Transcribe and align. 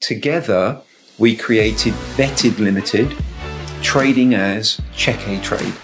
Together, 0.00 0.80
we 1.18 1.36
created 1.36 1.92
Vetted 2.16 2.58
Limited, 2.58 3.14
trading 3.82 4.34
as 4.34 4.80
Checkatrade. 4.94 5.76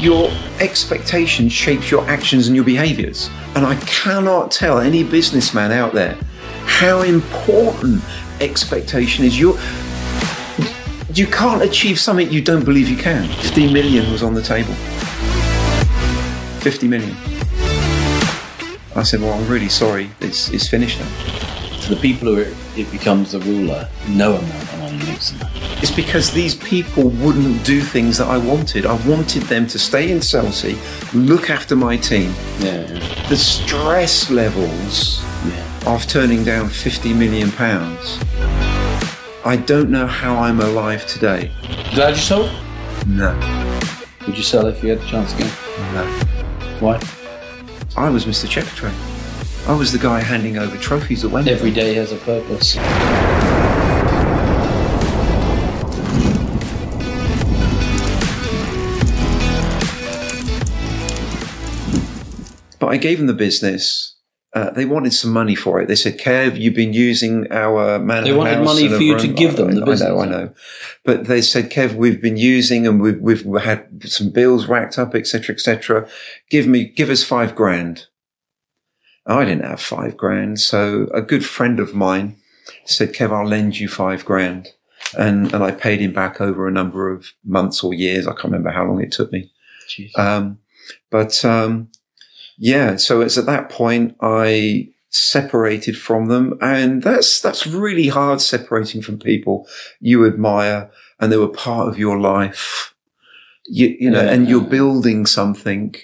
Your 0.00 0.30
expectation 0.60 1.48
shapes 1.48 1.90
your 1.90 2.08
actions 2.08 2.46
and 2.46 2.54
your 2.54 2.64
behaviors. 2.64 3.30
And 3.56 3.66
I 3.66 3.74
cannot 3.80 4.52
tell 4.52 4.78
any 4.78 5.02
businessman 5.02 5.72
out 5.72 5.92
there 5.92 6.16
how 6.66 7.02
important 7.02 8.00
expectation 8.40 9.24
is. 9.24 9.38
Your, 9.38 9.58
you 11.12 11.26
can't 11.26 11.62
achieve 11.62 11.98
something 11.98 12.30
you 12.30 12.42
don't 12.42 12.64
believe 12.64 12.88
you 12.88 12.96
can. 12.96 13.28
50 13.28 13.72
million 13.72 14.10
was 14.12 14.22
on 14.22 14.34
the 14.34 14.42
table. 14.42 14.72
50 16.60 16.86
million. 16.86 17.16
I 18.94 19.02
said, 19.02 19.20
Well, 19.20 19.32
I'm 19.32 19.48
really 19.48 19.68
sorry. 19.68 20.10
It's, 20.20 20.48
it's 20.50 20.68
finished 20.68 21.00
now. 21.00 21.51
For 21.82 21.96
the 21.96 22.00
people 22.00 22.32
who 22.32 22.80
it, 22.80 22.90
becomes 22.92 23.32
the 23.32 23.40
ruler, 23.40 23.88
no 24.08 24.36
amount 24.36 24.62
of 24.72 24.78
money 24.78 24.98
makes 24.98 25.30
them. 25.30 25.48
It's 25.82 25.90
because 25.90 26.30
these 26.30 26.54
people 26.54 27.08
wouldn't 27.08 27.64
do 27.64 27.80
things 27.80 28.18
that 28.18 28.28
I 28.28 28.38
wanted. 28.38 28.86
I 28.86 28.94
wanted 29.04 29.42
them 29.44 29.66
to 29.66 29.80
stay 29.80 30.12
in 30.12 30.20
Chelsea, 30.20 30.78
look 31.12 31.50
after 31.50 31.74
my 31.74 31.96
team. 31.96 32.32
Yeah, 32.60 32.82
yeah. 32.88 33.28
The 33.28 33.36
stress 33.36 34.30
levels 34.30 35.20
yeah. 35.44 35.80
of 35.86 36.06
turning 36.06 36.44
down 36.44 36.68
50 36.68 37.14
million 37.14 37.50
pounds. 37.50 38.18
I 39.44 39.60
don't 39.66 39.90
know 39.90 40.06
how 40.06 40.36
I'm 40.36 40.60
alive 40.60 41.04
today. 41.06 41.50
Glad 41.94 42.10
you 42.10 42.22
sold? 42.22 42.52
No, 43.08 43.34
Would 44.28 44.36
you 44.36 44.44
sell 44.44 44.68
if 44.68 44.84
you 44.84 44.90
had 44.90 45.00
the 45.00 45.06
chance 45.06 45.34
again? 45.34 45.50
no. 45.94 46.04
Why? 46.78 47.00
I 47.96 48.08
was 48.08 48.24
Mr. 48.24 48.46
Checkatrade. 48.46 49.11
I 49.66 49.74
was 49.74 49.92
the 49.92 49.98
guy 49.98 50.20
handing 50.20 50.58
over 50.58 50.76
trophies 50.76 51.24
at 51.24 51.30
Wembley. 51.30 51.52
Every 51.52 51.70
day 51.70 51.94
has 51.94 52.10
a 52.10 52.16
purpose. 52.16 52.76
But 62.80 62.88
I 62.88 62.96
gave 62.96 63.18
them 63.18 63.28
the 63.28 63.34
business. 63.34 64.16
Uh, 64.52 64.70
they 64.70 64.84
wanted 64.84 65.12
some 65.14 65.32
money 65.32 65.54
for 65.54 65.80
it. 65.80 65.86
They 65.86 65.94
said, 65.94 66.18
Kev, 66.18 66.58
you've 66.58 66.74
been 66.74 66.92
using 66.92 67.50
our 67.52 68.00
manor 68.00 68.26
They 68.26 68.32
wanted 68.32 68.64
money 68.64 68.88
for 68.88 69.00
you 69.00 69.16
to 69.16 69.28
give 69.28 69.56
them 69.56 69.68
I- 69.68 69.74
the 69.74 69.92
I 69.92 70.08
know, 70.08 70.20
I 70.20 70.26
know. 70.26 70.54
But 71.04 71.26
they 71.26 71.40
said, 71.40 71.70
Kev, 71.70 71.94
we've 71.94 72.20
been 72.20 72.36
using 72.36 72.84
and 72.84 73.00
we've, 73.00 73.20
we've 73.20 73.62
had 73.62 74.02
some 74.10 74.30
bills 74.30 74.66
racked 74.66 74.98
up, 74.98 75.14
etc., 75.14 75.54
etc. 75.54 76.08
Give 76.50 76.66
me, 76.66 76.84
give 76.84 77.08
us 77.08 77.22
five 77.22 77.54
grand. 77.54 78.08
I 79.26 79.44
didn't 79.44 79.64
have 79.64 79.80
five 79.80 80.16
grand. 80.16 80.60
So 80.60 81.08
a 81.14 81.22
good 81.22 81.44
friend 81.44 81.78
of 81.80 81.94
mine 81.94 82.36
said, 82.84 83.12
Kev, 83.12 83.30
I'll 83.32 83.46
lend 83.46 83.78
you 83.78 83.88
five 83.88 84.24
grand. 84.24 84.68
And, 85.16 85.52
and 85.52 85.62
I 85.62 85.70
paid 85.72 86.00
him 86.00 86.12
back 86.12 86.40
over 86.40 86.66
a 86.66 86.72
number 86.72 87.10
of 87.10 87.32
months 87.44 87.84
or 87.84 87.92
years. 87.94 88.26
I 88.26 88.32
can't 88.32 88.44
remember 88.44 88.70
how 88.70 88.84
long 88.84 89.00
it 89.02 89.12
took 89.12 89.30
me. 89.32 89.50
Um, 90.16 90.58
but 91.10 91.44
um, 91.44 91.88
yeah, 92.56 92.96
so 92.96 93.20
it's 93.20 93.36
at 93.36 93.46
that 93.46 93.68
point 93.68 94.16
I 94.20 94.88
separated 95.10 95.98
from 95.98 96.28
them, 96.28 96.56
and 96.62 97.02
that's 97.02 97.40
that's 97.42 97.66
really 97.66 98.08
hard 98.08 98.40
separating 98.40 99.02
from 99.02 99.18
people 99.18 99.68
you 100.00 100.26
admire 100.26 100.90
and 101.20 101.30
they 101.30 101.36
were 101.36 101.48
part 101.48 101.88
of 101.88 101.98
your 101.98 102.18
life. 102.18 102.94
You, 103.66 103.94
you 104.00 104.10
know, 104.10 104.22
Yeah. 104.22 104.30
and 104.30 104.48
you're 104.48 104.62
building 104.62 105.26
something, 105.26 105.94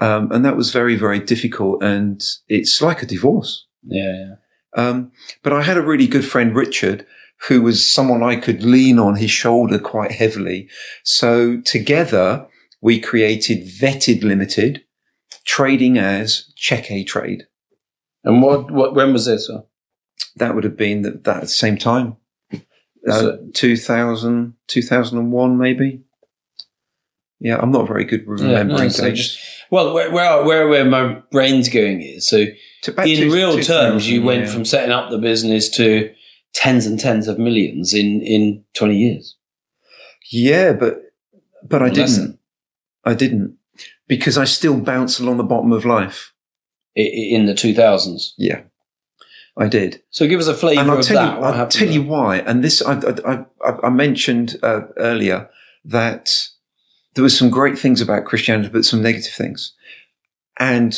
um, 0.00 0.30
and 0.32 0.44
that 0.44 0.56
was 0.56 0.70
very 0.70 0.96
very 0.96 1.20
difficult, 1.20 1.82
and 1.82 2.22
it's 2.48 2.80
like 2.80 3.02
a 3.02 3.06
divorce. 3.06 3.66
yeah. 3.82 4.36
Um, 4.76 5.10
but 5.42 5.54
I 5.54 5.62
had 5.62 5.78
a 5.78 5.82
really 5.82 6.06
good 6.06 6.24
friend, 6.26 6.54
Richard, 6.54 7.06
who 7.48 7.62
was 7.62 7.90
someone 7.90 8.22
I 8.22 8.36
could 8.36 8.62
lean 8.62 8.98
on 8.98 9.16
his 9.16 9.30
shoulder 9.30 9.78
quite 9.78 10.12
heavily. 10.12 10.68
So 11.02 11.62
together 11.62 12.46
we 12.82 13.00
created 13.00 13.66
Vetted 13.66 14.22
Limited, 14.22 14.84
trading 15.46 15.96
as 15.96 16.52
Checkatrade. 16.60 17.42
And 18.22 18.42
what, 18.42 18.70
what, 18.70 18.94
when 18.94 19.14
was 19.14 19.24
this? 19.24 19.48
Uh, 19.48 19.62
That 20.36 20.54
would 20.54 20.64
have 20.64 20.76
been 20.76 21.02
that, 21.02 21.24
that 21.24 21.48
same 21.48 21.78
time. 21.78 22.16
Uh, 23.08 23.36
2000, 23.54 24.54
2001 24.66 25.56
maybe. 25.58 26.02
Yeah, 27.38 27.58
I'm 27.60 27.70
not 27.70 27.86
very 27.86 28.04
good 28.04 28.26
with 28.26 28.40
Yeah, 28.40 28.58
remembering 28.58 28.88
no, 28.88 29.10
dates. 29.10 29.55
Well, 29.70 29.92
where, 29.94 30.10
where, 30.10 30.44
where, 30.44 30.68
where 30.68 30.84
my 30.84 31.22
brain's 31.30 31.68
going 31.68 32.00
is 32.00 32.28
so 32.28 32.38
in 32.38 33.30
real 33.30 33.56
2000, 33.56 33.64
terms, 33.64 34.08
you 34.08 34.22
went 34.22 34.46
yeah. 34.46 34.52
from 34.52 34.64
setting 34.64 34.92
up 34.92 35.10
the 35.10 35.18
business 35.18 35.68
to 35.70 36.12
tens 36.52 36.86
and 36.86 36.98
tens 36.98 37.28
of 37.28 37.38
millions 37.38 37.92
in, 37.92 38.22
in 38.22 38.64
20 38.74 38.96
years. 38.96 39.36
Yeah, 40.30 40.72
but 40.72 41.02
but 41.62 41.82
I 41.82 41.88
Less 41.88 42.16
didn't. 42.16 42.38
I 43.04 43.14
didn't 43.14 43.56
because 44.08 44.38
I 44.38 44.44
still 44.44 44.80
bounce 44.80 45.18
along 45.18 45.36
the 45.36 45.44
bottom 45.44 45.72
of 45.72 45.84
life. 45.84 46.32
in 46.94 47.46
the 47.46 47.52
2000s. 47.54 48.32
Yeah, 48.36 48.62
I 49.56 49.68
did. 49.68 50.02
So 50.10 50.26
give 50.26 50.40
us 50.40 50.48
a 50.48 50.54
flavour 50.54 50.80
and 50.80 50.90
I'll 50.90 50.98
of 50.98 51.04
tell 51.04 51.16
that. 51.16 51.38
you, 51.38 51.44
I'll 51.44 51.68
tell 51.68 51.86
there? 51.86 51.94
you 51.94 52.02
why. 52.02 52.38
And 52.38 52.64
this, 52.64 52.82
I, 52.82 52.94
I, 52.94 53.44
I, 53.64 53.76
I 53.84 53.90
mentioned 53.90 54.56
uh, 54.62 54.82
earlier 54.96 55.48
that 55.84 56.30
there 57.16 57.22
were 57.22 57.30
some 57.30 57.50
great 57.50 57.78
things 57.78 58.02
about 58.02 58.26
Christianity, 58.26 58.68
but 58.68 58.84
some 58.84 59.02
negative 59.02 59.32
things. 59.32 59.72
And 60.58 60.94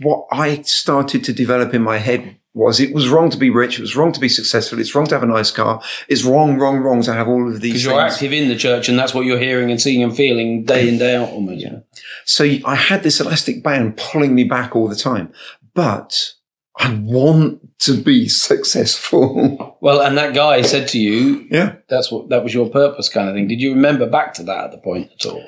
what 0.00 0.26
I 0.32 0.62
started 0.62 1.22
to 1.24 1.32
develop 1.32 1.74
in 1.74 1.82
my 1.82 1.98
head 1.98 2.38
was 2.54 2.80
it 2.80 2.94
was 2.94 3.08
wrong 3.08 3.28
to 3.30 3.36
be 3.36 3.50
rich. 3.50 3.78
It 3.78 3.82
was 3.82 3.94
wrong 3.94 4.10
to 4.12 4.20
be 4.20 4.30
successful. 4.30 4.78
It's 4.80 4.94
wrong 4.94 5.06
to 5.08 5.14
have 5.14 5.22
a 5.22 5.26
nice 5.26 5.50
car. 5.50 5.82
It's 6.08 6.24
wrong, 6.24 6.58
wrong, 6.58 6.78
wrong 6.78 7.02
to 7.02 7.12
have 7.12 7.28
all 7.28 7.46
of 7.46 7.60
these 7.60 7.74
Because 7.74 7.84
you're 7.84 8.00
active 8.00 8.32
in 8.32 8.48
the 8.48 8.56
church 8.56 8.88
and 8.88 8.98
that's 8.98 9.12
what 9.12 9.26
you're 9.26 9.38
hearing 9.38 9.70
and 9.70 9.80
seeing 9.80 10.02
and 10.02 10.16
feeling 10.16 10.64
day 10.64 10.88
in, 10.88 10.98
day 10.98 11.16
out 11.16 11.28
almost. 11.28 11.60
Yeah. 11.60 11.80
So 12.24 12.44
I 12.64 12.74
had 12.74 13.02
this 13.02 13.20
elastic 13.20 13.62
band 13.62 13.98
pulling 13.98 14.34
me 14.34 14.44
back 14.44 14.74
all 14.74 14.88
the 14.88 14.96
time, 14.96 15.32
but 15.74 16.32
I 16.78 16.94
want 16.94 17.78
to 17.80 18.02
be 18.02 18.28
successful. 18.28 19.66
Well, 19.80 20.00
and 20.00 20.18
that 20.18 20.34
guy 20.34 20.62
said 20.62 20.88
to 20.88 20.98
you, 20.98 21.46
yeah. 21.52 21.76
that's 21.88 22.10
what, 22.10 22.30
that 22.30 22.42
was 22.42 22.52
your 22.52 22.68
purpose 22.68 23.08
kind 23.08 23.28
of 23.28 23.36
thing. 23.36 23.46
Did 23.46 23.60
you 23.60 23.74
remember 23.74 24.10
back 24.10 24.34
to 24.34 24.42
that 24.42 24.64
at 24.64 24.70
the 24.72 24.78
point 24.78 25.12
at 25.12 25.24
all? 25.24 25.40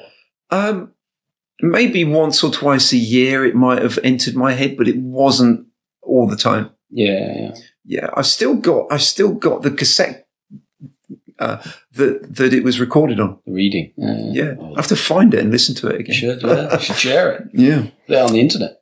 Um, 0.50 0.92
maybe 1.60 2.04
once 2.04 2.42
or 2.42 2.50
twice 2.50 2.92
a 2.92 2.96
year 2.96 3.44
it 3.44 3.54
might 3.54 3.82
have 3.82 3.98
entered 4.02 4.34
my 4.34 4.52
head, 4.52 4.76
but 4.76 4.88
it 4.88 4.96
wasn't 4.98 5.66
all 6.02 6.26
the 6.28 6.36
time. 6.36 6.70
Yeah, 6.90 7.32
yeah. 7.36 7.54
Yeah, 7.84 8.10
I've 8.16 8.26
still 8.26 8.54
got, 8.54 8.86
I've 8.92 9.02
still 9.02 9.32
got 9.32 9.62
the 9.62 9.70
cassette 9.70 10.26
uh, 11.38 11.56
that 11.92 12.36
that 12.36 12.52
it 12.52 12.62
was 12.62 12.78
recorded 12.78 13.18
on. 13.20 13.38
Reading. 13.46 13.92
Yeah. 13.96 14.16
Yeah, 14.30 14.52
Well, 14.58 14.74
I 14.74 14.76
have 14.80 14.86
to 14.88 14.96
find 14.96 15.32
it 15.34 15.40
and 15.40 15.50
listen 15.50 15.74
to 15.76 15.86
it 15.88 15.92
you 15.94 15.98
again. 16.00 16.14
should, 16.16 16.42
yeah. 16.42 16.72
You 16.74 16.80
should 16.80 16.96
share 16.96 17.32
it. 17.32 17.48
Yeah, 17.52 17.86
They're 18.08 18.24
on 18.24 18.32
the 18.32 18.40
internet. 18.40 18.80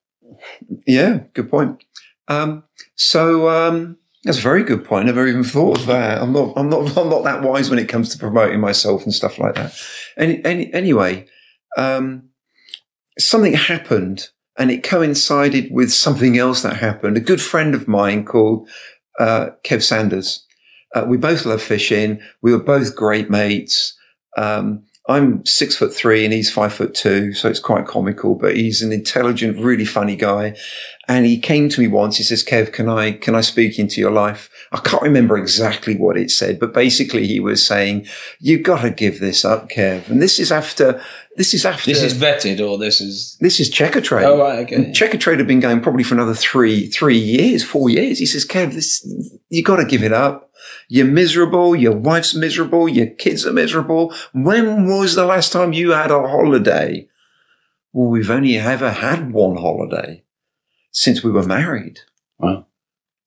yeah, 0.86 1.20
good 1.34 1.50
point. 1.50 1.82
Um, 2.26 2.64
so 2.96 3.48
um, 3.48 3.96
that's 4.24 4.38
a 4.38 4.42
very 4.42 4.62
good 4.64 4.84
point. 4.84 5.04
I 5.04 5.06
never 5.06 5.26
even 5.26 5.44
thought 5.44 5.78
of 5.78 5.86
that. 5.86 6.20
I'm 6.20 6.32
not, 6.32 6.52
I'm 6.56 6.68
not, 6.68 6.96
I'm 6.98 7.08
not 7.08 7.24
that 7.24 7.42
wise 7.42 7.70
when 7.70 7.78
it 7.78 7.88
comes 7.88 8.08
to 8.10 8.18
promoting 8.18 8.60
myself 8.60 9.04
and 9.04 9.14
stuff 9.14 9.38
like 9.38 9.54
that. 9.54 9.74
Any, 10.16 10.44
any, 10.44 10.72
anyway, 10.74 11.26
um, 11.76 12.30
something 13.18 13.54
happened 13.54 14.28
and 14.58 14.70
it 14.70 14.82
coincided 14.82 15.68
with 15.70 15.92
something 15.92 16.36
else 16.36 16.62
that 16.62 16.76
happened. 16.76 17.16
A 17.16 17.20
good 17.20 17.40
friend 17.40 17.74
of 17.74 17.86
mine 17.86 18.24
called 18.24 18.68
uh, 19.18 19.50
Kev 19.64 19.82
Sanders. 19.82 20.44
Uh, 20.94 21.04
we 21.06 21.16
both 21.16 21.44
love 21.44 21.62
fishing. 21.62 22.20
We 22.42 22.52
were 22.52 22.62
both 22.62 22.96
great 22.96 23.30
mates. 23.30 23.96
Um, 24.36 24.84
I'm 25.08 25.44
six 25.46 25.74
foot 25.74 25.94
three 25.94 26.24
and 26.24 26.34
he's 26.34 26.50
five 26.52 26.74
foot 26.74 26.94
two, 26.94 27.32
so 27.32 27.48
it's 27.48 27.60
quite 27.60 27.86
comical. 27.86 28.34
But 28.34 28.56
he's 28.56 28.82
an 28.82 28.92
intelligent, 28.92 29.58
really 29.58 29.86
funny 29.86 30.16
guy. 30.16 30.54
And 31.10 31.24
he 31.24 31.38
came 31.38 31.70
to 31.70 31.80
me 31.80 31.88
once. 31.88 32.18
He 32.18 32.24
says, 32.24 32.44
"Kev, 32.44 32.70
can 32.70 32.90
I 32.90 33.12
can 33.12 33.34
I 33.34 33.40
speak 33.40 33.78
into 33.78 34.02
your 34.02 34.10
life?" 34.10 34.50
I 34.70 34.80
can't 34.80 35.02
remember 35.02 35.38
exactly 35.38 35.96
what 35.96 36.18
it 36.18 36.30
said, 36.30 36.60
but 36.60 36.74
basically 36.74 37.26
he 37.26 37.40
was 37.40 37.64
saying, 37.64 38.06
"You've 38.38 38.62
got 38.62 38.82
to 38.82 38.90
give 38.90 39.18
this 39.18 39.46
up, 39.46 39.70
Kev." 39.70 40.10
And 40.10 40.20
this 40.20 40.38
is 40.38 40.52
after 40.52 41.00
this 41.38 41.54
is 41.54 41.64
after 41.64 41.90
This 41.90 42.02
is 42.02 42.12
vetted 42.12 42.60
or 42.60 42.76
this 42.76 43.00
is. 43.00 43.38
this 43.40 43.60
is 43.60 43.70
Checkatrade. 43.70 44.24
Oh, 44.24 44.38
right, 44.38 44.58
okay. 44.58 44.74
And 44.74 44.94
Checkatrade 44.94 45.38
had 45.38 45.46
been 45.46 45.60
going 45.60 45.80
probably 45.80 46.02
for 46.02 46.14
another 46.14 46.34
three 46.34 46.88
three 46.88 47.16
years, 47.16 47.64
four 47.64 47.88
years. 47.88 48.18
He 48.18 48.26
says, 48.26 48.44
"Kev, 48.44 48.74
this 48.74 49.08
you've 49.48 49.64
got 49.64 49.76
to 49.76 49.86
give 49.86 50.02
it 50.02 50.12
up." 50.12 50.47
You're 50.88 51.06
miserable. 51.06 51.76
Your 51.76 51.96
wife's 51.96 52.34
miserable. 52.34 52.88
Your 52.88 53.06
kids 53.06 53.46
are 53.46 53.52
miserable. 53.52 54.14
When 54.32 54.86
was 54.86 55.14
the 55.14 55.26
last 55.26 55.52
time 55.52 55.74
you 55.74 55.90
had 55.90 56.10
a 56.10 56.26
holiday? 56.26 57.08
Well, 57.92 58.08
we've 58.08 58.30
only 58.30 58.56
ever 58.56 58.90
had 58.90 59.32
one 59.32 59.56
holiday 59.56 60.24
since 60.90 61.22
we 61.22 61.30
were 61.30 61.44
married. 61.44 62.00
Wow. 62.38 62.66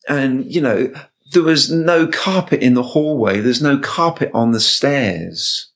And, 0.10 0.46
you 0.46 0.62
know, 0.62 0.92
there 1.34 1.44
was 1.44 1.72
no 1.72 2.08
carpet 2.08 2.62
in 2.62 2.74
the 2.74 2.84
hallway. 2.84 3.40
There's 3.40 3.62
no 3.62 3.78
carpet 3.78 4.32
on 4.34 4.52
the 4.52 4.60
stairs. 4.60 5.72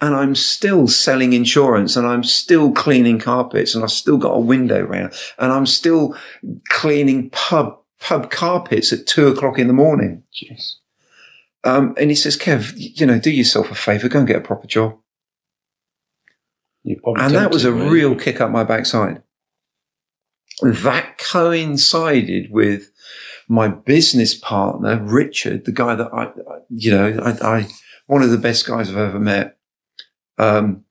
And 0.00 0.14
I'm 0.14 0.34
still 0.34 0.86
selling 0.86 1.32
insurance 1.32 1.96
and 1.96 2.06
I'm 2.06 2.22
still 2.22 2.72
cleaning 2.72 3.18
carpets 3.18 3.74
and 3.74 3.82
I've 3.82 3.90
still 3.90 4.16
got 4.16 4.36
a 4.36 4.40
window 4.40 4.82
round 4.82 5.12
and 5.38 5.52
I'm 5.52 5.66
still 5.66 6.16
cleaning 6.68 7.30
pub, 7.30 7.78
pub 7.98 8.30
carpets 8.30 8.92
at 8.92 9.06
two 9.06 9.26
o'clock 9.26 9.58
in 9.58 9.66
the 9.66 9.72
morning. 9.72 10.22
Jeez. 10.32 10.74
Um, 11.68 11.94
and 11.98 12.10
he 12.10 12.16
says, 12.16 12.36
Kev, 12.36 12.72
you 12.76 13.04
know, 13.06 13.18
do 13.18 13.30
yourself 13.30 13.70
a 13.70 13.74
favor, 13.74 14.08
go 14.08 14.20
and 14.20 14.28
get 14.28 14.36
a 14.36 14.40
proper 14.40 14.66
job. 14.66 14.96
And 17.18 17.34
that 17.34 17.50
was 17.50 17.64
a 17.64 17.70
tempted, 17.70 17.90
real 17.90 18.14
kick 18.16 18.40
up 18.40 18.50
my 18.50 18.64
backside. 18.64 19.22
That 20.62 21.18
coincided 21.18 22.50
with 22.50 22.90
my 23.48 23.68
business 23.68 24.34
partner, 24.34 24.98
Richard, 25.02 25.64
the 25.64 25.72
guy 25.72 25.94
that 25.94 26.08
I, 26.12 26.24
I- 26.24 26.60
you 26.70 26.90
know, 26.90 27.18
I, 27.22 27.30
I, 27.58 27.68
one 28.06 28.22
of 28.22 28.30
the 28.30 28.38
best 28.38 28.66
guys 28.66 28.88
I've 28.90 28.96
ever 28.96 29.18
met. 29.20 29.58
Um, 30.38 30.84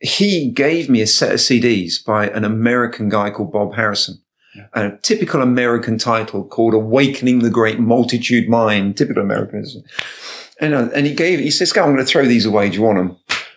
he 0.00 0.50
gave 0.50 0.88
me 0.88 1.00
a 1.02 1.06
set 1.06 1.32
of 1.32 1.40
CDs 1.40 2.04
by 2.04 2.26
an 2.28 2.44
American 2.44 3.08
guy 3.08 3.30
called 3.30 3.52
Bob 3.52 3.74
Harrison. 3.74 4.22
A 4.72 4.96
typical 5.02 5.42
American 5.42 5.98
title 5.98 6.44
called 6.44 6.74
Awakening 6.74 7.40
the 7.40 7.50
Great 7.50 7.78
Multitude 7.80 8.48
Mind, 8.48 8.96
typical 8.96 9.22
Americanism. 9.22 9.82
And, 10.60 10.74
uh, 10.74 10.88
and 10.94 11.06
he 11.06 11.14
gave, 11.14 11.38
he 11.38 11.50
says, 11.50 11.72
go, 11.72 11.82
I'm 11.82 11.94
going 11.94 12.04
to 12.04 12.10
throw 12.10 12.26
these 12.26 12.44
away. 12.46 12.68
Do 12.68 12.76
you 12.76 12.82
want 12.82 12.98
them? 12.98 13.16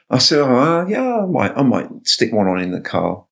I 0.10 0.18
said, 0.20 0.40
oh, 0.40 0.56
uh, 0.56 0.86
yeah, 0.88 1.24
I 1.24 1.26
might, 1.26 1.52
I 1.58 1.62
might 1.64 1.90
stick 2.08 2.32
one 2.32 2.48
on 2.48 2.60
in 2.60 2.72
the 2.72 2.82
car. 2.82 3.26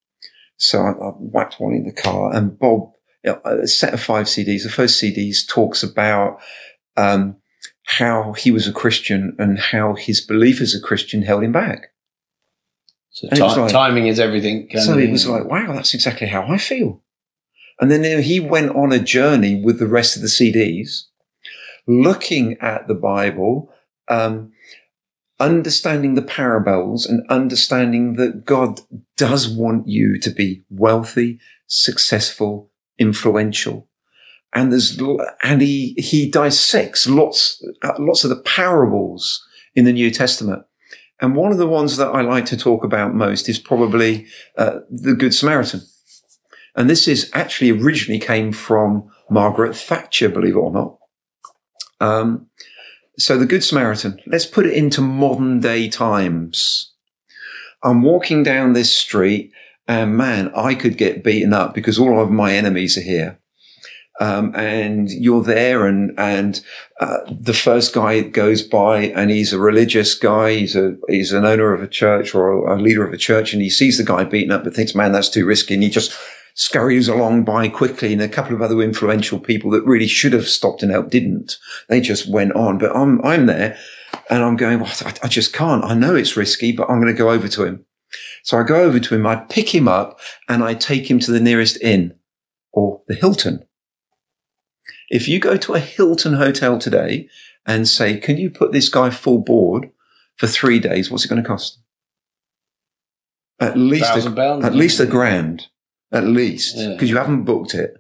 So 0.57 0.79
I, 0.81 0.89
I 0.91 1.11
whacked 1.17 1.59
one 1.59 1.73
in 1.73 1.85
the 1.85 1.91
car 1.93 2.33
and 2.35 2.57
Bob, 2.57 2.91
you 3.23 3.31
know, 3.31 3.41
a 3.45 3.67
set 3.67 3.93
of 3.93 4.01
five 4.01 4.25
CDs. 4.27 4.63
The 4.63 4.69
first 4.69 5.01
CDs 5.01 5.47
talks 5.47 5.83
about, 5.83 6.39
um, 6.97 7.37
how 7.85 8.33
he 8.33 8.51
was 8.51 8.67
a 8.67 8.71
Christian 8.73 9.35
and 9.39 9.57
how 9.59 9.95
his 9.95 10.21
belief 10.21 10.61
as 10.61 10.73
a 10.75 10.79
Christian 10.79 11.23
held 11.23 11.43
him 11.43 11.51
back. 11.51 11.87
So 13.09 13.27
And 13.29 13.39
it 13.39 13.43
was 13.43 13.53
ti- 13.55 13.59
like- 13.61 13.71
timing 13.71 14.07
is 14.07 14.19
everything. 14.19 14.69
so 14.79 14.97
it 14.97 15.11
was 15.11 15.27
like, 15.27 15.45
wow, 15.45 15.73
that's 15.73 15.93
exactly 15.93 16.27
how 16.27 16.43
I 16.47 16.57
feel. 16.57 17.01
And 17.81 17.89
then 17.89 18.21
he 18.21 18.39
went 18.39 18.75
on 18.75 18.91
a 18.91 18.99
journey 18.99 19.59
with 19.59 19.79
the 19.79 19.87
rest 19.87 20.15
of 20.15 20.21
the 20.21 20.27
CDs, 20.27 21.05
looking 21.87 22.57
at 22.61 22.87
the 22.87 22.93
Bible, 22.93 23.73
um, 24.07 24.51
understanding 25.39 26.13
the 26.13 26.21
parables 26.21 27.07
and 27.07 27.25
understanding 27.27 28.13
that 28.13 28.45
God 28.45 28.81
does 29.17 29.49
want 29.49 29.87
you 29.87 30.19
to 30.19 30.29
be 30.29 30.63
wealthy, 30.69 31.39
successful, 31.65 32.69
influential. 32.99 33.87
And 34.53 34.71
there's, 34.71 35.01
and 35.41 35.61
he, 35.61 35.95
he 35.97 36.29
dissects 36.29 37.07
lots, 37.09 37.65
uh, 37.81 37.93
lots 37.97 38.23
of 38.23 38.29
the 38.29 38.41
parables 38.43 39.43
in 39.73 39.85
the 39.85 39.93
New 39.93 40.11
Testament. 40.11 40.63
And 41.19 41.35
one 41.35 41.51
of 41.51 41.57
the 41.57 41.67
ones 41.67 41.97
that 41.97 42.09
I 42.09 42.21
like 42.21 42.45
to 42.47 42.57
talk 42.57 42.83
about 42.83 43.15
most 43.15 43.49
is 43.49 43.57
probably 43.57 44.27
uh, 44.57 44.79
the 44.89 45.13
Good 45.13 45.33
Samaritan. 45.33 45.81
And 46.75 46.89
this 46.89 47.07
is 47.07 47.29
actually 47.33 47.71
originally 47.71 48.19
came 48.19 48.51
from 48.51 49.09
Margaret 49.29 49.75
Thatcher, 49.75 50.29
believe 50.29 50.55
it 50.55 50.59
or 50.59 50.71
not. 50.71 50.97
Um, 51.99 52.47
so 53.17 53.37
the 53.37 53.45
Good 53.45 53.63
Samaritan, 53.63 54.19
let's 54.25 54.45
put 54.45 54.65
it 54.65 54.73
into 54.73 55.01
modern 55.01 55.59
day 55.59 55.87
times. 55.89 56.93
I'm 57.83 58.01
walking 58.01 58.43
down 58.43 58.73
this 58.73 58.95
street 58.95 59.51
and 59.87 60.15
man, 60.15 60.51
I 60.55 60.75
could 60.75 60.97
get 60.97 61.23
beaten 61.23 61.53
up 61.53 61.73
because 61.73 61.99
all 61.99 62.19
of 62.21 62.31
my 62.31 62.53
enemies 62.53 62.97
are 62.97 63.01
here. 63.01 63.39
Um, 64.19 64.53
and 64.55 65.09
you're 65.09 65.41
there 65.41 65.87
and, 65.87 66.13
and, 66.17 66.61
uh, 66.99 67.17
the 67.27 67.55
first 67.55 67.93
guy 67.93 68.21
goes 68.21 68.61
by 68.61 69.05
and 69.05 69.31
he's 69.31 69.51
a 69.51 69.59
religious 69.59 70.13
guy. 70.13 70.53
He's 70.53 70.75
a, 70.75 70.95
he's 71.07 71.33
an 71.33 71.43
owner 71.43 71.73
of 71.73 71.81
a 71.81 71.87
church 71.87 72.35
or 72.35 72.71
a 72.71 72.79
leader 72.79 73.05
of 73.05 73.13
a 73.13 73.17
church 73.17 73.51
and 73.51 73.63
he 73.63 73.69
sees 73.69 73.97
the 73.97 74.03
guy 74.03 74.23
beaten 74.23 74.51
up 74.51 74.63
but 74.63 74.75
thinks, 74.75 74.93
man, 74.93 75.11
that's 75.11 75.29
too 75.29 75.45
risky. 75.45 75.73
And 75.73 75.81
he 75.81 75.89
just 75.89 76.15
scurries 76.53 77.07
along 77.07 77.43
by 77.43 77.67
quickly 77.67 78.13
and 78.13 78.21
a 78.21 78.27
couple 78.27 78.55
of 78.55 78.61
other 78.61 78.81
influential 78.81 79.39
people 79.39 79.71
that 79.71 79.85
really 79.85 80.07
should 80.07 80.33
have 80.33 80.47
stopped 80.47 80.83
and 80.83 80.91
helped 80.91 81.11
didn't. 81.11 81.57
They 81.89 82.01
just 82.01 82.29
went 82.29 82.53
on. 82.53 82.77
But 82.77 82.95
I'm, 82.95 83.23
I'm 83.25 83.45
there 83.45 83.77
and 84.29 84.43
I'm 84.43 84.57
going, 84.57 84.79
well, 84.79 84.91
I, 85.01 85.13
I 85.23 85.27
just 85.27 85.53
can't. 85.53 85.83
I 85.83 85.93
know 85.93 86.15
it's 86.15 86.37
risky, 86.37 86.71
but 86.71 86.89
I'm 86.89 87.01
going 87.01 87.13
to 87.13 87.17
go 87.17 87.31
over 87.31 87.47
to 87.47 87.65
him. 87.65 87.85
So 88.43 88.59
I 88.59 88.63
go 88.63 88.81
over 88.81 88.99
to 88.99 89.15
him, 89.15 89.25
I 89.25 89.37
pick 89.37 89.73
him 89.73 89.87
up 89.87 90.19
and 90.49 90.63
I 90.63 90.73
take 90.73 91.09
him 91.09 91.19
to 91.19 91.31
the 91.31 91.39
nearest 91.39 91.81
inn 91.81 92.15
or 92.73 93.01
the 93.07 93.15
Hilton. 93.15 93.65
If 95.09 95.27
you 95.27 95.39
go 95.39 95.57
to 95.57 95.73
a 95.73 95.79
Hilton 95.79 96.33
hotel 96.33 96.77
today 96.77 97.29
and 97.65 97.87
say, 97.87 98.17
can 98.17 98.37
you 98.37 98.49
put 98.49 98.71
this 98.71 98.89
guy 98.89 99.09
full 99.09 99.39
board 99.39 99.91
for 100.37 100.47
three 100.47 100.79
days? 100.79 101.11
What's 101.11 101.25
it 101.25 101.27
going 101.27 101.41
to 101.41 101.47
cost? 101.47 101.79
At 103.59 103.77
least, 103.77 104.25
a, 104.25 104.31
pounds. 104.31 104.65
at 104.65 104.73
least 104.73 104.99
a 104.99 105.05
grand, 105.05 105.67
at 106.11 106.25
least, 106.25 106.77
Yeah. 106.77 106.89
because 106.89 107.09
you 107.09 107.17
haven't 107.17 107.43
booked 107.43 107.73
it. 107.73 107.93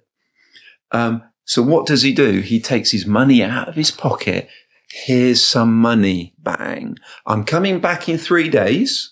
Um, 0.91 1.23
so 1.45 1.61
what 1.61 1.85
does 1.85 2.01
he 2.01 2.13
do? 2.13 2.39
He 2.41 2.59
takes 2.59 2.91
his 2.91 3.05
money 3.05 3.43
out 3.43 3.67
of 3.67 3.75
his 3.75 3.91
pocket. 3.91 4.49
Here's 4.89 5.43
some 5.43 5.75
money. 5.77 6.33
Bang. 6.37 6.97
I'm 7.25 7.45
coming 7.45 7.79
back 7.79 8.09
in 8.09 8.17
three 8.17 8.49
days. 8.49 9.09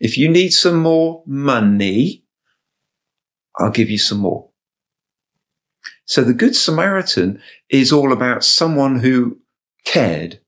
If 0.00 0.16
you 0.18 0.28
need 0.28 0.50
some 0.50 0.76
more 0.82 1.22
money, 1.26 2.24
I'll 3.58 3.70
give 3.70 3.90
you 3.90 3.98
some 3.98 4.18
more. 4.18 4.48
So 6.04 6.24
the 6.24 6.34
Good 6.34 6.56
Samaritan 6.56 7.40
is 7.68 7.92
all 7.92 8.12
about 8.12 8.42
someone 8.42 9.00
who 9.00 9.38
cared. 9.84 10.40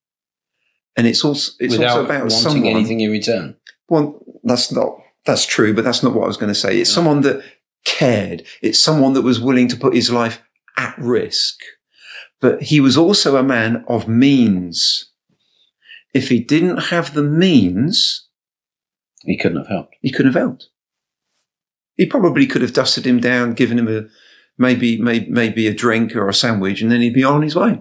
And 0.96 1.06
it's 1.06 1.24
also, 1.24 1.52
it's 1.60 1.74
without 1.74 1.90
also 1.90 2.04
about 2.04 2.20
wanting 2.22 2.30
someone. 2.38 2.66
anything 2.66 3.00
in 3.00 3.10
return. 3.10 3.56
Well, 3.88 4.20
that's 4.42 4.72
not, 4.72 4.96
that's 5.24 5.46
true, 5.46 5.72
but 5.74 5.84
that's 5.84 6.02
not 6.02 6.14
what 6.14 6.24
I 6.24 6.26
was 6.26 6.36
going 6.36 6.52
to 6.52 6.58
say. 6.58 6.80
It's 6.80 6.92
someone 6.92 7.20
that 7.22 7.42
cared. 7.84 8.44
It's 8.60 8.78
someone 8.78 9.12
that 9.14 9.22
was 9.22 9.40
willing 9.40 9.68
to 9.68 9.76
put 9.76 9.94
his 9.94 10.10
life 10.10 10.42
at 10.76 10.94
risk. 10.98 11.58
But 12.40 12.62
he 12.64 12.80
was 12.80 12.96
also 12.96 13.36
a 13.36 13.42
man 13.42 13.84
of 13.88 14.08
means. 14.08 15.10
If 16.12 16.28
he 16.28 16.40
didn't 16.40 16.78
have 16.88 17.14
the 17.14 17.22
means, 17.22 18.28
He 19.24 19.36
couldn't 19.38 19.58
have 19.58 19.68
helped. 19.68 19.94
he 20.02 20.10
couldn't 20.10 20.32
have 20.32 20.42
helped. 20.42 20.68
He 21.96 22.06
probably 22.06 22.46
could 22.46 22.62
have 22.62 22.72
dusted 22.72 23.06
him 23.06 23.20
down, 23.20 23.52
given 23.54 23.78
him 23.78 23.88
a 23.88 24.08
maybe, 24.58 24.98
maybe, 25.00 25.30
maybe 25.30 25.66
a 25.66 25.74
drink 25.74 26.16
or 26.16 26.28
a 26.28 26.34
sandwich, 26.34 26.82
and 26.82 26.90
then 26.90 27.00
he'd 27.00 27.14
be 27.14 27.24
on 27.24 27.42
his 27.42 27.54
way. 27.54 27.80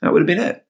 That 0.00 0.12
would 0.12 0.22
have 0.22 0.26
been 0.26 0.38
it. 0.40 0.64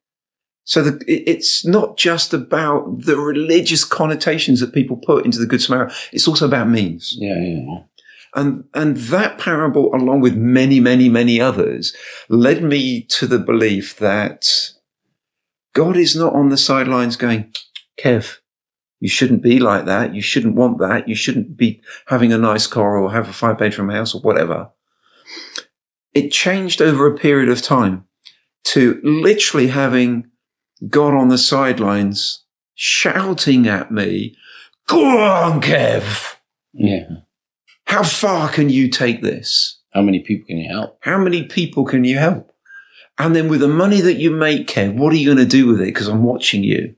So 0.65 0.83
the, 0.83 1.05
it's 1.07 1.65
not 1.65 1.97
just 1.97 2.33
about 2.35 3.03
the 3.05 3.17
religious 3.17 3.85
connotations 3.85 4.61
that 4.61 4.75
people 4.75 4.97
put 4.97 5.25
into 5.25 5.39
the 5.39 5.47
Good 5.47 5.63
Samaritan. 5.63 5.95
It's 6.13 6.29
also 6.29 6.47
about 6.47 6.69
means. 6.69 7.15
Yeah, 7.19 7.39
yeah. 7.41 7.63
yeah. 7.67 7.79
And, 8.35 8.65
and 8.75 8.97
that 8.97 9.39
parable, 9.39 9.95
along 9.95 10.21
with 10.21 10.37
many, 10.37 10.79
many, 10.79 11.09
many 11.09 11.41
others, 11.41 11.95
led 12.29 12.63
me 12.63 13.03
to 13.03 13.27
the 13.27 13.39
belief 13.39 13.97
that 13.99 14.47
God 15.75 15.97
is 15.97 16.15
not 16.15 16.33
on 16.33 16.49
the 16.49 16.57
sidelines 16.57 17.17
going, 17.17 17.53
Kev, 17.99 18.39
you 19.01 19.09
shouldn't 19.09 19.43
be 19.43 19.59
like 19.59 19.87
that. 19.87 20.15
You 20.15 20.23
shouldn't 20.23 20.55
want 20.55 20.79
that. 20.79 21.09
You 21.09 21.15
shouldn't 21.15 21.57
be 21.57 21.81
having 22.07 22.33
a 22.33 22.39
nice 22.39 22.67
car 22.67 22.99
or 22.99 23.11
have 23.13 23.29
a 23.29 23.33
five 23.33 23.59
bedroom 23.59 23.89
house 23.89 24.15
or 24.15 24.21
whatever. 24.21 24.71
It 26.13 26.31
changed 26.31 26.83
over 26.83 27.07
a 27.07 27.17
period 27.17 27.49
of 27.49 27.63
time 27.63 28.05
to 28.65 29.01
literally 29.03 29.69
having 29.69 30.31
God 30.89 31.15
on 31.15 31.29
the 31.29 31.39
sidelines 31.39 32.45
shouting 32.75 33.67
at 33.67 33.91
me, 33.91 34.37
go 34.87 35.19
on, 35.19 35.61
Kev. 35.61 36.37
Yeah. 36.73 37.09
How 37.91 38.05
far 38.05 38.49
can 38.49 38.71
you 38.71 38.89
take 38.89 39.21
this? 39.21 39.81
How 39.91 40.01
many 40.01 40.21
people 40.21 40.47
can 40.47 40.59
you 40.59 40.69
help? 40.71 40.97
How 41.01 41.19
many 41.19 41.43
people 41.43 41.85
can 41.85 42.05
you 42.05 42.19
help? 42.19 42.53
And 43.19 43.35
then 43.35 43.49
with 43.49 43.61
the 43.61 43.69
money 43.69 44.01
that 44.01 44.15
you 44.15 44.31
make, 44.31 44.69
Kev, 44.69 44.95
what 44.95 45.13
are 45.13 45.17
you 45.17 45.27
going 45.27 45.45
to 45.45 45.45
do 45.45 45.67
with 45.67 45.81
it? 45.81 45.87
Because 45.87 46.07
I'm 46.07 46.23
watching 46.23 46.63
you. 46.63 46.95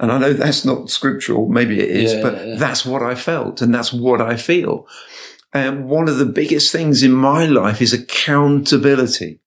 And 0.00 0.10
I 0.10 0.18
know 0.18 0.32
that's 0.32 0.64
not 0.64 0.90
scriptural. 0.90 1.48
Maybe 1.48 1.78
it 1.78 1.90
is, 1.90 2.14
Yeah, 2.14 2.22
but 2.22 2.44
yeah. 2.44 2.56
that's 2.56 2.84
what 2.84 3.02
I 3.02 3.14
felt 3.14 3.62
and 3.62 3.72
that's 3.72 3.92
what 3.92 4.20
I 4.20 4.34
feel. 4.34 4.88
And 5.52 5.88
one 5.88 6.08
of 6.08 6.18
the 6.18 6.26
biggest 6.26 6.72
things 6.72 7.04
in 7.04 7.12
my 7.12 7.46
life 7.46 7.80
is 7.80 7.92
accountability. 7.92 9.38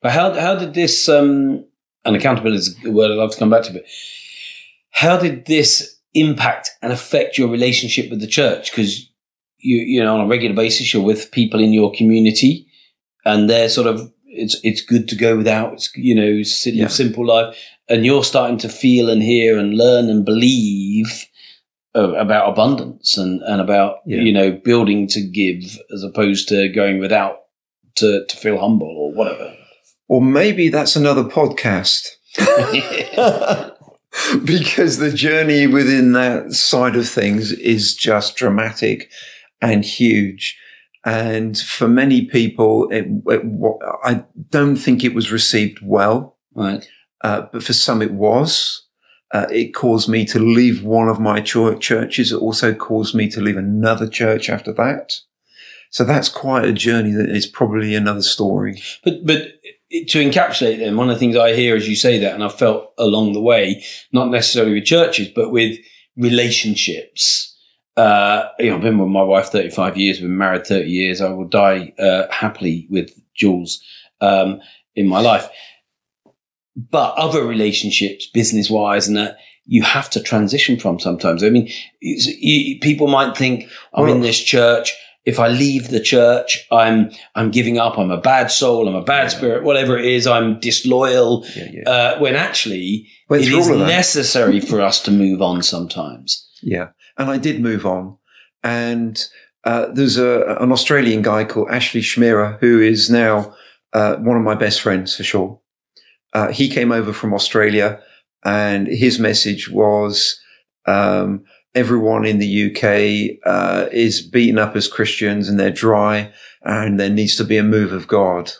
But 0.00 0.12
how 0.12 0.32
how 0.34 0.54
did 0.54 0.74
this 0.74 1.08
um 1.08 1.64
and 2.04 2.14
accountability 2.14 2.58
is 2.58 2.76
a 2.84 2.90
word 2.90 3.10
I'd 3.10 3.16
love 3.16 3.32
to 3.32 3.38
come 3.38 3.50
back 3.50 3.64
to, 3.64 3.72
but 3.72 3.84
how 4.90 5.16
did 5.16 5.46
this 5.46 5.98
impact 6.12 6.70
and 6.82 6.92
affect 6.92 7.36
your 7.36 7.48
relationship 7.48 8.10
with 8.10 8.20
the 8.20 8.26
church? 8.26 8.70
Because 8.70 9.10
you 9.64 9.78
you 9.94 10.02
know 10.02 10.14
on 10.14 10.20
a 10.24 10.28
regular 10.34 10.54
basis 10.54 10.92
you're 10.92 11.02
with 11.10 11.30
people 11.32 11.60
in 11.60 11.72
your 11.72 11.90
community, 11.92 12.66
and 13.24 13.48
they're 13.50 13.68
sort 13.68 13.86
of 13.86 14.12
it's 14.26 14.56
it's 14.62 14.82
good 14.92 15.08
to 15.08 15.16
go 15.16 15.36
without 15.36 15.72
it's 15.74 15.90
you 15.96 16.14
know 16.14 16.42
si- 16.42 16.72
Yeah. 16.80 16.88
simple 16.88 17.26
life, 17.26 17.56
and 17.88 18.04
you're 18.06 18.24
starting 18.24 18.58
to 18.58 18.68
feel 18.68 19.10
and 19.10 19.22
hear 19.22 19.58
and 19.58 19.74
learn 19.76 20.08
and 20.10 20.24
believe 20.24 21.26
uh, 21.96 22.12
about 22.26 22.48
abundance 22.52 23.16
and 23.18 23.42
and 23.42 23.60
about 23.60 23.96
Yeah. 24.06 24.20
you 24.26 24.32
know 24.32 24.52
building 24.52 25.08
to 25.08 25.20
give 25.20 25.62
as 25.94 26.02
opposed 26.02 26.48
to 26.48 26.68
going 26.68 26.98
without 27.00 27.36
to 27.96 28.24
to 28.28 28.36
feel 28.36 28.58
humble 28.58 28.94
or 29.02 29.12
whatever. 29.12 29.54
Or 30.08 30.20
maybe 30.20 30.68
that's 30.68 30.96
another 30.96 31.24
podcast. 31.24 32.02
because 34.44 34.98
the 34.98 35.12
journey 35.12 35.66
within 35.66 36.12
that 36.12 36.52
side 36.52 36.96
of 36.96 37.08
things 37.08 37.52
is 37.52 37.94
just 37.94 38.36
dramatic 38.36 39.10
and 39.70 39.84
huge. 39.84 40.58
And 41.04 41.58
for 41.58 41.88
many 41.88 42.26
people, 42.26 42.88
it, 42.90 43.06
it, 43.26 43.42
I 44.04 44.24
don't 44.50 44.76
think 44.76 45.04
it 45.04 45.14
was 45.14 45.30
received 45.30 45.80
well. 45.82 46.36
Right. 46.54 46.88
Uh, 47.22 47.42
but 47.52 47.62
for 47.62 47.72
some, 47.72 48.00
it 48.00 48.12
was. 48.12 48.86
Uh, 49.32 49.46
it 49.50 49.74
caused 49.74 50.08
me 50.08 50.24
to 50.26 50.38
leave 50.38 50.84
one 50.84 51.08
of 51.08 51.18
my 51.18 51.40
ch- 51.40 51.80
churches. 51.80 52.30
It 52.30 52.36
also 52.36 52.72
caused 52.74 53.14
me 53.14 53.28
to 53.30 53.40
leave 53.40 53.56
another 53.56 54.08
church 54.08 54.48
after 54.48 54.72
that. 54.74 55.14
So 55.90 56.04
that's 56.04 56.28
quite 56.28 56.64
a 56.64 56.72
journey 56.72 57.12
that 57.12 57.30
is 57.30 57.46
probably 57.46 57.94
another 57.94 58.22
story. 58.22 58.82
But 59.04 59.26
but 59.26 59.48
to 59.90 60.18
encapsulate 60.18 60.78
them, 60.78 60.96
one 60.96 61.08
of 61.08 61.16
the 61.16 61.20
things 61.20 61.36
I 61.36 61.54
hear 61.54 61.76
as 61.76 61.88
you 61.88 61.96
say 61.96 62.18
that, 62.18 62.34
and 62.34 62.42
I've 62.42 62.58
felt 62.58 62.92
along 62.98 63.32
the 63.32 63.40
way, 63.40 63.84
not 64.12 64.30
necessarily 64.30 64.74
with 64.74 64.84
churches, 64.84 65.28
but 65.28 65.50
with 65.50 65.78
relationships. 66.16 67.53
Uh, 67.96 68.48
you 68.58 68.70
know, 68.70 68.76
I've 68.76 68.82
been 68.82 68.98
with 68.98 69.08
my 69.08 69.22
wife 69.22 69.50
35 69.50 69.96
years, 69.96 70.20
been 70.20 70.36
married 70.36 70.66
30 70.66 70.88
years. 70.88 71.20
I 71.20 71.30
will 71.30 71.46
die 71.46 71.92
uh, 71.98 72.24
happily 72.30 72.86
with 72.90 73.10
Jules 73.34 73.82
um, 74.20 74.60
in 74.94 75.06
my 75.06 75.20
life. 75.20 75.48
But 76.76 77.14
other 77.16 77.44
relationships, 77.44 78.26
business 78.26 78.68
wise, 78.68 79.06
and 79.06 79.16
that 79.16 79.36
you 79.66 79.82
have 79.82 80.10
to 80.10 80.20
transition 80.20 80.78
from 80.78 80.98
sometimes. 80.98 81.44
I 81.44 81.50
mean, 81.50 81.70
you, 82.00 82.80
people 82.80 83.06
might 83.06 83.36
think 83.36 83.68
I'm 83.94 84.08
in 84.08 84.20
this 84.20 84.40
church 84.42 84.92
if 85.24 85.40
I 85.40 85.48
leave 85.48 85.88
the 85.88 86.00
church, 86.00 86.66
I'm 86.70 87.10
I'm 87.34 87.50
giving 87.50 87.78
up. 87.78 87.98
I'm 87.98 88.10
a 88.10 88.20
bad 88.20 88.50
soul. 88.50 88.88
I'm 88.88 88.94
a 88.94 89.02
bad 89.02 89.24
yeah. 89.24 89.28
spirit. 89.28 89.64
Whatever 89.64 89.96
it 89.98 90.04
is, 90.04 90.26
I'm 90.26 90.60
disloyal. 90.60 91.46
Yeah, 91.56 91.68
yeah. 91.72 91.90
Uh, 91.90 92.18
when 92.18 92.36
actually, 92.36 93.08
it 93.30 93.48
is 93.48 93.68
necessary 93.68 94.60
for 94.60 94.80
us 94.80 95.00
to 95.02 95.10
move 95.10 95.40
on 95.40 95.62
sometimes. 95.62 96.46
Yeah, 96.62 96.88
and 97.16 97.30
I 97.30 97.38
did 97.38 97.60
move 97.60 97.86
on. 97.86 98.18
And 98.62 99.22
uh, 99.64 99.86
there's 99.92 100.16
a, 100.16 100.56
an 100.60 100.72
Australian 100.72 101.22
guy 101.22 101.44
called 101.44 101.70
Ashley 101.70 102.00
Schmierer 102.00 102.58
who 102.60 102.80
is 102.80 103.10
now 103.10 103.54
uh, 103.92 104.16
one 104.16 104.36
of 104.36 104.42
my 104.42 104.54
best 104.54 104.80
friends 104.80 105.16
for 105.16 105.22
sure. 105.22 105.60
Uh, 106.32 106.48
he 106.48 106.68
came 106.68 106.90
over 106.90 107.12
from 107.12 107.32
Australia, 107.32 108.00
and 108.44 108.86
his 108.88 109.18
message 109.18 109.70
was. 109.70 110.40
Um, 110.86 111.44
everyone 111.74 112.24
in 112.24 112.38
the 112.38 112.70
UK 112.70 113.38
uh, 113.44 113.88
is 113.90 114.22
beaten 114.22 114.58
up 114.58 114.76
as 114.76 114.86
Christians 114.86 115.48
and 115.48 115.58
they're 115.58 115.70
dry 115.70 116.32
and 116.62 116.98
there 116.98 117.10
needs 117.10 117.36
to 117.36 117.44
be 117.44 117.56
a 117.56 117.62
move 117.62 117.92
of 117.92 118.06
God. 118.06 118.52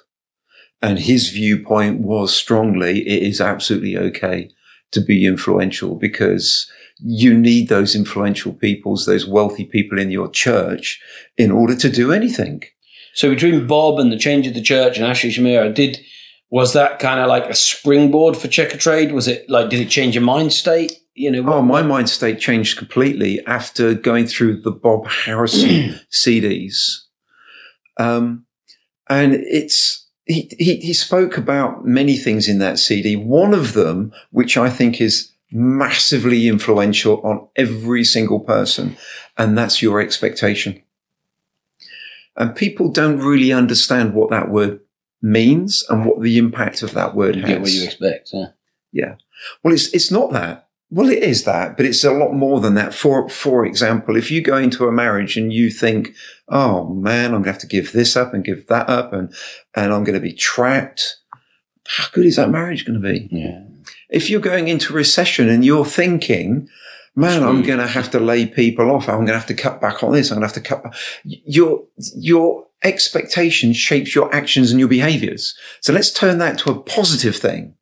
And 0.83 0.99
his 0.99 1.31
viewpoint 1.31 2.01
was 2.01 2.35
strongly, 2.35 3.07
it 3.07 3.23
is 3.23 3.41
absolutely 3.41 3.97
okay 3.97 4.51
to 4.95 5.01
be 5.01 5.27
influential 5.27 5.95
because 5.97 6.71
you 6.99 7.37
need 7.37 7.69
those 7.69 7.95
influential 7.95 8.53
peoples, 8.53 9.07
those 9.07 9.27
wealthy 9.27 9.65
people 9.65 9.99
in 9.99 10.11
your 10.11 10.31
church 10.31 11.01
in 11.37 11.51
order 11.51 11.77
to 11.77 11.91
do 11.91 12.13
anything. 12.13 12.63
So 13.15 13.31
between 13.31 13.67
Bob 13.67 14.01
and 14.01 14.11
the 14.11 14.19
change 14.19 14.47
of 14.47 14.55
the 14.55 14.63
church 14.63 14.97
and 14.97 15.07
Ashley 15.07 15.31
Schmierer, 15.31 15.73
did 15.75 16.01
was 16.51 16.73
that 16.73 16.99
kind 16.99 17.21
of 17.21 17.29
like 17.29 17.47
a 17.47 17.55
springboard 17.55 18.37
for 18.37 18.49
checker 18.49 18.77
trade? 18.77 19.13
Was 19.13 19.29
it 19.29 19.49
like 19.49 19.71
did 19.71 19.81
it 19.81 19.89
change 19.89 20.15
your 20.15 20.25
mind 20.25 20.53
state? 20.53 20.93
you 21.15 21.31
know. 21.31 21.53
oh, 21.53 21.63
my 21.63 21.83
mind 21.83 22.11
state 22.11 22.41
changed 22.41 22.77
completely 22.77 23.45
after 23.47 23.95
going 23.95 24.27
through 24.27 24.61
the 24.61 24.71
Bob 24.71 25.07
Harrison 25.09 26.01
CDs. 26.13 26.99
Um, 27.99 28.47
and 29.09 29.35
it's, 29.35 30.04
he, 30.27 30.51
he, 30.59 30.77
he 30.77 30.95
spoke 30.95 31.37
about 31.37 31.85
many 31.85 32.17
things 32.17 32.49
in 32.49 32.59
that 32.59 32.79
CD. 32.79 33.15
One 33.17 33.53
of 33.53 33.75
them, 33.75 34.13
which 34.31 34.57
I 34.57 34.71
think 34.71 35.01
is 35.01 35.33
massively 35.51 36.49
influential 36.49 37.21
on 37.21 37.47
every 37.57 38.05
single 38.05 38.41
person, 38.41 38.97
and 39.37 39.57
that's 39.57 39.83
your 39.83 40.01
expectation. 40.01 40.83
And 42.37 42.57
people 42.57 42.91
don't 42.91 43.19
really 43.19 43.53
understand 43.53 44.15
what 44.15 44.31
that 44.31 44.51
word 44.51 44.81
means 45.23 45.85
and 45.89 46.05
what 46.05 46.21
the 46.21 46.39
impact 46.39 46.83
of 46.83 46.93
that 46.93 47.15
word 47.15 47.37
you 47.37 47.43
has. 47.43 47.51
Get 47.51 47.61
what 47.61 47.71
you 47.71 47.85
expect. 47.85 48.31
Yeah. 48.33 48.47
Yeah. 48.93 49.15
Well, 49.63 49.75
it's 49.75 49.93
it's 49.95 50.11
not 50.11 50.33
that. 50.33 50.64
Well, 50.91 51.09
it 51.09 51.23
is 51.23 51.45
that, 51.45 51.77
but 51.77 51.87
it's 51.87 52.05
a 52.05 52.13
lot 52.13 52.35
more 52.35 52.61
than 52.61 52.75
that. 52.75 52.95
For 52.95 53.29
for 53.29 53.65
example, 53.65 54.17
if 54.17 54.31
you 54.31 54.41
go 54.41 54.57
into 54.57 54.87
a 54.87 54.93
marriage 54.93 55.37
and 55.37 55.53
you 55.53 55.71
think, 55.71 56.15
"Oh 56.49 56.89
man, 56.95 57.27
I'm 57.27 57.43
going 57.43 57.45
to 57.45 57.53
have 57.53 57.61
to 57.63 57.67
give 57.67 57.93
this 57.93 58.17
up 58.17 58.35
and 58.35 58.45
give 58.45 58.67
that 58.69 58.89
up, 58.89 59.13
and 59.13 59.33
and 59.75 59.93
I'm 59.93 60.05
going 60.05 60.15
to 60.15 60.21
be 60.21 60.33
trapped," 60.33 61.17
how 61.87 62.05
good 62.13 62.27
is 62.27 62.37
that 62.37 62.51
marriage 62.51 62.85
going 62.85 63.01
to 63.01 63.13
be? 63.13 63.29
Yeah. 63.31 63.63
If 64.11 64.31
you're 64.31 64.41
going 64.41 64.69
into 64.69 64.93
recession 64.93 65.49
and 65.49 65.65
you're 65.65 65.87
thinking, 65.87 66.69
"Man, 67.17 67.43
I'm 67.43 67.63
going 67.63 67.81
to 67.81 67.89
have 67.89 68.11
to 68.13 68.21
lay 68.21 68.47
people 68.47 68.91
off. 68.91 69.09
I'm 69.09 69.17
going 69.17 69.29
to 69.29 69.39
have 69.39 69.47
to 69.47 69.55
cut 69.55 69.81
back 69.81 70.03
on 70.05 70.13
this. 70.13 70.31
I'm 70.31 70.39
going 70.39 70.49
to 70.49 70.55
have 70.55 70.63
to 70.63 70.69
cut," 70.69 70.85
back. 70.85 70.95
your 71.25 71.85
your 72.15 72.67
expectation 72.85 73.73
shapes 73.73 74.15
your 74.15 74.33
actions 74.35 74.71
and 74.71 74.79
your 74.79 74.89
behaviors. 74.89 75.57
So 75.81 75.93
let's 75.93 76.13
turn 76.13 76.39
that 76.39 76.59
to 76.59 76.71
a 76.71 76.81
positive 76.81 77.35
thing 77.35 77.74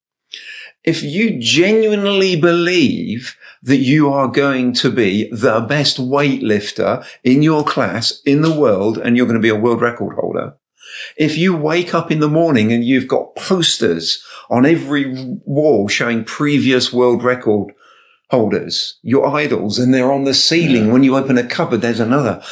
if 0.85 1.03
you 1.03 1.39
genuinely 1.39 2.37
believe 2.37 3.37
that 3.63 3.79
you 3.79 4.13
are 4.13 4.29
going 4.29 4.73
to 4.73 4.91
be 4.91 5.29
the 5.31 5.61
best 5.61 5.99
weightlifter 5.99 7.07
in 7.23 7.43
your 7.43 7.65
class 7.65 8.21
in 8.25 8.43
the 8.43 8.53
world 8.53 8.99
and 8.99 9.17
you're 9.17 9.27
going 9.27 9.39
to 9.39 9.43
be 9.43 9.49
a 9.49 9.57
world 9.57 9.81
record 9.81 10.17
holder, 10.17 10.57
if 11.17 11.39
you 11.39 11.57
wake 11.57 11.95
up 11.95 12.11
in 12.11 12.21
the 12.21 12.29
morning 12.29 12.73
and 12.73 12.85
you've 12.85 13.09
got 13.09 13.35
posters 13.37 14.25
on 14.51 14.67
every 14.67 15.39
wall 15.45 15.89
showing 15.89 16.25
previous 16.25 16.93
world 16.93 17.23
record 17.23 17.73
holders, 18.31 18.99
your 19.03 19.27
idols, 19.27 19.79
and 19.79 19.93
they're 19.93 20.11
on 20.11 20.25
the 20.25 20.35
ceiling. 20.35 20.91
When 20.91 21.05
you 21.05 21.17
open 21.17 21.39
a 21.39 21.47
cupboard, 21.47 21.83
there's 21.83 22.01
another. 22.01 22.43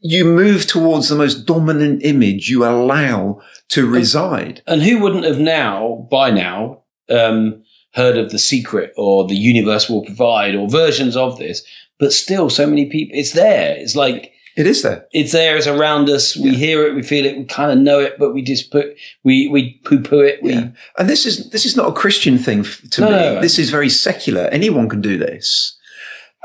You 0.00 0.24
move 0.24 0.66
towards 0.66 1.08
the 1.08 1.16
most 1.16 1.44
dominant 1.44 2.04
image 2.04 2.48
you 2.48 2.64
allow 2.64 3.42
to 3.70 3.86
reside. 3.86 4.62
And 4.66 4.82
who 4.82 5.00
wouldn't 5.00 5.24
have 5.24 5.40
now, 5.40 6.06
by 6.08 6.30
now, 6.30 6.84
um, 7.10 7.62
heard 7.92 8.16
of 8.18 8.30
The 8.30 8.38
Secret 8.38 8.92
or 8.96 9.26
The 9.26 9.36
Universe 9.36 9.88
Will 9.88 10.04
Provide 10.04 10.54
or 10.54 10.68
versions 10.68 11.16
of 11.16 11.38
this, 11.38 11.62
but 11.98 12.12
still, 12.12 12.50
so 12.50 12.66
many 12.66 12.86
people, 12.86 13.16
it's 13.18 13.32
there. 13.32 13.76
It's 13.76 13.96
like, 13.96 14.32
it 14.56 14.66
is 14.66 14.82
there. 14.82 15.06
It's 15.12 15.32
there. 15.32 15.56
It's 15.56 15.66
around 15.66 16.08
us. 16.08 16.34
We 16.34 16.50
yeah. 16.50 16.56
hear 16.56 16.86
it. 16.86 16.94
We 16.94 17.02
feel 17.02 17.26
it. 17.26 17.36
We 17.36 17.44
kind 17.44 17.70
of 17.70 17.78
know 17.78 18.00
it, 18.00 18.18
but 18.18 18.32
we 18.32 18.40
just 18.40 18.72
put 18.72 18.96
we 19.22 19.48
we 19.48 19.78
poo 19.84 20.00
poo 20.00 20.20
it. 20.20 20.42
We, 20.42 20.54
yeah. 20.54 20.68
And 20.98 21.10
this 21.10 21.26
is 21.26 21.50
this 21.50 21.66
is 21.66 21.76
not 21.76 21.90
a 21.90 21.92
Christian 21.92 22.38
thing 22.38 22.64
to 22.92 23.00
no, 23.02 23.06
me. 23.06 23.12
No, 23.12 23.40
this 23.42 23.58
is 23.58 23.68
very 23.68 23.90
secular. 23.90 24.44
Anyone 24.44 24.88
can 24.88 25.02
do 25.02 25.18
this. 25.18 25.78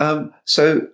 Um, 0.02 0.34
so 0.44 0.88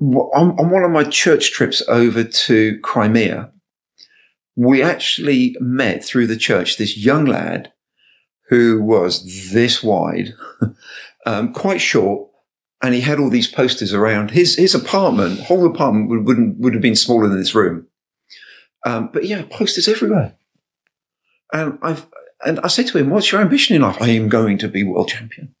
on, 0.00 0.58
on 0.58 0.70
one 0.70 0.82
of 0.82 0.90
my 0.90 1.04
church 1.04 1.52
trips 1.52 1.82
over 1.88 2.24
to 2.24 2.78
Crimea, 2.80 3.52
we 4.56 4.82
actually 4.82 5.56
met 5.60 6.02
through 6.02 6.26
the 6.26 6.36
church 6.36 6.78
this 6.78 6.96
young 6.96 7.26
lad 7.26 7.70
who 8.48 8.82
was 8.82 9.52
this 9.52 9.82
wide, 9.82 10.34
um, 11.26 11.52
quite 11.52 11.80
short, 11.80 12.28
and 12.82 12.94
he 12.94 13.00
had 13.00 13.18
all 13.18 13.30
these 13.30 13.48
posters 13.48 13.92
around 13.92 14.32
his 14.32 14.56
his 14.56 14.74
apartment. 14.74 15.40
Whole 15.40 15.66
apartment 15.66 16.10
would 16.10 16.26
wouldn't, 16.26 16.58
would 16.58 16.74
have 16.74 16.82
been 16.82 16.96
smaller 16.96 17.28
than 17.28 17.38
this 17.38 17.54
room, 17.54 17.86
um, 18.84 19.10
but 19.12 19.24
yeah, 19.24 19.42
posters 19.50 19.88
everywhere. 19.88 20.36
And 21.52 21.78
I've 21.82 22.06
and 22.44 22.60
I 22.60 22.68
said 22.68 22.86
to 22.88 22.98
him, 22.98 23.10
"What's 23.10 23.32
your 23.32 23.40
ambition 23.40 23.76
in 23.76 23.82
life?" 23.82 24.00
I 24.00 24.08
am 24.10 24.28
going 24.28 24.58
to 24.58 24.68
be 24.68 24.84
world 24.84 25.08
champion. 25.08 25.54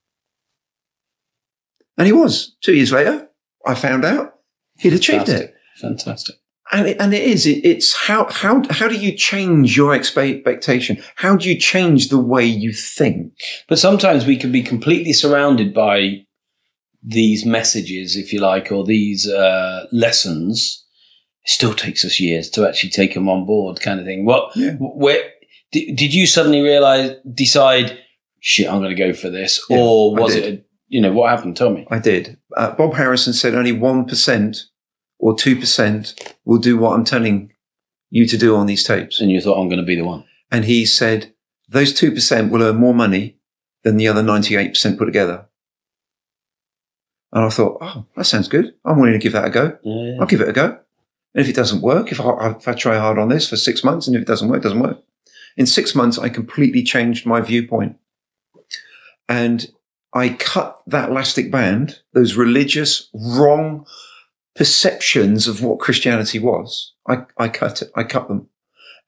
And 1.96 2.06
he 2.06 2.12
was. 2.12 2.56
Two 2.60 2.74
years 2.74 2.90
later, 2.90 3.28
I 3.64 3.76
found 3.76 4.04
out 4.04 4.34
he'd 4.78 4.92
achieved 4.92 5.28
it. 5.28 5.54
Fantastic 5.76 6.36
and 6.72 6.88
it, 6.88 6.96
and 7.00 7.12
it 7.12 7.22
is. 7.22 7.46
It, 7.46 7.64
it's 7.64 7.94
how 8.06 8.26
how 8.30 8.62
how 8.70 8.88
do 8.88 8.96
you 8.96 9.12
change 9.16 9.76
your 9.76 9.94
expectation? 9.94 11.02
How 11.16 11.36
do 11.36 11.48
you 11.48 11.58
change 11.58 12.08
the 12.08 12.18
way 12.18 12.44
you 12.44 12.72
think? 12.72 13.32
But 13.68 13.78
sometimes 13.78 14.26
we 14.26 14.36
can 14.36 14.52
be 14.52 14.62
completely 14.62 15.12
surrounded 15.12 15.74
by 15.74 16.26
these 17.02 17.44
messages, 17.44 18.16
if 18.16 18.32
you 18.32 18.40
like, 18.40 18.72
or 18.72 18.84
these 18.84 19.28
uh, 19.28 19.86
lessons. 19.92 20.84
It 21.44 21.50
still 21.50 21.74
takes 21.74 22.04
us 22.04 22.18
years 22.18 22.48
to 22.50 22.66
actually 22.66 22.90
take 22.90 23.12
them 23.12 23.28
on 23.28 23.44
board, 23.44 23.80
kind 23.80 24.00
of 24.00 24.06
thing. 24.06 24.24
What? 24.24 24.56
Yeah. 24.56 24.76
Where 24.78 25.22
did, 25.72 25.96
did 25.96 26.14
you 26.14 26.26
suddenly 26.26 26.62
realize, 26.62 27.16
decide, 27.34 27.98
shit, 28.40 28.66
I'm 28.66 28.78
going 28.78 28.88
to 28.88 28.94
go 28.94 29.12
for 29.12 29.28
this, 29.28 29.62
yeah, 29.68 29.76
or 29.76 30.14
was 30.16 30.34
it? 30.34 30.66
You 30.88 31.02
know, 31.02 31.12
what 31.12 31.28
happened? 31.28 31.56
Tell 31.56 31.70
me. 31.70 31.86
I 31.90 31.98
did. 31.98 32.38
Uh, 32.56 32.74
Bob 32.74 32.94
Harrison 32.94 33.34
said 33.34 33.54
only 33.54 33.72
one 33.72 34.06
percent 34.06 34.64
or 35.24 35.34
2% 35.34 36.34
will 36.44 36.58
do 36.58 36.76
what 36.76 36.92
I'm 36.92 37.02
telling 37.02 37.50
you 38.10 38.26
to 38.26 38.36
do 38.36 38.54
on 38.56 38.66
these 38.66 38.84
tapes. 38.84 39.22
And 39.22 39.30
you 39.30 39.40
thought, 39.40 39.58
I'm 39.58 39.70
going 39.70 39.80
to 39.80 39.86
be 39.86 39.96
the 39.96 40.04
one. 40.04 40.24
And 40.52 40.66
he 40.66 40.84
said, 40.84 41.32
those 41.66 41.94
2% 41.94 42.50
will 42.50 42.62
earn 42.62 42.76
more 42.76 42.92
money 42.92 43.38
than 43.84 43.96
the 43.96 44.06
other 44.06 44.22
98% 44.22 44.98
put 44.98 45.06
together. 45.06 45.46
And 47.32 47.42
I 47.42 47.48
thought, 47.48 47.78
oh, 47.80 48.04
that 48.14 48.26
sounds 48.26 48.48
good. 48.48 48.74
I'm 48.84 48.98
willing 48.98 49.14
to 49.14 49.18
give 49.18 49.32
that 49.32 49.46
a 49.46 49.50
go. 49.50 49.78
Yeah. 49.82 50.18
I'll 50.20 50.26
give 50.26 50.42
it 50.42 50.48
a 50.50 50.52
go. 50.52 50.78
And 51.34 51.42
if 51.42 51.48
it 51.48 51.56
doesn't 51.56 51.80
work, 51.80 52.12
if 52.12 52.20
I, 52.20 52.50
if 52.50 52.68
I 52.68 52.74
try 52.74 52.98
hard 52.98 53.18
on 53.18 53.30
this 53.30 53.48
for 53.48 53.56
six 53.56 53.82
months 53.82 54.06
and 54.06 54.14
if 54.14 54.20
it 54.20 54.28
doesn't 54.28 54.50
work, 54.50 54.58
it 54.58 54.64
doesn't 54.64 54.80
work. 54.80 54.98
In 55.56 55.64
six 55.64 55.94
months, 55.94 56.18
I 56.18 56.28
completely 56.28 56.82
changed 56.82 57.24
my 57.24 57.40
viewpoint. 57.40 57.96
And 59.26 59.68
I 60.12 60.28
cut 60.28 60.82
that 60.86 61.08
elastic 61.08 61.50
band, 61.50 62.00
those 62.12 62.34
religious, 62.34 63.08
wrong, 63.14 63.86
perceptions 64.54 65.46
of 65.48 65.62
what 65.62 65.80
Christianity 65.80 66.38
was. 66.38 66.92
I, 67.08 67.24
I 67.36 67.48
cut 67.48 67.82
it, 67.82 67.90
I 67.94 68.04
cut 68.04 68.28
them. 68.28 68.48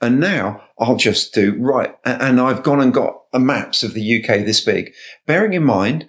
And 0.01 0.21
now 0.21 0.63
I'll 0.79 0.97
just 0.97 1.33
do 1.33 1.57
right. 1.59 1.97
And 2.05 2.41
I've 2.41 2.63
gone 2.63 2.81
and 2.81 2.93
got 2.93 3.23
a 3.33 3.39
maps 3.39 3.83
of 3.83 3.95
the 3.95 4.23
UK 4.23 4.45
this 4.45 4.61
big, 4.61 4.93
bearing 5.27 5.55
in 5.55 5.65
mind, 5.65 6.09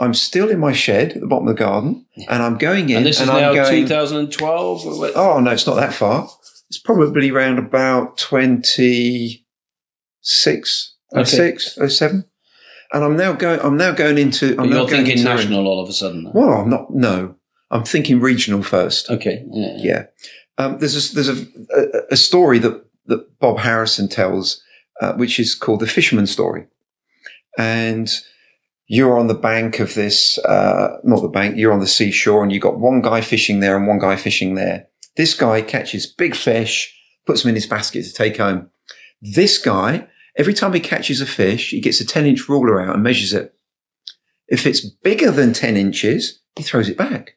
I'm 0.00 0.14
still 0.14 0.48
in 0.50 0.58
my 0.58 0.72
shed 0.72 1.12
at 1.12 1.20
the 1.20 1.26
bottom 1.26 1.46
of 1.46 1.56
the 1.56 1.62
garden 1.62 2.06
and 2.28 2.42
I'm 2.42 2.58
going 2.58 2.90
in 2.90 2.98
And 2.98 3.06
this 3.06 3.20
is 3.20 3.28
I'm 3.28 3.40
now 3.40 3.54
going, 3.54 3.82
2012. 3.82 4.86
Oh 5.14 5.40
no, 5.40 5.50
it's 5.50 5.66
not 5.66 5.74
that 5.76 5.92
far. 5.92 6.28
It's 6.68 6.78
probably 6.78 7.30
around 7.30 7.58
about 7.58 8.16
26, 8.16 10.94
Okay. 11.12 11.24
06, 11.24 11.78
07. 11.88 12.24
And 12.92 13.04
I'm 13.04 13.16
now 13.16 13.32
going, 13.32 13.60
I'm 13.60 13.76
now 13.76 13.92
going 13.92 14.18
into, 14.18 14.56
I'm 14.60 14.70
now 14.70 14.78
you're 14.78 14.88
thinking 14.88 15.18
into- 15.18 15.24
national 15.24 15.66
all 15.68 15.80
of 15.82 15.88
a 15.88 15.92
sudden. 15.92 16.24
now. 16.24 16.30
Well, 16.34 16.52
I'm 16.62 16.70
not, 16.70 16.92
no, 16.94 17.36
I'm 17.70 17.84
thinking 17.84 18.20
regional 18.20 18.62
first. 18.62 19.10
Okay. 19.10 19.44
Yeah. 19.50 19.76
Yeah. 19.78 20.06
Um, 20.58 20.78
there's 20.78 21.12
a, 21.12 21.14
there's 21.14 21.28
a, 21.28 21.46
a, 21.74 22.12
a 22.12 22.16
story 22.16 22.58
that, 22.58 22.84
that 23.06 23.38
Bob 23.38 23.58
Harrison 23.58 24.08
tells, 24.08 24.62
uh, 25.00 25.14
which 25.14 25.38
is 25.38 25.54
called 25.54 25.80
the 25.80 25.86
fisherman 25.86 26.26
story. 26.26 26.66
And 27.56 28.10
you're 28.86 29.18
on 29.18 29.28
the 29.28 29.34
bank 29.34 29.78
of 29.78 29.94
this, 29.94 30.38
uh, 30.38 30.98
not 31.04 31.22
the 31.22 31.28
bank, 31.28 31.56
you're 31.56 31.72
on 31.72 31.80
the 31.80 31.86
seashore 31.86 32.42
and 32.42 32.52
you've 32.52 32.62
got 32.62 32.78
one 32.78 33.00
guy 33.00 33.20
fishing 33.20 33.60
there 33.60 33.76
and 33.76 33.86
one 33.86 33.98
guy 33.98 34.16
fishing 34.16 34.54
there. 34.54 34.88
This 35.16 35.34
guy 35.34 35.62
catches 35.62 36.06
big 36.06 36.34
fish, 36.34 36.96
puts 37.24 37.42
them 37.42 37.50
in 37.50 37.54
his 37.54 37.66
basket 37.66 38.04
to 38.04 38.12
take 38.12 38.38
home. 38.38 38.70
This 39.22 39.58
guy, 39.58 40.08
every 40.36 40.54
time 40.54 40.72
he 40.72 40.80
catches 40.80 41.20
a 41.20 41.26
fish, 41.26 41.70
he 41.70 41.80
gets 41.80 42.00
a 42.00 42.06
10 42.06 42.26
inch 42.26 42.48
ruler 42.48 42.80
out 42.80 42.94
and 42.94 43.02
measures 43.02 43.32
it. 43.32 43.54
If 44.48 44.66
it's 44.66 44.80
bigger 44.80 45.30
than 45.30 45.52
10 45.52 45.76
inches, 45.76 46.40
he 46.56 46.62
throws 46.62 46.88
it 46.88 46.96
back. 46.96 47.36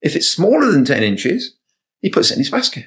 If 0.00 0.14
it's 0.16 0.28
smaller 0.28 0.70
than 0.70 0.84
10 0.84 1.02
inches, 1.02 1.56
he 2.00 2.10
puts 2.10 2.30
it 2.30 2.34
in 2.34 2.40
his 2.40 2.50
basket. 2.50 2.86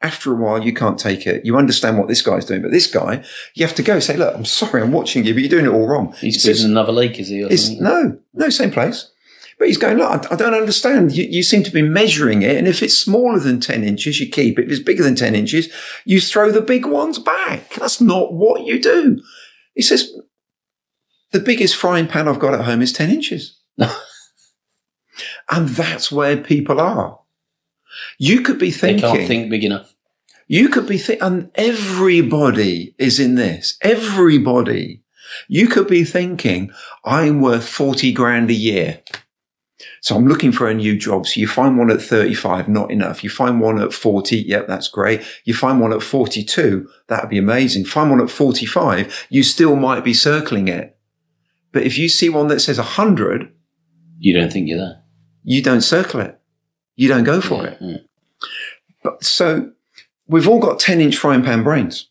After 0.00 0.32
a 0.32 0.36
while, 0.36 0.62
you 0.62 0.72
can't 0.72 0.98
take 0.98 1.26
it. 1.26 1.44
You 1.44 1.56
understand 1.56 1.98
what 1.98 2.06
this 2.06 2.22
guy's 2.22 2.44
doing, 2.44 2.62
but 2.62 2.70
this 2.70 2.86
guy, 2.86 3.24
you 3.54 3.66
have 3.66 3.74
to 3.74 3.82
go 3.82 3.98
say, 3.98 4.16
look, 4.16 4.32
I'm 4.34 4.44
sorry, 4.44 4.80
I'm 4.80 4.92
watching 4.92 5.24
you, 5.24 5.34
but 5.34 5.40
you're 5.40 5.50
doing 5.50 5.66
it 5.66 5.76
all 5.76 5.88
wrong. 5.88 6.14
He's 6.20 6.46
It's 6.46 6.62
in 6.62 6.70
another 6.70 6.92
lake, 6.92 7.18
is 7.18 7.28
he? 7.28 7.40
It's, 7.40 7.70
no, 7.70 8.18
no, 8.32 8.48
same 8.48 8.70
place. 8.70 9.10
But 9.58 9.66
he's 9.66 9.76
going, 9.76 9.98
look, 9.98 10.08
I, 10.08 10.34
I 10.34 10.36
don't 10.36 10.54
understand. 10.54 11.16
You, 11.16 11.24
you 11.24 11.42
seem 11.42 11.64
to 11.64 11.72
be 11.72 11.82
measuring 11.82 12.42
it. 12.42 12.56
And 12.56 12.68
if 12.68 12.80
it's 12.80 12.96
smaller 12.96 13.40
than 13.40 13.58
10 13.58 13.82
inches, 13.82 14.20
you 14.20 14.28
keep 14.28 14.56
it. 14.56 14.66
If 14.66 14.70
it's 14.70 14.82
bigger 14.82 15.02
than 15.02 15.16
10 15.16 15.34
inches, 15.34 15.68
you 16.04 16.20
throw 16.20 16.52
the 16.52 16.60
big 16.60 16.86
ones 16.86 17.18
back. 17.18 17.74
That's 17.74 18.00
not 18.00 18.32
what 18.32 18.66
you 18.66 18.80
do. 18.80 19.20
He 19.74 19.82
says, 19.82 20.12
the 21.32 21.40
biggest 21.40 21.74
frying 21.74 22.06
pan 22.06 22.28
I've 22.28 22.38
got 22.38 22.54
at 22.54 22.64
home 22.64 22.82
is 22.82 22.92
10 22.92 23.10
inches. 23.10 23.58
and 25.50 25.68
that's 25.68 26.10
where 26.12 26.36
people 26.36 26.80
are. 26.80 27.20
You 28.18 28.42
could 28.42 28.58
be 28.58 28.70
They 28.70 28.76
thinking, 28.78 29.00
can't 29.10 29.26
think 29.28 29.50
big 29.50 29.64
enough. 29.64 29.94
you 30.46 30.68
could 30.68 30.86
be 30.86 30.98
thinking, 30.98 31.26
and 31.26 31.50
everybody 31.54 32.94
is 32.98 33.18
in 33.18 33.34
this. 33.36 33.76
Everybody. 33.82 35.02
You 35.48 35.68
could 35.68 35.88
be 35.88 36.04
thinking, 36.04 36.70
I'm 37.04 37.40
worth 37.40 37.68
40 37.68 38.12
grand 38.12 38.50
a 38.50 38.54
year. 38.54 39.00
So 40.00 40.16
I'm 40.16 40.26
looking 40.26 40.52
for 40.52 40.68
a 40.68 40.74
new 40.74 40.96
job. 40.96 41.26
So 41.26 41.38
you 41.40 41.46
find 41.46 41.76
one 41.78 41.90
at 41.90 42.00
35, 42.02 42.68
not 42.68 42.90
enough. 42.90 43.22
You 43.22 43.30
find 43.30 43.60
one 43.60 43.80
at 43.80 43.92
40. 43.92 44.36
Yep, 44.38 44.66
that's 44.66 44.88
great. 44.88 45.22
You 45.44 45.54
find 45.54 45.80
one 45.80 45.92
at 45.92 46.02
42. 46.02 46.88
That'd 47.08 47.30
be 47.30 47.38
amazing. 47.38 47.84
Find 47.84 48.10
one 48.10 48.20
at 48.20 48.30
45. 48.30 49.26
You 49.30 49.42
still 49.42 49.76
might 49.76 50.02
be 50.04 50.14
circling 50.14 50.68
it. 50.68 50.96
But 51.72 51.82
if 51.82 51.98
you 51.98 52.08
see 52.08 52.28
one 52.28 52.48
that 52.48 52.60
says 52.60 52.78
100, 52.78 53.52
You 54.18 54.34
don't 54.34 54.52
think 54.52 54.68
you're 54.68 54.78
there. 54.78 55.02
You 55.44 55.62
don't 55.62 55.80
circle 55.80 56.20
it. 56.20 56.38
You 56.96 57.08
don't 57.08 57.24
go 57.24 57.40
for 57.40 57.62
Yeah, 57.62 57.70
it. 57.70 57.80
Mm-hmm. 57.80 58.04
But 59.02 59.24
so 59.24 59.72
we've 60.26 60.48
all 60.48 60.58
got 60.58 60.80
10 60.80 61.00
inch 61.00 61.16
frying 61.16 61.42
pan 61.42 61.62
brains 61.62 62.08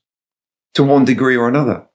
to 0.74 0.84
one 0.84 1.05
degree 1.05 1.36
or 1.36 1.48
another. 1.48 1.86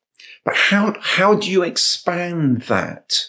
But 0.45 0.55
how, 0.57 0.95
how 1.01 1.35
do 1.35 1.51
you 1.51 1.63
expand 1.63 2.63
that? 2.63 3.27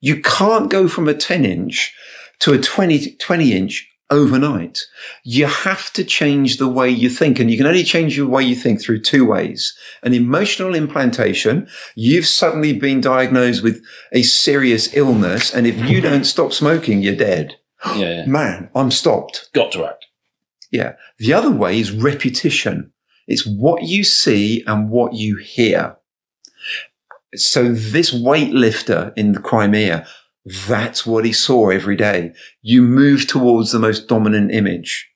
You 0.00 0.20
can't 0.20 0.70
go 0.70 0.88
from 0.88 1.08
a 1.08 1.14
10 1.14 1.44
inch 1.44 1.94
to 2.40 2.52
a 2.52 2.58
20, 2.58 3.16
20 3.16 3.52
inch 3.52 3.88
overnight. 4.12 4.80
You 5.24 5.46
have 5.46 5.92
to 5.94 6.04
change 6.04 6.58
the 6.58 6.68
way 6.68 6.90
you 6.90 7.08
think 7.08 7.40
and 7.40 7.50
you 7.50 7.56
can 7.56 7.66
only 7.66 7.82
change 7.82 8.16
the 8.16 8.26
way 8.26 8.44
you 8.44 8.54
think 8.54 8.80
through 8.80 9.00
two 9.00 9.24
ways. 9.24 9.74
An 10.02 10.12
emotional 10.12 10.74
implantation. 10.74 11.66
You've 11.96 12.26
suddenly 12.26 12.74
been 12.74 13.00
diagnosed 13.00 13.62
with 13.62 13.82
a 14.12 14.22
serious 14.22 14.94
illness. 14.94 15.52
And 15.52 15.66
if 15.66 15.76
you 15.88 16.00
don't 16.00 16.24
stop 16.24 16.52
smoking, 16.52 17.00
you're 17.02 17.16
dead. 17.16 17.56
Yeah, 17.96 17.96
yeah. 17.96 18.26
Man, 18.28 18.70
I'm 18.74 18.90
stopped. 18.90 19.48
Got 19.54 19.72
to 19.72 19.86
act. 19.86 20.06
Yeah. 20.70 20.94
The 21.18 21.32
other 21.32 21.50
way 21.50 21.80
is 21.80 21.90
repetition. 21.90 22.92
It's 23.26 23.46
what 23.46 23.84
you 23.84 24.04
see 24.04 24.62
and 24.66 24.90
what 24.90 25.14
you 25.14 25.38
hear. 25.38 25.96
So 27.34 27.72
this 27.72 28.12
weightlifter 28.12 29.12
in 29.16 29.32
the 29.32 29.40
Crimea, 29.40 30.06
that's 30.44 31.06
what 31.06 31.24
he 31.24 31.32
saw 31.32 31.70
every 31.70 31.96
day. 31.96 32.32
You 32.62 32.82
move 32.82 33.26
towards 33.26 33.72
the 33.72 33.78
most 33.78 34.08
dominant 34.08 34.52
image. 34.52 35.08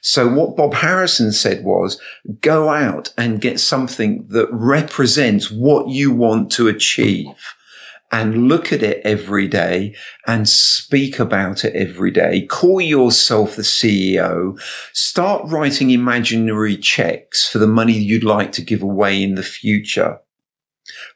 So 0.00 0.28
what 0.28 0.56
Bob 0.56 0.74
Harrison 0.74 1.32
said 1.32 1.64
was 1.64 2.00
go 2.40 2.68
out 2.68 3.12
and 3.16 3.40
get 3.40 3.58
something 3.58 4.26
that 4.28 4.48
represents 4.52 5.50
what 5.50 5.88
you 5.88 6.12
want 6.12 6.50
to 6.52 6.68
achieve 6.68 7.26
and 8.12 8.48
look 8.48 8.72
at 8.72 8.82
it 8.82 9.00
every 9.04 9.48
day 9.48 9.94
and 10.26 10.48
speak 10.48 11.18
about 11.18 11.64
it 11.64 11.74
every 11.74 12.10
day. 12.10 12.46
Call 12.46 12.80
yourself 12.80 13.56
the 13.56 13.62
CEO. 13.62 14.60
Start 14.92 15.42
writing 15.46 15.90
imaginary 15.90 16.76
checks 16.76 17.48
for 17.48 17.58
the 17.58 17.66
money 17.66 17.94
you'd 17.94 18.22
like 18.22 18.52
to 18.52 18.62
give 18.62 18.82
away 18.82 19.20
in 19.22 19.34
the 19.34 19.42
future. 19.42 20.20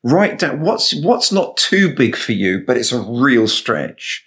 Write 0.03 0.39
down 0.39 0.61
what's, 0.61 0.95
what's 0.95 1.33
not 1.33 1.57
too 1.57 1.95
big 1.95 2.17
for 2.17 2.33
you, 2.33 2.63
but 2.67 2.77
it's 2.77 2.93
a 2.93 3.01
real 3.01 3.49
stretch. 3.49 4.25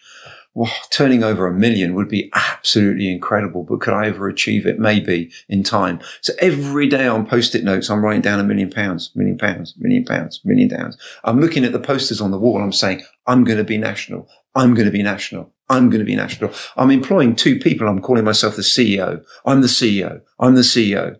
Well, 0.56 0.72
turning 0.92 1.24
over 1.24 1.48
a 1.48 1.54
million 1.54 1.96
would 1.96 2.10
be 2.10 2.30
absolutely 2.36 3.12
incredible, 3.12 3.64
but 3.64 3.82
could 3.82 3.96
I 3.96 4.06
ever 4.06 4.28
achieve 4.28 4.68
it? 4.68 4.78
Maybe 4.78 5.32
in 5.50 5.64
time. 5.64 6.00
So 6.22 6.34
every 6.38 6.88
day 6.88 7.08
on 7.08 7.26
post-it 7.26 7.64
notes, 7.64 7.90
I'm 7.90 8.06
writing 8.06 8.22
down 8.22 8.40
a 8.40 8.44
million 8.44 8.70
pounds, 8.70 9.10
million 9.16 9.38
pounds, 9.38 9.74
million 9.80 10.06
pounds, 10.06 10.42
million 10.46 10.70
pounds. 10.70 10.96
I'm 11.24 11.40
looking 11.40 11.66
at 11.66 11.72
the 11.72 11.80
posters 11.80 12.22
on 12.22 12.30
the 12.30 12.38
wall. 12.38 12.62
I'm 12.62 12.72
saying, 12.72 13.02
I'm 13.26 13.44
going 13.44 13.58
to 13.58 13.64
be 13.64 13.80
national. 13.80 14.30
I'm 14.54 14.76
going 14.76 14.86
to 14.86 14.92
be 14.92 15.02
national. 15.02 15.52
I'm 15.70 15.90
going 15.90 16.00
to 16.00 16.06
be 16.06 16.16
national. 16.16 16.52
I'm 16.78 16.92
employing 16.92 17.36
two 17.36 17.58
people. 17.58 17.88
I'm 17.88 18.02
calling 18.02 18.24
myself 18.24 18.56
the 18.56 18.62
CEO. 18.62 19.24
I'm 19.46 19.62
the 19.62 19.68
CEO. 19.68 20.22
I'm 20.40 20.54
the 20.54 20.62
CEO. 20.62 21.18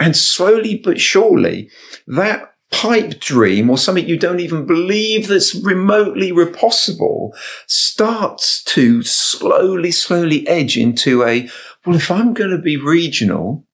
And 0.00 0.16
slowly 0.16 0.76
but 0.76 1.00
surely 1.00 1.70
that 2.08 2.51
pipe 2.72 3.20
dream 3.20 3.70
or 3.70 3.78
something 3.78 4.08
you 4.08 4.18
don't 4.18 4.40
even 4.40 4.66
believe 4.66 5.28
that's 5.28 5.54
remotely 5.54 6.32
possible 6.52 7.34
starts 7.66 8.64
to 8.64 9.02
slowly, 9.02 9.92
slowly 9.92 10.48
edge 10.48 10.76
into 10.76 11.22
a, 11.22 11.48
well, 11.84 11.94
if 11.94 12.10
I'm 12.10 12.32
going 12.32 12.50
to 12.50 12.58
be 12.58 12.76
regional, 12.76 13.66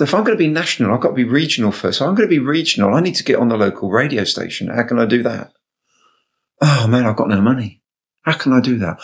if 0.00 0.14
I'm 0.14 0.24
going 0.24 0.36
to 0.36 0.42
be 0.42 0.48
national, 0.48 0.94
I've 0.94 1.00
got 1.00 1.10
to 1.10 1.14
be 1.14 1.24
regional 1.24 1.72
first. 1.72 1.98
So 1.98 2.06
I'm 2.06 2.14
going 2.14 2.28
to 2.28 2.34
be 2.34 2.38
regional. 2.38 2.94
I 2.94 3.00
need 3.00 3.16
to 3.16 3.24
get 3.24 3.38
on 3.38 3.48
the 3.48 3.56
local 3.56 3.90
radio 3.90 4.24
station. 4.24 4.68
How 4.68 4.84
can 4.84 4.98
I 4.98 5.04
do 5.04 5.22
that? 5.22 5.52
Oh 6.60 6.86
man, 6.86 7.06
I've 7.06 7.16
got 7.16 7.28
no 7.28 7.40
money. 7.40 7.82
How 8.22 8.32
can 8.32 8.52
I 8.52 8.60
do 8.60 8.78
that? 8.78 8.98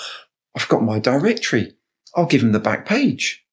I've 0.56 0.68
got 0.68 0.82
my 0.82 0.98
directory. 0.98 1.74
I'll 2.16 2.26
give 2.26 2.40
them 2.40 2.52
the 2.52 2.58
back 2.58 2.86
page. 2.86 3.44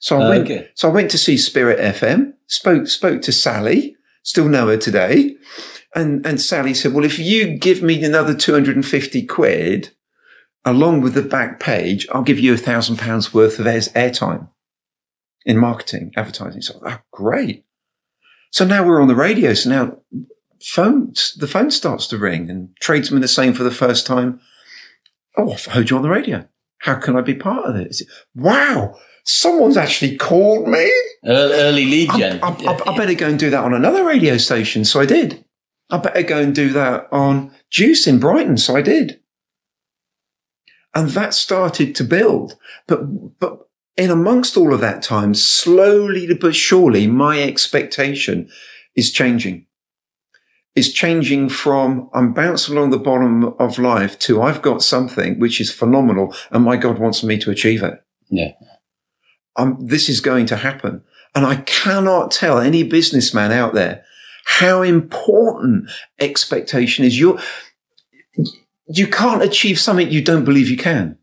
So 0.00 0.18
I 0.18 0.24
oh, 0.24 0.28
went, 0.30 0.68
so 0.74 0.88
I 0.88 0.92
went 0.92 1.10
to 1.10 1.18
see 1.18 1.36
Spirit 1.36 1.78
FM, 1.78 2.32
spoke, 2.46 2.86
spoke 2.86 3.20
to 3.22 3.32
Sally, 3.32 3.96
still 4.22 4.48
know 4.48 4.68
her 4.68 4.76
today. 4.76 5.36
And, 5.94 6.24
and 6.24 6.40
Sally 6.40 6.74
said, 6.74 6.92
well, 6.92 7.04
if 7.04 7.18
you 7.18 7.58
give 7.58 7.82
me 7.82 8.02
another 8.04 8.34
250 8.34 9.26
quid 9.26 9.90
along 10.64 11.00
with 11.00 11.14
the 11.14 11.22
back 11.22 11.58
page, 11.58 12.06
I'll 12.12 12.22
give 12.22 12.38
you 12.38 12.54
a 12.54 12.58
thousand 12.58 12.98
pounds 12.98 13.34
worth 13.34 13.58
of 13.58 13.66
air- 13.66 13.80
airtime 13.80 14.48
in 15.44 15.58
marketing, 15.58 16.12
advertising. 16.16 16.62
So, 16.62 16.80
oh, 16.86 16.98
great. 17.10 17.64
So 18.52 18.64
now 18.64 18.86
we're 18.86 19.00
on 19.00 19.08
the 19.08 19.14
radio. 19.14 19.54
So 19.54 19.70
now 19.70 19.98
phone, 20.62 21.14
the 21.36 21.48
phone 21.48 21.70
starts 21.70 22.06
to 22.08 22.18
ring 22.18 22.50
and 22.50 22.70
tradesmen 22.80 23.24
are 23.24 23.28
saying 23.28 23.54
for 23.54 23.64
the 23.64 23.70
first 23.70 24.06
time, 24.06 24.40
Oh, 25.36 25.52
I've 25.52 25.64
heard 25.66 25.90
you 25.90 25.96
on 25.96 26.02
the 26.02 26.08
radio. 26.08 26.46
How 26.78 26.96
can 26.96 27.16
I 27.16 27.20
be 27.20 27.34
part 27.34 27.66
of 27.66 27.74
this? 27.74 28.02
Wow. 28.34 28.96
Someone's 29.24 29.76
actually 29.76 30.16
called 30.16 30.68
me. 30.68 30.90
Early, 31.24 31.84
lead 31.84 32.10
I, 32.10 32.18
gen. 32.18 32.40
I, 32.42 32.48
I, 32.48 32.90
I 32.92 32.96
better 32.96 33.14
go 33.14 33.28
and 33.28 33.38
do 33.38 33.50
that 33.50 33.64
on 33.64 33.74
another 33.74 34.04
radio 34.04 34.36
station. 34.36 34.84
So 34.84 35.00
I 35.00 35.06
did. 35.06 35.44
I 35.90 35.98
better 35.98 36.22
go 36.22 36.38
and 36.38 36.54
do 36.54 36.70
that 36.72 37.08
on 37.12 37.52
Juice 37.70 38.06
in 38.06 38.18
Brighton. 38.18 38.56
So 38.56 38.76
I 38.76 38.82
did. 38.82 39.20
And 40.94 41.10
that 41.10 41.34
started 41.34 41.94
to 41.96 42.04
build. 42.04 42.56
But, 42.86 43.38
but 43.38 43.68
in 43.96 44.10
amongst 44.10 44.56
all 44.56 44.72
of 44.72 44.80
that 44.80 45.02
time, 45.02 45.34
slowly 45.34 46.32
but 46.34 46.54
surely, 46.54 47.06
my 47.06 47.42
expectation 47.42 48.48
is 48.96 49.12
changing. 49.12 49.66
Is 50.74 50.92
changing 50.92 51.48
from 51.48 52.08
I'm 52.14 52.32
bouncing 52.32 52.76
along 52.76 52.90
the 52.90 52.98
bottom 52.98 53.44
of 53.58 53.78
life 53.78 54.18
to 54.20 54.40
I've 54.40 54.62
got 54.62 54.82
something 54.82 55.38
which 55.40 55.60
is 55.60 55.72
phenomenal 55.72 56.32
and 56.52 56.64
my 56.64 56.76
God 56.76 56.98
wants 56.98 57.24
me 57.24 57.38
to 57.38 57.50
achieve 57.50 57.82
it. 57.82 58.00
Yeah. 58.28 58.52
Um, 59.60 59.76
this 59.80 60.08
is 60.08 60.20
going 60.20 60.46
to 60.46 60.56
happen. 60.56 61.02
And 61.34 61.46
I 61.46 61.56
cannot 61.56 62.30
tell 62.30 62.58
any 62.58 62.82
businessman 62.82 63.52
out 63.52 63.72
there 63.74 64.04
how 64.46 64.82
important 64.82 65.88
expectation 66.18 67.04
is. 67.04 67.18
You 67.18 67.38
you 68.92 69.06
can't 69.06 69.42
achieve 69.42 69.78
something 69.78 70.10
you 70.10 70.22
don't 70.22 70.44
believe 70.44 70.68
you 70.68 70.76
can. 70.76 71.16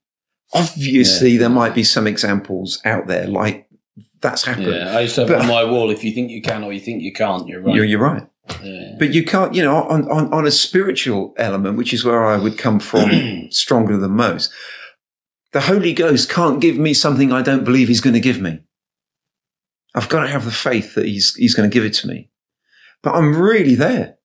Obviously, 0.53 1.31
Yeah. 1.31 1.39
there 1.39 1.49
might 1.49 1.75
be 1.75 1.83
some 1.83 2.07
examples 2.07 2.79
out 2.85 3.07
there 3.07 3.27
like 3.27 3.67
that's 4.21 4.45
happened. 4.45 4.67
Yeah, 4.73 4.97
I 4.97 5.01
used 5.01 5.15
to 5.15 5.21
have 5.21 5.29
But- 5.29 5.41
on 5.41 5.47
my 5.47 5.63
wall. 5.63 5.91
If 5.91 6.03
you 6.03 6.11
think 6.11 6.31
you 6.31 6.41
can 6.41 6.63
or 6.63 6.71
you 6.73 6.79
think 6.79 7.01
you 7.03 7.13
can't, 7.13 7.47
you're 7.47 7.61
right. 7.61 7.75
You're, 7.75 7.85
you're 7.85 7.99
right. 7.99 8.25
Yeah. 8.63 8.95
But 8.97 9.13
you 9.13 9.23
can't, 9.25 9.53
you 9.53 9.61
know, 9.61 9.75
on, 9.83 10.09
on, 10.09 10.33
on 10.33 10.47
a 10.47 10.51
spiritual 10.51 11.33
element, 11.37 11.77
which 11.77 11.93
is 11.93 12.05
where 12.05 12.25
I 12.25 12.37
would 12.37 12.57
come 12.57 12.79
from 12.79 13.09
stronger 13.51 13.97
than 13.97 14.11
most, 14.11 14.51
the 15.57 15.61
Holy 15.61 15.91
Ghost 15.91 16.29
can't 16.29 16.61
give 16.61 16.77
me 16.77 16.93
something 16.93 17.33
I 17.33 17.41
don't 17.41 17.63
believe 17.63 17.87
he's 17.87 17.99
going 17.99 18.13
to 18.13 18.19
give 18.19 18.39
me. 18.39 18.59
I've 19.95 20.07
got 20.07 20.21
to 20.21 20.27
have 20.27 20.45
the 20.45 20.51
faith 20.51 20.93
that 20.93 21.05
he's, 21.05 21.33
he's 21.33 21.55
going 21.55 21.67
to 21.67 21.73
give 21.73 21.83
it 21.83 21.95
to 21.95 22.07
me. 22.07 22.29
But 23.01 23.15
I'm 23.15 23.35
really 23.35 23.73
there. 23.73 24.17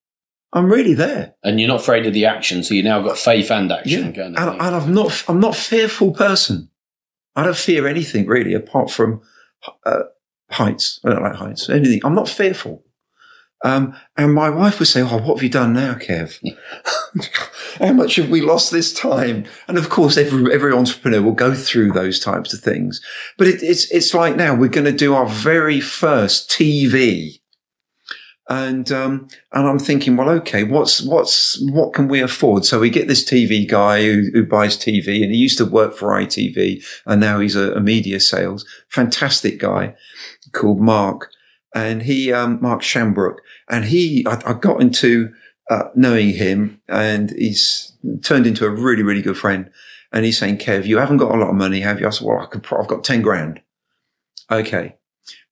I'm 0.53 0.71
really 0.71 0.93
there. 0.93 1.37
And 1.43 1.59
you're 1.59 1.69
not 1.69 1.81
afraid 1.81 2.05
of 2.05 2.13
the 2.13 2.27
action, 2.27 2.63
so 2.63 2.75
you 2.75 2.83
now 2.83 3.01
got 3.01 3.17
faith 3.17 3.51
and 3.51 3.73
action. 3.73 4.15
Yeah. 4.15 4.25
Kind 4.25 4.37
And, 4.37 4.51
of 4.51 4.55
and. 4.61 4.77
I'm 4.77 4.93
not, 4.93 5.25
I'm 5.27 5.41
not 5.41 5.57
a 5.57 5.59
fearful 5.59 6.13
person. 6.13 6.69
I 7.35 7.45
don't 7.45 7.57
fear 7.57 7.87
anything 7.87 8.27
really 8.27 8.53
apart 8.53 8.91
from 8.91 9.23
uh, 9.87 10.03
heights. 10.51 11.01
I 11.03 11.09
don't 11.13 11.23
like 11.23 11.37
heights. 11.37 11.71
Anything. 11.71 12.03
I'm 12.05 12.15
not 12.15 12.29
fearful. 12.29 12.85
Um, 13.65 13.95
and 14.17 14.35
my 14.35 14.51
wife 14.51 14.79
would 14.79 14.89
say, 14.89 15.03
"Oh, 15.03 15.19
what 15.19 15.37
have 15.37 15.43
you 15.43 15.49
done 15.49 15.73
now, 15.73 15.95
Kev? 15.95 16.39
How 17.79 17.93
much 17.93 18.17
have 18.17 18.29
we 18.29 18.41
lost 18.41 18.71
this 18.73 18.93
time?" 18.93 19.45
And 19.69 19.79
of 19.79 19.89
course, 19.89 20.17
every 20.17 20.53
every 20.53 20.73
entrepreneur 20.73 21.23
will 21.23 21.33
go 21.33 21.55
through 21.55 21.93
those 21.93 22.19
types 22.19 22.53
of 22.53 22.61
things. 22.61 23.01
But 23.39 23.47
it, 23.47 23.63
it's 23.63 23.91
it's 23.93 24.15
like 24.15 24.37
now 24.37 24.55
we're 24.55 24.69
going 24.69 24.87
to 24.87 24.93
do 24.93 25.15
our 25.15 25.27
very 25.27 25.81
first 25.81 26.51
TV, 26.51 27.39
and 28.49 28.91
um, 28.91 29.29
and 29.53 29.69
I'm 29.69 29.79
thinking, 29.79 30.17
well, 30.17 30.29
okay, 30.31 30.65
what's 30.65 31.01
what's 31.01 31.61
what 31.71 31.93
can 31.93 32.09
we 32.09 32.21
afford? 32.21 32.65
So 32.65 32.81
we 32.81 32.91
get 32.91 33.07
this 33.07 33.25
TV 33.25 33.69
guy 33.69 34.03
who, 34.03 34.25
who 34.33 34.45
buys 34.45 34.77
TV, 34.77 35.23
and 35.23 35.33
he 35.33 35.39
used 35.39 35.59
to 35.59 35.65
work 35.65 35.95
for 35.95 36.09
ITV, 36.09 36.85
and 37.07 37.21
now 37.21 37.39
he's 37.39 37.55
a, 37.55 37.73
a 37.75 37.81
media 37.81 38.19
sales, 38.19 38.67
fantastic 38.89 39.61
guy 39.61 39.95
called 40.51 40.81
Mark, 40.81 41.31
and 41.75 42.03
he 42.03 42.33
um, 42.33 42.59
Mark 42.61 42.83
Shambrook, 42.83 43.37
and 43.69 43.85
he 43.87 44.27
I, 44.27 44.41
I 44.51 44.53
got 44.55 44.81
into 44.81 45.33
uh, 45.71 45.85
knowing 45.95 46.31
him, 46.31 46.81
and 46.89 47.31
he's 47.31 47.93
turned 48.23 48.47
into 48.47 48.67
a 48.67 48.71
really 48.71 49.03
really 49.03 49.23
good 49.23 49.39
friend. 49.39 49.71
And 50.15 50.27
he's 50.27 50.37
saying, 50.37 50.59
Kev, 50.59 50.85
you 50.85 50.99
haven't 50.99 51.17
got 51.17 51.35
a 51.35 51.39
lot 51.39 51.49
of 51.49 51.55
money, 51.55 51.81
have 51.81 51.99
you? 51.99 52.07
I 52.07 52.11
said, 52.11 52.27
well, 52.27 52.39
I 52.39 52.45
could, 52.45 52.63
pro- 52.63 52.83
I've 52.83 52.87
got 52.87 53.03
ten 53.03 53.23
grand. 53.23 53.63
Okay. 54.51 54.97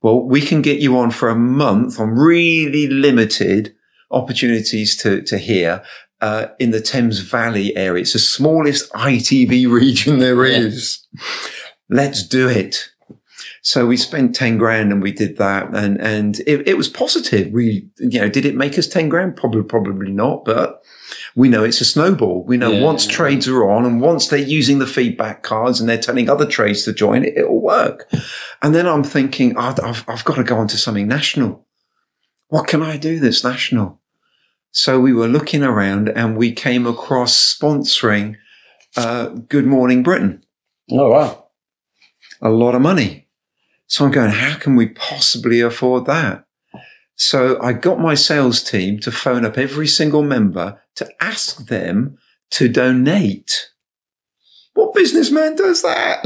Well, 0.03 0.23
we 0.23 0.43
can 0.43 0.61
get 0.61 0.81
you 0.81 0.99
on 0.99 1.11
for 1.11 1.31
a 1.31 1.35
month 1.35 1.99
on 1.99 2.11
really 2.11 2.87
limited 2.87 3.75
opportunities 4.11 4.97
to, 4.99 5.23
to 5.23 5.39
hear 5.39 5.83
uh, 6.21 6.49
in 6.59 6.71
the 6.71 6.81
Thames 6.81 7.21
Valley 7.21 7.75
area. 7.77 8.03
It's 8.03 8.13
the 8.13 8.19
smallest 8.19 8.91
ITV 8.93 9.71
region 9.71 10.19
there 10.19 10.45
is. 10.45 11.07
Let's 11.89 12.27
do 12.27 12.49
it. 12.49 12.91
So 13.63 13.87
we 13.87 13.97
spent 13.97 14.35
10 14.35 14.57
grand 14.59 14.91
and 14.91 15.03
we 15.03 15.13
did 15.13 15.37
that 15.37 15.75
and, 15.75 16.01
and 16.01 16.41
it, 16.41 16.67
it 16.67 16.77
was 16.79 16.89
positive. 16.89 17.53
We, 17.53 17.89
you 17.99 18.19
know, 18.21 18.29
did 18.29 18.47
it 18.47 18.55
make 18.57 18.79
us 18.79 18.87
10 18.87 19.09
grand? 19.11 19.37
Probably, 19.37 19.63
probably 19.63 20.11
not, 20.11 20.45
but 20.47 20.83
we 21.37 21.49
know 21.49 21.63
it's 21.63 21.81
a 21.83 21.85
snowball. 21.85 22.45
We 22.45 22.57
know 22.57 22.73
Yeah. 22.73 22.83
once 22.83 23.07
trades 23.07 23.47
are 23.49 23.69
on 23.69 23.85
and 23.85 24.01
once 24.01 24.29
they're 24.29 24.39
using 24.39 24.79
the 24.79 24.87
feedback 24.87 25.43
cards 25.43 25.79
and 25.79 25.89
they're 25.89 25.99
telling 25.99 26.31
other 26.31 26.47
trades 26.47 26.85
to 26.85 26.93
join 26.95 27.23
it, 27.25 27.35
it'll 27.37 27.61
work. 27.61 28.11
And 28.63 28.75
then 28.75 28.87
I'm 28.87 29.05
thinking, 29.05 29.55
"Oh, 29.59 29.75
I've, 29.83 30.05
I've 30.09 30.25
got 30.25 30.37
to 30.37 30.45
go 30.45 30.57
on 30.57 30.69
to 30.69 30.79
something 30.79 31.07
national. 31.07 31.67
What 32.49 32.67
can 32.67 32.83
I 32.83 32.97
do 32.97 33.21
that's 33.21 33.45
national? 33.45 34.01
So 34.73 34.99
we 35.01 35.13
were 35.13 35.29
looking 35.29 35.63
around 35.63 36.09
and 36.09 36.37
we 36.37 36.53
came 36.53 36.87
across 36.87 37.35
sponsoring 37.59 38.37
uh, 38.97 39.27
Good 39.29 39.67
Morning 39.67 40.03
Britain, 40.03 40.45
oh 40.91 41.11
wow, 41.11 41.49
a 42.41 42.49
lot 42.51 42.75
of 42.75 42.81
money. 42.83 43.29
So 43.91 44.05
I'm 44.05 44.13
going, 44.13 44.31
how 44.31 44.57
can 44.57 44.77
we 44.77 44.87
possibly 44.87 45.61
afford 45.61 46.07
that? 46.07 46.45
So 47.17 47.61
I 47.61 47.73
got 47.73 47.99
my 47.99 48.15
sales 48.15 48.63
team 48.63 49.01
to 49.01 49.11
phone 49.11 49.45
up 49.45 49.59
every 49.59 49.89
single 49.89 50.23
member 50.23 50.81
to 50.95 51.11
ask 51.21 51.67
them 51.67 52.17
to 52.53 52.69
donate. 52.69 53.73
What 54.75 54.95
businessman 54.95 55.57
does 55.57 55.83
that? 55.83 56.25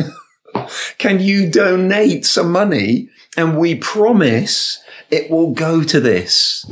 Can 0.99 1.21
you 1.21 1.51
donate 1.51 2.27
some 2.27 2.53
money 2.53 3.09
and 3.35 3.59
we 3.59 3.77
promise 3.77 4.79
it 5.11 5.31
will 5.31 5.53
go 5.53 5.83
to 5.83 6.01
this? 6.01 6.71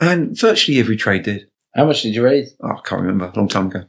And 0.00 0.36
virtually 0.36 0.80
every 0.80 0.96
trade 0.96 1.24
did. 1.24 1.50
how 1.74 1.84
much 1.84 2.00
did 2.00 2.14
you 2.14 2.24
raise? 2.24 2.54
Oh, 2.62 2.70
I 2.70 2.80
can't 2.82 3.02
remember, 3.02 3.26
a 3.26 3.38
long 3.38 3.48
time 3.48 3.66
ago. 3.66 3.84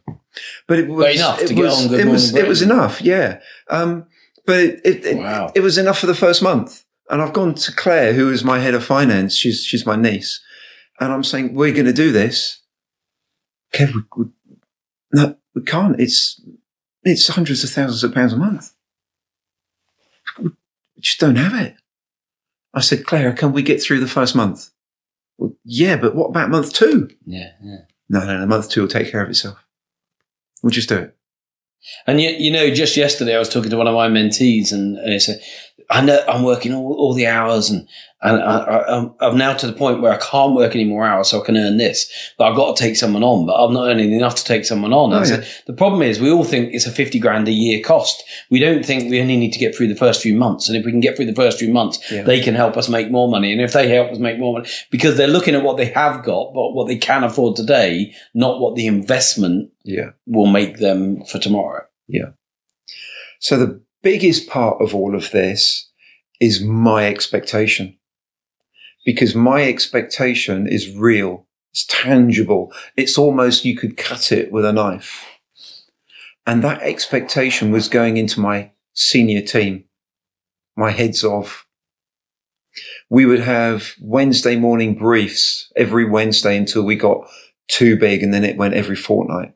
But 0.68 0.80
it 0.80 0.90
was 0.90 1.06
But 1.06 1.16
enough 1.16 1.42
it 1.42 1.48
to 1.48 1.54
get 1.54 1.72
on 1.72 1.88
Good 1.88 2.00
it 2.02 2.08
was 2.08 2.36
it 2.36 2.48
was 2.48 2.62
enough, 2.62 3.02
yeah. 3.02 3.40
Um, 3.70 4.06
but 4.50 4.62
it 4.62 4.82
it, 4.84 5.06
it, 5.06 5.52
it 5.54 5.60
was 5.62 5.78
enough 5.78 6.00
for 6.00 6.08
the 6.08 6.16
first 6.16 6.42
month. 6.42 6.84
And 7.08 7.22
I've 7.22 7.34
gone 7.34 7.54
to 7.54 7.72
Claire, 7.72 8.14
who 8.14 8.32
is 8.32 8.44
my 8.44 8.58
head 8.58 8.74
of 8.74 8.84
finance. 8.84 9.36
She's 9.36 9.64
she's 9.64 9.86
my 9.86 9.96
niece, 9.96 10.42
and 11.00 11.14
I'm 11.14 11.24
saying 11.24 11.54
we're 11.54 11.72
going 11.72 11.86
to 11.86 11.94
do 11.94 12.12
this. 12.12 12.64
Kev, 13.72 13.94
we, 13.94 14.02
we, 14.18 14.26
no, 15.14 15.36
we 15.54 15.62
can't. 15.62 16.00
It's 16.00 16.42
it's 17.04 17.28
hundreds 17.28 17.64
of 17.64 17.70
thousands 17.70 18.04
of 18.04 18.12
pounds 18.12 18.34
a 18.34 18.38
month. 18.38 18.74
We 20.40 20.50
just 21.00 21.20
don't 21.20 21.36
have 21.36 21.54
it. 21.54 21.76
I 22.74 22.82
said, 22.82 23.06
Claire, 23.06 23.34
can 23.34 23.54
we 23.54 23.62
get 23.62 23.84
through 23.84 24.00
the 24.00 24.08
first 24.08 24.36
month? 24.36 24.72
Well, 25.38 25.54
yeah, 25.64 25.96
but 25.96 26.16
what 26.16 26.30
about 26.30 26.50
month 26.50 26.74
two? 26.74 27.10
Yeah, 27.24 27.52
yeah. 27.64 27.82
No, 28.10 28.26
no, 28.26 28.40
no. 28.40 28.48
Month 28.48 28.72
two 28.72 28.82
will 28.82 28.88
take 28.88 29.12
care 29.12 29.22
of 29.22 29.30
itself. 29.30 29.64
We'll 30.64 30.72
just 30.72 30.90
do 30.90 30.98
it. 30.98 31.16
And 32.06 32.22
you, 32.22 32.30
you 32.30 32.52
know, 32.52 32.70
just 32.74 32.98
yesterday 32.98 33.36
I 33.36 33.40
was 33.40 33.50
talking 33.50 33.70
to 33.70 33.78
one 33.78 33.88
of 33.88 33.96
my 33.96 34.10
mentees, 34.10 34.72
and 34.72 34.98
they 34.98 35.20
said, 35.20 35.42
"I 35.90 36.02
know 36.02 36.20
I'm 36.28 36.44
working 36.44 36.74
all, 36.74 36.94
all 36.94 37.14
the 37.14 37.28
hours, 37.28 37.70
and 37.70 37.88
and 38.22 38.42
I, 38.42 38.58
I, 38.58 38.98
I'm, 38.98 39.14
I'm 39.22 39.38
now 39.38 39.54
to 39.54 39.66
the 39.66 39.72
point 39.74 40.02
where 40.02 40.12
I 40.12 40.18
can't 40.18 40.54
work 40.54 40.76
any 40.76 40.84
more 40.84 41.06
hours, 41.06 41.30
so 41.30 41.42
I 41.42 41.46
can 41.46 41.56
earn 41.56 41.78
this. 41.78 42.12
But 42.38 42.50
I've 42.50 42.56
got 42.56 42.76
to 42.76 42.84
take 42.84 42.98
someone 42.98 43.24
on, 43.24 43.46
but 43.46 43.54
I'm 43.54 43.74
not 43.74 43.88
earning 43.88 44.12
enough 44.12 44.36
to 44.36 44.44
take 44.44 44.66
someone 44.66 44.94
on." 44.94 45.14
Oh, 45.14 45.24
said, 45.24 45.48
"The 45.68 45.74
problem 45.74 46.02
is, 46.02 46.20
we 46.20 46.30
all 46.30 46.44
think 46.44 46.74
it's 46.74 46.86
a 46.86 46.92
fifty 46.92 47.18
grand 47.18 47.48
a 47.48 47.52
year 47.52 47.82
cost. 47.82 48.24
We 48.50 48.60
don't 48.60 48.86
think 48.86 49.10
we 49.10 49.22
only 49.22 49.38
need 49.38 49.54
to 49.54 49.60
get 49.60 49.76
through 49.76 49.88
the 49.88 49.96
first 49.96 50.22
few 50.22 50.36
months, 50.36 50.68
and 50.68 50.78
if 50.78 50.86
we 50.86 50.92
can 50.92 51.00
get 51.00 51.16
through 51.16 51.26
the 51.28 51.34
first 51.44 51.58
few 51.60 51.72
months, 51.72 52.00
Yeah. 52.12 52.24
they 52.24 52.40
can 52.42 52.56
help 52.56 52.76
us 52.78 52.90
make 52.90 53.10
more 53.10 53.30
money. 53.30 53.52
And 53.52 53.62
if 53.62 53.74
they 53.74 53.88
help 53.88 54.12
us 54.12 54.20
make 54.20 54.38
more 54.38 54.54
money, 54.54 54.70
because 54.92 55.16
they're 55.18 55.28
looking 55.28 55.56
at 55.56 55.64
what 55.64 55.78
they 55.78 55.86
have 55.86 56.24
got, 56.24 56.54
but 56.54 56.74
what 56.74 56.88
they 56.88 56.98
can 56.98 57.24
afford 57.24 57.56
today, 57.56 58.14
not 58.34 58.60
what 58.60 58.76
the 58.76 58.86
investment 58.88 59.72
Yeah. 59.84 60.10
will 60.28 60.48
make 60.48 60.78
them 60.78 61.24
for 61.26 61.40
tomorrow." 61.40 61.84
Yeah. 62.08 62.32
So 63.40 63.58
the 63.58 63.82
biggest 64.02 64.50
part 64.50 64.82
of 64.82 64.96
all 64.96 65.16
of 65.16 65.32
this 65.32 65.90
is 66.40 66.64
my 66.64 67.08
expectation. 67.08 67.98
Because 69.06 69.36
my 69.36 69.64
expectation 69.64 70.68
is 70.68 70.96
real. 70.96 71.48
It's 71.72 71.86
tangible. 71.86 72.72
It's 72.96 73.18
almost 73.18 73.66
you 73.66 73.76
could 73.76 73.98
cut 73.98 74.32
it 74.32 74.52
with 74.52 74.66
a 74.66 74.74
knife. 74.74 75.26
And 76.46 76.64
that 76.64 76.82
expectation 76.82 77.72
was 77.72 77.88
going 77.88 78.18
into 78.18 78.40
my 78.40 78.72
senior 78.94 79.42
team, 79.42 79.86
my 80.76 80.92
heads 80.92 81.24
of. 81.24 81.66
We 83.10 83.26
would 83.26 83.42
have 83.42 83.94
Wednesday 84.02 84.56
morning 84.56 84.96
briefs 84.96 85.72
every 85.76 86.10
Wednesday 86.10 86.58
until 86.58 86.84
we 86.84 86.96
got 86.96 87.28
too 87.68 87.98
big 87.98 88.24
and 88.24 88.34
then 88.34 88.44
it 88.44 88.58
went 88.58 88.74
every 88.74 88.96
fortnight. 88.96 89.54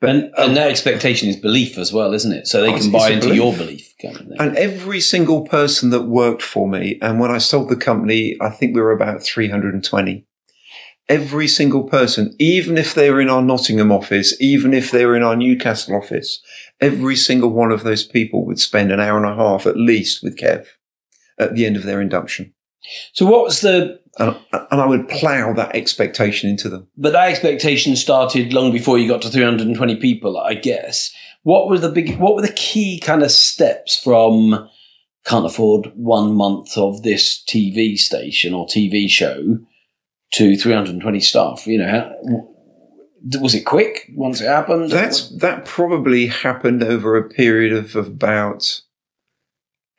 But 0.00 0.10
And, 0.10 0.24
and 0.24 0.34
um, 0.36 0.54
that 0.54 0.70
expectation 0.70 1.28
is 1.28 1.36
belief 1.36 1.78
as 1.78 1.92
well, 1.92 2.12
isn't 2.12 2.32
it? 2.32 2.46
So 2.46 2.60
they 2.60 2.78
can 2.78 2.90
buy 2.92 3.10
into 3.10 3.28
belief. 3.28 3.36
your 3.36 3.52
belief. 3.54 3.94
Kind 4.02 4.32
of. 4.32 4.32
And 4.38 4.56
every 4.56 5.00
single 5.00 5.46
person 5.46 5.90
that 5.90 6.02
worked 6.02 6.42
for 6.42 6.68
me, 6.68 6.98
and 7.00 7.18
when 7.18 7.30
I 7.30 7.38
sold 7.38 7.70
the 7.70 7.76
company, 7.76 8.36
I 8.40 8.50
think 8.50 8.74
we 8.74 8.82
were 8.82 8.92
about 8.92 9.22
320. 9.22 10.26
Every 11.08 11.46
single 11.46 11.84
person, 11.84 12.34
even 12.38 12.76
if 12.76 12.92
they 12.92 13.10
were 13.10 13.20
in 13.20 13.30
our 13.30 13.40
Nottingham 13.40 13.92
office, 13.92 14.38
even 14.40 14.74
if 14.74 14.90
they 14.90 15.06
were 15.06 15.16
in 15.16 15.22
our 15.22 15.36
Newcastle 15.36 15.96
office, 15.96 16.42
every 16.80 17.16
single 17.16 17.50
one 17.50 17.70
of 17.70 17.84
those 17.84 18.04
people 18.04 18.44
would 18.44 18.58
spend 18.58 18.90
an 18.90 19.00
hour 19.00 19.16
and 19.16 19.26
a 19.26 19.34
half 19.34 19.66
at 19.66 19.76
least 19.76 20.22
with 20.22 20.36
Kev 20.36 20.66
at 21.38 21.54
the 21.54 21.64
end 21.64 21.76
of 21.76 21.84
their 21.84 22.00
induction. 22.00 22.52
so 23.12 23.24
what 23.24 23.44
was 23.44 23.60
the? 23.60 24.00
And, 24.18 24.36
and 24.52 24.80
I 24.80 24.86
would 24.86 25.08
plow 25.08 25.52
that 25.52 25.74
expectation 25.74 26.48
into 26.48 26.68
them. 26.68 26.88
But 26.96 27.12
that 27.12 27.28
expectation 27.28 27.96
started 27.96 28.52
long 28.52 28.72
before 28.72 28.98
you 28.98 29.08
got 29.08 29.22
to 29.22 29.28
320 29.28 29.96
people, 29.96 30.38
I 30.38 30.54
guess. 30.54 31.12
What 31.42 31.68
were 31.68 31.78
the 31.78 31.90
big? 31.90 32.18
What 32.18 32.34
were 32.34 32.42
the 32.42 32.52
key 32.52 32.98
kind 32.98 33.22
of 33.22 33.30
steps 33.30 33.98
from? 33.98 34.68
Can't 35.24 35.46
afford 35.46 35.92
one 35.96 36.34
month 36.34 36.78
of 36.78 37.02
this 37.02 37.42
TV 37.42 37.98
station 37.98 38.54
or 38.54 38.66
TV 38.66 39.08
show 39.08 39.58
to 40.32 40.56
320 40.56 41.20
staff. 41.20 41.66
You 41.66 41.78
know, 41.78 41.90
how, 41.90 43.40
was 43.40 43.54
it 43.54 43.64
quick 43.64 44.10
once 44.14 44.40
it 44.40 44.46
happened? 44.46 44.90
That's, 44.90 45.28
that 45.38 45.64
probably 45.64 46.28
happened 46.28 46.82
over 46.82 47.16
a 47.16 47.28
period 47.28 47.72
of 47.72 47.96
about 47.96 48.82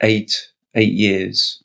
eight, 0.02 0.52
eight 0.76 0.94
years 0.94 1.64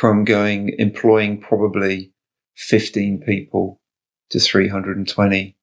from 0.00 0.24
going, 0.24 0.70
employing 0.78 1.38
probably 1.38 2.10
15 2.56 3.20
people 3.20 3.82
to 4.30 4.40
320. 4.40 5.54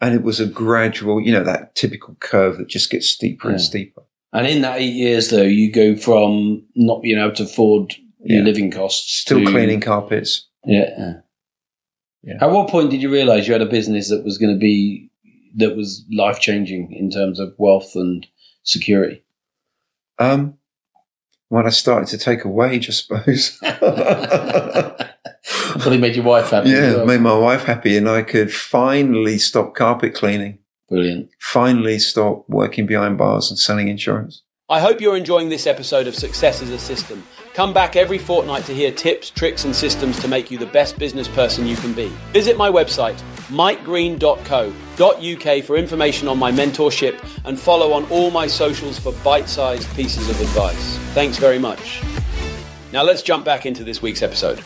And 0.00 0.14
it 0.14 0.22
was 0.22 0.40
a 0.40 0.46
gradual, 0.46 1.20
you 1.20 1.30
know, 1.30 1.44
that 1.44 1.74
typical 1.74 2.16
curve 2.18 2.56
that 2.56 2.68
just 2.68 2.90
gets 2.90 3.06
steeper 3.10 3.50
and 3.50 3.60
steeper. 3.60 4.02
And 4.32 4.46
in 4.46 4.62
that 4.62 4.80
eight 4.80 4.94
years, 4.94 5.28
though, 5.28 5.42
you 5.42 5.70
go 5.70 5.94
from 5.94 6.64
not 6.74 7.02
being 7.02 7.18
able 7.18 7.34
to 7.34 7.42
afford 7.42 7.94
your 8.24 8.38
Yeah. 8.38 8.44
living 8.44 8.70
costs 8.70 9.12
Still 9.12 9.40
to 9.44 9.50
cleaning 9.50 9.82
carpets. 9.82 10.48
Yeah. 10.64 11.16
Yeah. 12.22 12.38
At 12.40 12.50
what 12.50 12.70
point 12.70 12.90
did 12.90 13.02
you 13.02 13.12
realize 13.12 13.46
you 13.46 13.52
had 13.52 13.60
a 13.60 13.66
business 13.66 14.08
that 14.08 14.24
was 14.24 14.38
going 14.38 14.54
to 14.54 14.58
be 14.58 15.10
that 15.56 15.76
was 15.76 16.06
life 16.10 16.40
changing 16.40 16.92
in 16.92 17.10
terms 17.10 17.38
of 17.38 17.52
wealth 17.58 17.94
and 17.94 18.26
security? 18.62 19.22
Um, 20.18 20.56
when 21.52 21.66
I 21.66 21.68
started 21.68 22.08
to 22.08 22.16
take 22.16 22.46
a 22.46 22.48
wage, 22.48 22.88
I 22.88 22.92
suppose. 22.92 23.58
Probably 25.72 25.98
made 25.98 26.16
your 26.16 26.24
wife 26.24 26.48
happy. 26.48 26.70
yeah, 26.70 26.94
well. 26.94 27.04
made 27.04 27.20
my 27.20 27.36
wife 27.36 27.64
happy, 27.64 27.94
and 27.98 28.08
I 28.08 28.22
could 28.22 28.50
finally 28.50 29.36
stop 29.36 29.74
carpet 29.74 30.14
cleaning. 30.14 30.60
Brilliant. 30.88 31.28
Finally, 31.38 31.98
stop 31.98 32.48
working 32.48 32.86
behind 32.86 33.18
bars 33.18 33.50
and 33.50 33.58
selling 33.58 33.88
insurance. 33.88 34.42
I 34.70 34.80
hope 34.80 35.02
you're 35.02 35.14
enjoying 35.14 35.50
this 35.50 35.66
episode 35.66 36.06
of 36.06 36.14
Success 36.14 36.62
is 36.62 36.70
a 36.70 36.78
System. 36.78 37.22
Come 37.54 37.72
back 37.74 37.96
every 37.96 38.16
fortnight 38.16 38.64
to 38.64 38.72
hear 38.72 38.90
tips, 38.90 39.28
tricks, 39.28 39.66
and 39.66 39.76
systems 39.76 40.18
to 40.20 40.28
make 40.28 40.50
you 40.50 40.56
the 40.56 40.64
best 40.66 40.98
business 40.98 41.28
person 41.28 41.66
you 41.66 41.76
can 41.76 41.92
be. 41.92 42.10
Visit 42.32 42.56
my 42.56 42.70
website, 42.70 43.20
mikegreen.co.uk 43.48 45.64
for 45.64 45.76
information 45.76 46.28
on 46.28 46.38
my 46.38 46.50
mentorship 46.50 47.22
and 47.44 47.60
follow 47.60 47.92
on 47.92 48.10
all 48.10 48.30
my 48.30 48.46
socials 48.46 48.98
for 48.98 49.12
bite 49.22 49.50
sized 49.50 49.94
pieces 49.94 50.30
of 50.30 50.40
advice. 50.40 50.96
Thanks 51.12 51.36
very 51.36 51.58
much. 51.58 52.02
Now 52.90 53.02
let's 53.02 53.20
jump 53.20 53.44
back 53.44 53.66
into 53.66 53.84
this 53.84 54.00
week's 54.00 54.22
episode. 54.22 54.64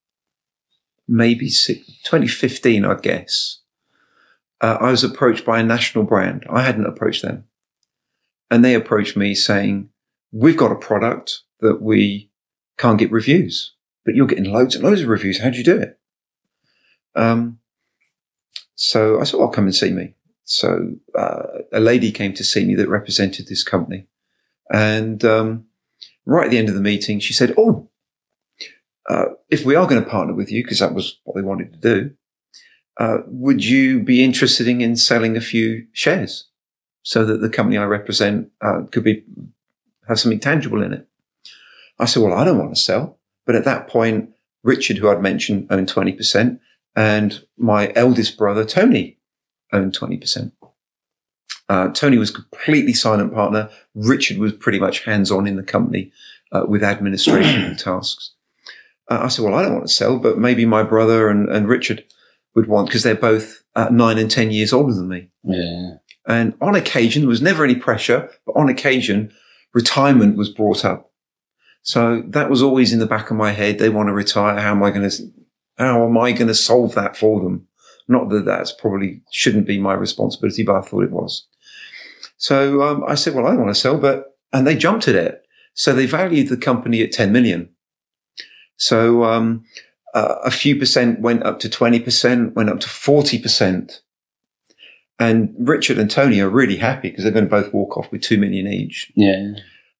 maybe 1.07 1.49
six, 1.49 1.87
2015, 2.03 2.85
I 2.85 2.95
guess. 2.95 3.59
Uh, 4.59 4.77
I 4.81 4.91
was 4.91 5.03
approached 5.03 5.45
by 5.45 5.59
a 5.59 5.63
national 5.63 6.03
brand. 6.03 6.43
I 6.49 6.63
hadn't 6.63 6.87
approached 6.87 7.21
them, 7.21 7.43
and 8.49 8.65
they 8.65 8.73
approached 8.73 9.15
me 9.15 9.35
saying, 9.35 9.89
"We've 10.31 10.57
got 10.57 10.71
a 10.71 10.75
product 10.75 11.43
that 11.61 11.79
we 11.79 12.31
can't 12.77 12.97
get 12.97 13.11
reviews, 13.11 13.75
but 14.03 14.15
you're 14.15 14.25
getting 14.25 14.51
loads 14.51 14.73
and 14.73 14.83
loads 14.83 15.01
of 15.01 15.09
reviews. 15.09 15.41
How 15.41 15.51
do 15.51 15.59
you 15.59 15.63
do 15.63 15.77
it?" 15.77 15.96
Um, 17.17 17.59
so 18.75 19.19
I 19.19 19.23
said, 19.23 19.39
"Well, 19.39 19.49
come 19.49 19.65
and 19.65 19.75
see 19.75 19.91
me." 19.91 20.13
So 20.45 20.95
uh, 21.17 21.43
a 21.73 21.79
lady 21.79 22.11
came 22.11 22.33
to 22.33 22.43
see 22.43 22.63
me 22.63 22.75
that 22.75 22.87
represented 22.87 23.47
this 23.47 23.63
company, 23.63 24.07
and 24.71 25.25
um, 25.25 25.65
right 26.25 26.45
at 26.45 26.51
the 26.51 26.57
end 26.59 26.69
of 26.69 26.75
the 26.75 26.81
meeting, 26.81 27.19
she 27.19 27.33
said, 27.33 27.53
"Oh, 27.57 27.89
uh, 29.09 29.25
if 29.49 29.65
we 29.65 29.75
are 29.75 29.87
going 29.87 30.01
to 30.01 30.09
partner 30.09 30.33
with 30.33 30.51
you, 30.51 30.63
because 30.63 30.79
that 30.79 30.93
was 30.93 31.19
what 31.23 31.35
they 31.35 31.41
wanted 31.41 31.73
to 31.73 31.79
do, 31.79 32.11
uh, 32.97 33.17
would 33.25 33.65
you 33.65 34.01
be 34.01 34.23
interested 34.23 34.67
in 34.67 34.95
selling 34.95 35.35
a 35.35 35.41
few 35.41 35.87
shares 35.91 36.47
so 37.01 37.25
that 37.25 37.41
the 37.41 37.49
company 37.49 37.77
I 37.77 37.85
represent 37.85 38.51
uh, 38.61 38.81
could 38.91 39.03
be 39.03 39.23
have 40.07 40.19
something 40.19 40.39
tangible 40.39 40.83
in 40.83 40.93
it?" 40.93 41.07
I 41.99 42.05
said, 42.05 42.21
"Well, 42.21 42.33
I 42.37 42.45
don't 42.45 42.59
want 42.59 42.75
to 42.75 42.81
sell," 42.81 43.17
but 43.45 43.55
at 43.55 43.65
that 43.65 43.87
point, 43.87 44.29
Richard, 44.63 44.97
who 44.99 45.09
I'd 45.09 45.21
mentioned, 45.21 45.65
owned 45.71 45.89
twenty 45.89 46.13
percent, 46.13 46.61
and 46.97 47.45
my 47.57 47.93
eldest 47.95 48.37
brother 48.37 48.65
Tony 48.65 49.19
owned 49.71 49.97
20%. 49.97 50.51
Uh, 51.69 51.89
Tony 51.89 52.17
was 52.17 52.31
completely 52.31 52.93
silent 52.93 53.33
partner. 53.33 53.69
Richard 53.93 54.39
was 54.39 54.53
pretty 54.53 54.79
much 54.79 55.03
hands 55.03 55.29
on 55.29 55.45
in 55.45 55.57
the 55.57 55.63
company 55.63 56.11
uh, 56.51 56.63
with 56.67 56.83
administration 56.83 57.61
and 57.61 57.77
tasks. 57.77 58.31
Uh, 59.09 59.19
I 59.21 59.27
said, 59.27 59.45
well, 59.45 59.53
I 59.53 59.61
don't 59.61 59.75
want 59.75 59.87
to 59.87 59.93
sell, 59.93 60.17
but 60.17 60.39
maybe 60.39 60.65
my 60.65 60.81
brother 60.81 61.29
and, 61.29 61.47
and 61.49 61.67
Richard 61.67 62.03
would 62.55 62.67
want, 62.67 62.87
because 62.87 63.03
they're 63.03 63.15
both 63.15 63.63
uh, 63.75 63.89
nine 63.91 64.17
and 64.17 64.31
10 64.31 64.49
years 64.49 64.73
older 64.73 64.93
than 64.93 65.07
me. 65.07 65.29
Yeah. 65.43 65.97
And 66.27 66.55
on 66.61 66.73
occasion, 66.73 67.21
there 67.21 67.29
was 67.29 67.41
never 67.41 67.63
any 67.63 67.75
pressure, 67.75 68.29
but 68.45 68.55
on 68.55 68.69
occasion, 68.69 69.31
retirement 69.73 70.35
was 70.35 70.49
brought 70.49 70.83
up. 70.83 71.11
So 71.83 72.23
that 72.27 72.49
was 72.49 72.63
always 72.63 72.91
in 72.91 72.99
the 72.99 73.05
back 73.05 73.29
of 73.29 73.37
my 73.37 73.51
head. 73.51 73.77
They 73.77 73.89
want 73.89 74.07
to 74.07 74.13
retire. 74.13 74.59
How 74.59 74.71
am 74.71 74.83
I 74.83 74.89
going 74.89 75.09
to, 75.09 75.31
how 75.77 76.05
am 76.05 76.17
I 76.17 76.31
going 76.31 76.47
to 76.47 76.55
solve 76.55 76.95
that 76.95 77.15
for 77.15 77.41
them? 77.41 77.67
Not 78.07 78.29
that 78.29 78.45
that's 78.45 78.71
probably 78.71 79.21
shouldn't 79.31 79.67
be 79.67 79.79
my 79.79 79.93
responsibility, 79.93 80.63
but 80.63 80.75
I 80.75 80.81
thought 80.81 81.03
it 81.03 81.11
was. 81.11 81.45
So 82.37 82.81
um, 82.83 83.03
I 83.07 83.15
said, 83.15 83.33
well, 83.33 83.47
I 83.47 83.55
want 83.55 83.69
to 83.69 83.75
sell, 83.75 83.97
but, 83.97 84.37
and 84.53 84.65
they 84.65 84.75
jumped 84.75 85.07
at 85.07 85.15
it. 85.15 85.43
So 85.73 85.93
they 85.93 86.05
valued 86.05 86.49
the 86.49 86.57
company 86.57 87.01
at 87.01 87.11
10 87.11 87.31
million. 87.31 87.69
So 88.77 89.23
um, 89.23 89.65
uh, 90.13 90.35
a 90.43 90.51
few 90.51 90.75
percent 90.75 91.19
went 91.19 91.43
up 91.43 91.59
to 91.59 91.69
20%, 91.69 92.53
went 92.53 92.69
up 92.69 92.79
to 92.79 92.87
40%. 92.87 93.99
And 95.19 95.55
Richard 95.59 95.97
and 95.97 96.09
Tony 96.09 96.39
are 96.39 96.49
really 96.49 96.77
happy 96.77 97.09
because 97.09 97.23
they're 97.23 97.33
going 97.33 97.45
to 97.45 97.49
both 97.49 97.73
walk 97.73 97.97
off 97.97 98.11
with 98.11 98.21
2 98.21 98.37
million 98.37 98.67
each. 98.67 99.11
Yeah. 99.15 99.53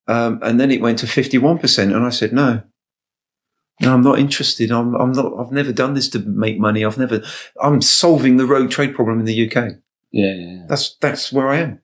Um, 0.08 0.40
and 0.42 0.60
then 0.60 0.72
it 0.72 0.82
went 0.82 1.00
to 1.00 1.06
51%. 1.06 1.84
And 1.84 2.06
I 2.06 2.10
said, 2.10 2.34
no, 2.34 2.62
no, 3.82 3.94
I'm 3.94 4.02
not 4.02 4.20
interested. 4.20 4.72
I'm, 4.72 4.96
I'm 4.96 5.12
not, 5.12 5.34
I've 5.40 5.52
never 5.52 5.72
done 5.72 5.94
this 5.94 6.10
to 6.10 6.20
make 6.20 6.60
money. 6.60 6.84
I've 6.84 6.98
never, 6.98 7.22
I'm 7.62 7.82
solving 7.82 8.38
the 8.38 8.46
road 8.46 8.72
trade 8.72 8.96
problem 8.96 9.20
in 9.20 9.26
the 9.26 9.48
UK. 9.48 9.74
Yeah. 10.12 10.34
yeah. 10.34 10.66
That's, 10.68 10.96
that's 10.96 11.32
where 11.32 11.50
I 11.50 11.58
am. 11.58 11.82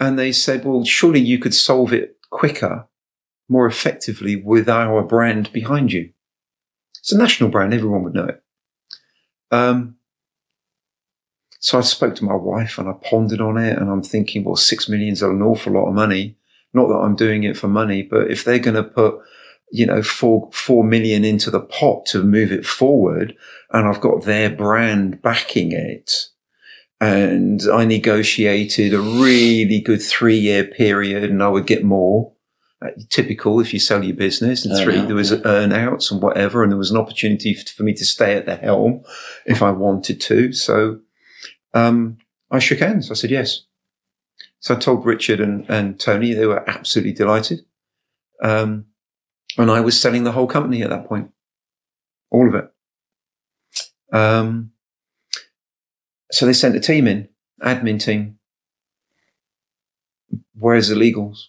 And 0.00 0.18
they 0.18 0.32
said, 0.32 0.64
well, 0.64 0.84
surely 0.84 1.20
you 1.20 1.38
could 1.38 1.54
solve 1.54 1.92
it 1.92 2.16
quicker, 2.30 2.86
more 3.48 3.66
effectively 3.66 4.36
with 4.36 4.68
our 4.68 5.02
brand 5.02 5.52
behind 5.52 5.92
you. 5.92 6.10
It's 7.00 7.12
a 7.12 7.18
national 7.18 7.50
brand. 7.50 7.74
Everyone 7.74 8.04
would 8.04 8.14
know 8.14 8.26
it. 8.26 8.42
Um, 9.50 9.96
so 11.60 11.78
I 11.78 11.82
spoke 11.82 12.14
to 12.16 12.24
my 12.24 12.34
wife 12.34 12.78
and 12.78 12.88
I 12.88 12.92
pondered 12.92 13.40
on 13.40 13.58
it 13.58 13.76
and 13.76 13.90
I'm 13.90 14.02
thinking, 14.02 14.44
well, 14.44 14.56
six 14.56 14.88
millions 14.88 15.22
are 15.22 15.32
an 15.32 15.42
awful 15.42 15.72
lot 15.72 15.88
of 15.88 15.94
money. 15.94 16.36
Not 16.72 16.88
that 16.88 16.98
I'm 16.98 17.16
doing 17.16 17.42
it 17.42 17.56
for 17.56 17.66
money, 17.66 18.02
but 18.02 18.30
if 18.30 18.44
they're 18.44 18.58
going 18.58 18.76
to 18.76 18.84
put, 18.84 19.18
you 19.70 19.86
know, 19.86 20.02
four, 20.02 20.50
four 20.52 20.84
million 20.84 21.24
into 21.24 21.50
the 21.50 21.60
pot 21.60 22.06
to 22.06 22.22
move 22.22 22.52
it 22.52 22.66
forward 22.66 23.36
and 23.70 23.86
I've 23.86 24.00
got 24.00 24.24
their 24.24 24.50
brand 24.50 25.20
backing 25.22 25.72
it 25.72 26.28
and 27.00 27.62
I 27.72 27.84
negotiated 27.84 28.92
a 28.92 29.00
really 29.00 29.80
good 29.80 30.02
three 30.02 30.38
year 30.38 30.64
period 30.64 31.30
and 31.30 31.42
I 31.42 31.48
would 31.48 31.66
get 31.66 31.84
more. 31.84 32.32
Uh, 32.80 32.90
typical 33.08 33.58
if 33.58 33.72
you 33.72 33.80
sell 33.80 34.04
your 34.04 34.14
business 34.14 34.64
and 34.64 34.78
three, 34.80 35.00
there 35.00 35.16
was 35.16 35.32
earnouts 35.32 36.12
and 36.12 36.22
whatever. 36.22 36.62
And 36.62 36.70
there 36.70 36.78
was 36.78 36.92
an 36.92 36.96
opportunity 36.96 37.52
for 37.54 37.82
me 37.82 37.92
to 37.94 38.04
stay 38.04 38.36
at 38.36 38.46
the 38.46 38.54
helm 38.54 39.02
if 39.46 39.62
I 39.62 39.72
wanted 39.72 40.20
to. 40.20 40.52
So, 40.52 41.00
um, 41.74 42.18
I 42.52 42.60
shook 42.60 42.78
hands. 42.78 43.10
I 43.10 43.14
said 43.14 43.30
yes. 43.30 43.64
So 44.60 44.74
I 44.74 44.78
told 44.78 45.04
Richard 45.04 45.40
and, 45.40 45.68
and 45.68 45.98
Tony, 45.98 46.34
they 46.34 46.46
were 46.46 46.68
absolutely 46.68 47.12
delighted. 47.12 47.60
Um, 48.42 48.86
and 49.58 49.70
I 49.70 49.80
was 49.80 50.00
selling 50.00 50.24
the 50.24 50.32
whole 50.32 50.46
company 50.46 50.82
at 50.82 50.90
that 50.90 51.06
point. 51.06 51.30
All 52.30 52.48
of 52.48 52.54
it. 52.54 52.70
Um, 54.12 54.72
so 56.30 56.46
they 56.46 56.52
sent 56.52 56.76
a 56.76 56.80
team 56.80 57.06
in, 57.06 57.28
admin 57.62 58.02
team. 58.02 58.38
Where's 60.58 60.88
the 60.88 60.94
legals? 60.94 61.46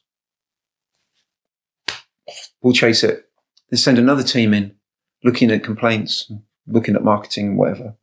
We'll 2.62 2.74
chase 2.74 3.04
it. 3.04 3.30
They 3.70 3.78
send 3.78 3.98
another 3.98 4.24
team 4.24 4.54
in, 4.54 4.76
looking 5.24 5.52
at 5.52 5.64
complaints, 5.64 6.32
looking 6.68 6.96
at 6.96 7.04
marketing 7.04 7.48
and 7.48 7.58
whatever. 7.58 7.96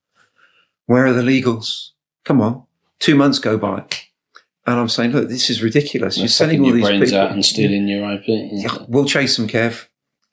Where 0.87 1.07
are 1.07 1.12
the 1.12 1.23
legals? 1.23 1.90
Come 2.25 2.40
on. 2.40 2.64
Two 2.99 3.14
months 3.14 3.38
go 3.38 3.59
by. 3.59 3.85
And 4.66 4.81
I'm 4.81 4.88
saying, 4.88 5.12
look, 5.12 5.29
this 5.29 5.49
is 5.49 5.62
ridiculous. 5.62 6.19
You're 6.19 6.29
sending 6.29 6.61
all 6.61 6.66
your 6.66 6.77
these 6.77 6.87
brains 6.87 7.05
people. 7.11 7.19
out 7.21 7.33
and 7.33 7.45
stealing 7.45 7.87
your 7.87 8.11
IP. 8.12 8.25
Yeah, 8.27 8.79
we'll 8.88 9.05
chase 9.05 9.37
them, 9.37 9.47
Kev. 9.47 9.87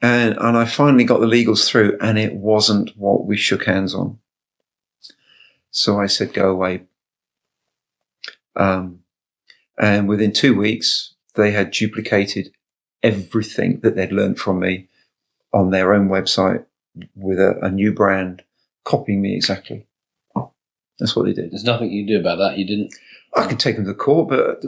And, 0.04 0.38
and 0.38 0.58
I 0.58 0.66
finally 0.66 1.06
got 1.06 1.22
the 1.22 1.28
legals 1.28 1.66
through 1.66 1.98
and 2.02 2.20
it 2.20 2.36
wasn't 2.36 2.92
what 2.98 3.26
we 3.26 3.38
shook 3.38 3.64
hands 3.66 3.96
on. 3.96 4.20
So 5.72 5.98
I 5.98 6.08
said, 6.08 6.34
go 6.34 6.52
away. 6.52 6.84
Um, 8.58 9.00
and 9.78 10.10
within 10.10 10.34
two 10.34 10.58
weeks, 10.58 11.14
they 11.36 11.52
had 11.52 11.72
duplicated 11.72 12.52
everything 13.02 13.80
that 13.80 13.96
they'd 13.96 14.12
learned 14.12 14.40
from 14.40 14.60
me 14.60 14.90
on 15.54 15.72
their 15.72 15.94
own 15.94 16.10
website 16.10 16.66
with 17.16 17.40
a, 17.40 17.58
a 17.62 17.72
new 17.72 17.94
brand, 17.94 18.44
copying 18.84 19.22
me 19.22 19.36
exactly. 19.36 19.88
That's 21.00 21.16
what 21.16 21.24
they 21.26 21.34
did. 21.34 21.52
There's 21.52 21.64
nothing 21.64 21.92
you 21.92 22.06
can 22.06 22.14
do 22.14 22.20
about 22.20 22.38
that. 22.38 22.58
You 22.58 22.68
didn't. 22.68 22.94
I 23.36 23.48
could 23.48 23.60
take 23.60 23.78
them 23.78 23.86
to 23.86 23.94
court, 23.94 24.30
but 24.30 24.64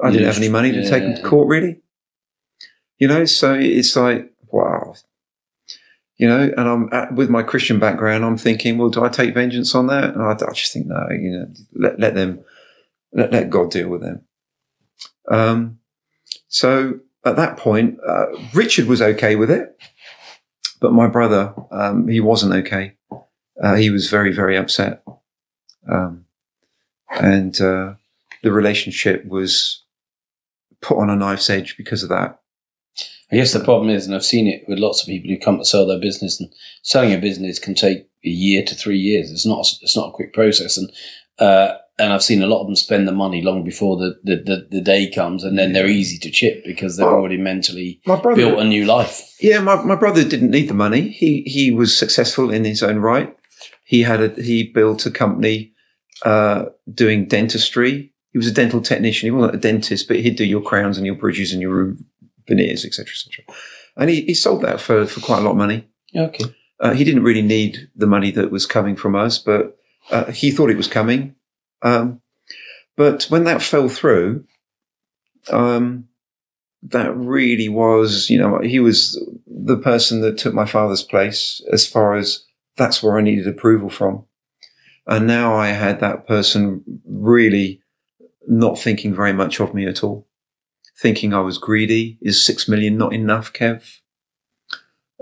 I 0.00 0.10
didn't 0.10 0.26
have 0.26 0.38
any 0.38 0.48
money 0.48 0.72
to 0.72 0.82
yeah, 0.82 0.88
take 0.88 1.02
them 1.02 1.16
to 1.16 1.22
court, 1.22 1.48
really. 1.48 1.80
You 3.00 3.08
know, 3.08 3.24
so 3.24 3.54
it's 3.54 3.96
like, 3.96 4.30
wow. 4.52 4.94
You 6.16 6.28
know, 6.28 6.52
and 6.56 6.68
I'm 6.68 6.88
at, 6.92 7.14
with 7.14 7.30
my 7.30 7.42
Christian 7.42 7.78
background, 7.78 8.24
I'm 8.24 8.36
thinking, 8.36 8.76
well, 8.76 8.90
do 8.90 9.02
I 9.02 9.08
take 9.08 9.32
vengeance 9.32 9.74
on 9.74 9.86
that? 9.86 10.14
And 10.14 10.22
I, 10.22 10.32
I 10.32 10.52
just 10.52 10.72
think, 10.72 10.86
no, 10.86 11.08
you 11.10 11.30
know, 11.30 11.46
let, 11.74 11.98
let 11.98 12.14
them, 12.14 12.44
let, 13.12 13.32
let 13.32 13.48
God 13.48 13.70
deal 13.70 13.88
with 13.88 14.02
them. 14.02 14.20
Um, 15.30 15.78
so 16.46 17.00
at 17.24 17.36
that 17.36 17.56
point, 17.56 17.98
uh, 18.06 18.26
Richard 18.52 18.86
was 18.86 19.00
okay 19.00 19.34
with 19.34 19.50
it, 19.50 19.80
but 20.78 20.92
my 20.92 21.06
brother, 21.06 21.54
um, 21.70 22.06
he 22.06 22.20
wasn't 22.20 22.52
okay. 22.52 22.96
Uh, 23.62 23.76
he 23.76 23.88
was 23.88 24.10
very, 24.10 24.32
very 24.32 24.58
upset. 24.58 25.02
Um, 25.90 26.26
and, 27.10 27.58
uh, 27.60 27.94
the 28.42 28.52
relationship 28.52 29.24
was 29.24 29.84
put 30.82 30.98
on 30.98 31.10
a 31.10 31.16
knife's 31.16 31.48
edge 31.48 31.76
because 31.76 32.02
of 32.02 32.08
that. 32.10 32.39
I 33.32 33.36
guess 33.36 33.52
the 33.52 33.60
problem 33.60 33.90
is, 33.90 34.06
and 34.06 34.14
I've 34.14 34.24
seen 34.24 34.46
it 34.48 34.62
with 34.66 34.78
lots 34.78 35.02
of 35.02 35.06
people 35.08 35.30
who 35.30 35.38
come 35.38 35.58
to 35.58 35.64
sell 35.64 35.86
their 35.86 36.00
business, 36.00 36.40
and 36.40 36.52
selling 36.82 37.12
a 37.14 37.18
business 37.18 37.58
can 37.58 37.74
take 37.74 38.08
a 38.24 38.28
year 38.28 38.64
to 38.64 38.74
three 38.74 38.98
years. 38.98 39.30
It's 39.30 39.46
not. 39.46 39.66
It's 39.82 39.96
not 39.96 40.08
a 40.08 40.12
quick 40.12 40.32
process, 40.32 40.76
and 40.76 40.90
uh, 41.38 41.76
and 41.98 42.12
I've 42.12 42.22
seen 42.24 42.42
a 42.42 42.46
lot 42.46 42.60
of 42.62 42.66
them 42.66 42.76
spend 42.76 43.06
the 43.06 43.12
money 43.12 43.40
long 43.42 43.62
before 43.62 43.96
the 43.98 44.14
the, 44.24 44.36
the, 44.42 44.68
the 44.70 44.80
day 44.80 45.10
comes, 45.10 45.44
and 45.44 45.58
then 45.58 45.72
they're 45.72 45.86
easy 45.86 46.18
to 46.18 46.30
chip 46.30 46.64
because 46.64 46.96
they've 46.96 47.06
Oh. 47.06 47.14
already 47.14 47.36
mentally 47.36 48.00
brother, 48.04 48.34
built 48.34 48.58
a 48.58 48.64
new 48.64 48.84
life. 48.84 49.22
yeah, 49.40 49.60
my, 49.60 49.76
my 49.82 49.94
brother 49.96 50.24
didn't 50.24 50.50
need 50.50 50.68
the 50.68 50.74
money. 50.74 51.08
He 51.10 51.42
he 51.46 51.70
was 51.70 51.96
successful 51.96 52.50
in 52.50 52.64
his 52.64 52.82
own 52.82 52.98
right. 52.98 53.34
He 53.84 54.02
had 54.02 54.20
a 54.20 54.42
he 54.42 54.64
built 54.64 55.06
a 55.06 55.10
company 55.10 55.72
uh, 56.24 56.64
doing 56.92 57.26
dentistry. 57.26 58.12
He 58.32 58.38
was 58.38 58.46
a 58.46 58.52
dental 58.52 58.80
technician. 58.80 59.26
He 59.26 59.30
wasn't 59.30 59.54
a 59.56 59.58
dentist, 59.58 60.08
but 60.08 60.18
he'd 60.20 60.36
do 60.36 60.44
your 60.44 60.62
crowns 60.62 60.96
and 60.96 61.06
your 61.06 61.16
bridges 61.16 61.52
and 61.52 61.60
your 61.62 61.94
veneers, 62.46 62.84
etc., 62.84 63.12
etc. 63.12 63.44
And 63.96 64.10
he, 64.10 64.22
he 64.22 64.34
sold 64.34 64.62
that 64.62 64.80
for 64.80 65.06
for 65.06 65.20
quite 65.20 65.38
a 65.38 65.42
lot 65.42 65.52
of 65.52 65.56
money. 65.56 65.88
Okay. 66.14 66.44
Uh, 66.80 66.94
he 66.94 67.04
didn't 67.04 67.24
really 67.24 67.42
need 67.42 67.90
the 67.94 68.06
money 68.06 68.30
that 68.30 68.50
was 68.50 68.64
coming 68.66 68.96
from 68.96 69.14
us, 69.14 69.38
but 69.38 69.76
uh, 70.10 70.32
he 70.32 70.50
thought 70.50 70.70
it 70.70 70.76
was 70.76 70.88
coming. 70.88 71.34
Um, 71.82 72.22
but 72.96 73.24
when 73.24 73.44
that 73.44 73.62
fell 73.62 73.88
through, 73.88 74.44
um, 75.50 76.08
that 76.82 77.14
really 77.14 77.68
was, 77.68 78.30
you 78.30 78.38
know, 78.38 78.60
he 78.60 78.80
was 78.80 79.22
the 79.46 79.76
person 79.76 80.22
that 80.22 80.38
took 80.38 80.54
my 80.54 80.64
father's 80.64 81.02
place 81.02 81.60
as 81.72 81.86
far 81.86 82.14
as 82.14 82.44
that's 82.76 83.02
where 83.02 83.18
I 83.18 83.22
needed 83.22 83.46
approval 83.46 83.90
from. 83.90 84.24
And 85.06 85.26
now 85.26 85.54
I 85.54 85.68
had 85.68 86.00
that 86.00 86.26
person 86.26 86.82
really 87.04 87.82
not 88.48 88.78
thinking 88.78 89.14
very 89.14 89.32
much 89.32 89.60
of 89.60 89.74
me 89.74 89.86
at 89.86 90.02
all, 90.02 90.26
thinking 91.00 91.32
I 91.34 91.40
was 91.40 91.58
greedy. 91.58 92.18
Is 92.20 92.44
six 92.44 92.68
million 92.68 92.96
not 92.98 93.12
enough, 93.12 93.52
Kev? 93.52 93.98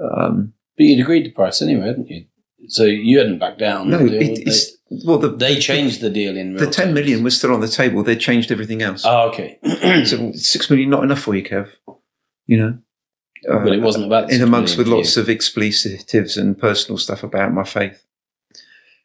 Um, 0.03 0.55
But 0.77 0.85
you'd 0.85 1.01
agreed 1.03 1.25
to 1.25 1.31
price 1.31 1.61
anyway, 1.63 1.87
hadn't 1.89 2.09
you? 2.09 2.27
So 2.69 2.85
you 2.85 3.19
hadn't 3.19 3.39
backed 3.39 3.59
down. 3.59 3.89
no, 3.91 3.99
the 3.99 4.21
it, 4.21 4.47
it's 4.47 4.73
well 5.07 5.19
the 5.19 5.29
they, 5.31 5.37
they 5.49 5.55
the- 5.57 5.61
changed 5.61 6.01
the 6.01 6.11
deal 6.11 6.37
in 6.37 6.55
real 6.55 6.65
the 6.65 6.71
ten 6.71 6.87
terms. 6.87 6.95
million 6.95 7.23
was 7.25 7.37
still 7.37 7.53
on 7.55 7.61
the 7.61 7.69
table. 7.69 8.03
They 8.03 8.17
changed 8.17 8.51
everything 8.51 8.83
else. 8.83 9.03
Oh, 9.07 9.29
okay. 9.29 9.59
so 10.05 10.33
six 10.33 10.69
million 10.71 10.91
not 10.91 11.05
enough 11.05 11.21
for 11.21 11.35
you, 11.35 11.43
Kev. 11.45 11.71
You 12.47 12.57
know, 12.59 12.79
uh, 13.51 13.59
but 13.65 13.73
it 13.73 13.81
wasn't 13.83 14.07
about 14.07 14.29
the 14.29 14.35
in 14.37 14.43
amongst 14.43 14.77
with 14.79 14.89
lots 14.89 15.17
of 15.17 15.29
expletives 15.29 16.37
and 16.37 16.59
personal 16.59 16.99
stuff 16.99 17.23
about 17.23 17.53
my 17.53 17.65
faith. 17.65 18.05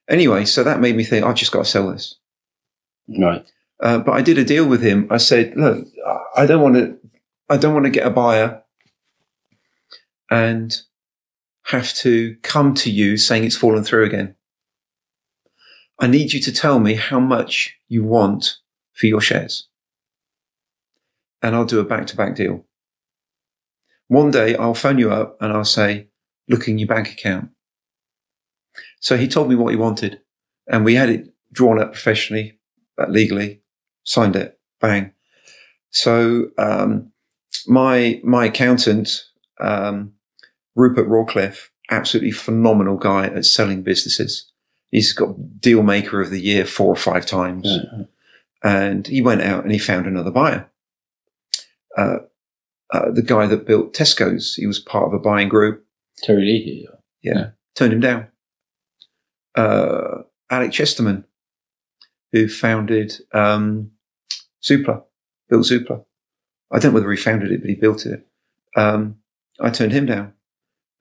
Anyway, 0.09 0.45
so 0.45 0.63
that 0.63 0.79
made 0.81 0.95
me 0.95 1.03
think 1.03 1.25
I 1.25 1.33
just 1.33 1.51
got 1.51 1.59
to 1.65 1.69
sell 1.69 1.91
this. 1.91 2.15
right. 3.19 3.45
Uh, 3.83 3.97
but 3.97 4.13
I 4.13 4.21
did 4.21 4.37
a 4.37 4.45
deal 4.45 4.65
with 4.65 4.81
him. 4.81 5.07
I 5.11 5.17
said, 5.17 5.57
look, 5.57 5.85
I 6.37 6.45
don't 6.45 6.61
want 6.61 6.75
to, 6.75 6.97
I 7.49 7.57
don't 7.57 7.73
want 7.73 7.85
to 7.85 7.91
get 7.91 8.07
a 8.07 8.09
buyer 8.09 8.63
and 10.31 10.81
have 11.65 11.93
to 11.95 12.37
come 12.43 12.73
to 12.75 12.89
you 12.89 13.17
saying 13.17 13.43
it's 13.43 13.57
fallen 13.57 13.83
through 13.83 14.05
again. 14.05 14.35
I 15.99 16.07
need 16.07 16.31
you 16.31 16.39
to 16.39 16.51
tell 16.53 16.79
me 16.79 16.95
how 16.95 17.19
much 17.19 17.75
you 17.89 18.05
want 18.05 18.57
for 18.93 19.07
your 19.07 19.19
shares. 19.19 19.67
And 21.41 21.53
I'll 21.53 21.65
do 21.65 21.81
a 21.81 21.85
back 21.85 22.07
to 22.07 22.15
back 22.15 22.35
deal. 22.35 22.65
One 24.07 24.31
day 24.31 24.55
I'll 24.55 24.75
phone 24.75 24.97
you 24.97 25.11
up 25.11 25.35
and 25.41 25.51
I'll 25.51 25.65
say, 25.65 26.07
look 26.47 26.69
in 26.69 26.77
your 26.77 26.87
bank 26.87 27.11
account. 27.11 27.49
So 29.01 29.17
he 29.17 29.27
told 29.27 29.49
me 29.49 29.55
what 29.55 29.73
he 29.73 29.77
wanted 29.77 30.21
and 30.67 30.85
we 30.85 30.95
had 30.95 31.09
it 31.09 31.33
drawn 31.51 31.81
up 31.81 31.91
professionally, 31.91 32.59
uh, 32.97 33.07
legally, 33.07 33.62
signed 34.03 34.35
it, 34.35 34.59
bang. 34.79 35.13
So, 35.89 36.49
um, 36.57 37.11
my, 37.67 38.19
my 38.23 38.45
accountant, 38.45 39.23
um, 39.59 40.13
Rupert 40.75 41.07
Rawcliffe, 41.07 41.69
absolutely 41.91 42.31
phenomenal 42.31 42.97
guy 42.97 43.27
at 43.27 43.45
selling 43.45 43.83
businesses. 43.83 44.51
He's 44.89 45.13
got 45.13 45.59
deal 45.59 45.83
maker 45.83 46.21
of 46.21 46.29
the 46.29 46.41
year 46.41 46.65
four 46.65 46.87
or 46.87 46.95
five 46.95 47.25
times. 47.25 47.65
Yeah. 47.65 48.03
And 48.63 49.07
he 49.07 49.21
went 49.21 49.41
out 49.41 49.63
and 49.63 49.71
he 49.71 49.79
found 49.79 50.07
another 50.07 50.31
buyer. 50.31 50.69
Uh, 51.97 52.17
uh, 52.91 53.11
the 53.11 53.21
guy 53.23 53.47
that 53.47 53.65
built 53.65 53.93
Tesco's, 53.93 54.55
he 54.55 54.67
was 54.67 54.79
part 54.79 55.07
of 55.07 55.13
a 55.13 55.19
buying 55.19 55.49
group. 55.49 55.85
Terry 56.17 56.41
Leahy. 56.41 56.87
Yeah. 57.21 57.51
Turned 57.75 57.93
him 57.93 57.99
down. 57.99 58.27
Uh, 59.55 60.23
Alex 60.49 60.75
Chesterman, 60.75 61.25
who 62.33 62.49
founded 62.49 63.13
um, 63.31 63.91
Zoopla, 64.61 65.03
built 65.49 65.65
Zoopla. 65.65 66.03
I 66.71 66.79
don't 66.79 66.91
know 66.91 66.95
whether 66.95 67.11
he 67.11 67.17
founded 67.17 67.51
it, 67.51 67.61
but 67.61 67.69
he 67.69 67.75
built 67.75 68.05
it. 68.05 68.27
Um, 68.75 69.17
I 69.61 69.69
turned 69.69 69.91
him 69.93 70.07
down. 70.07 70.33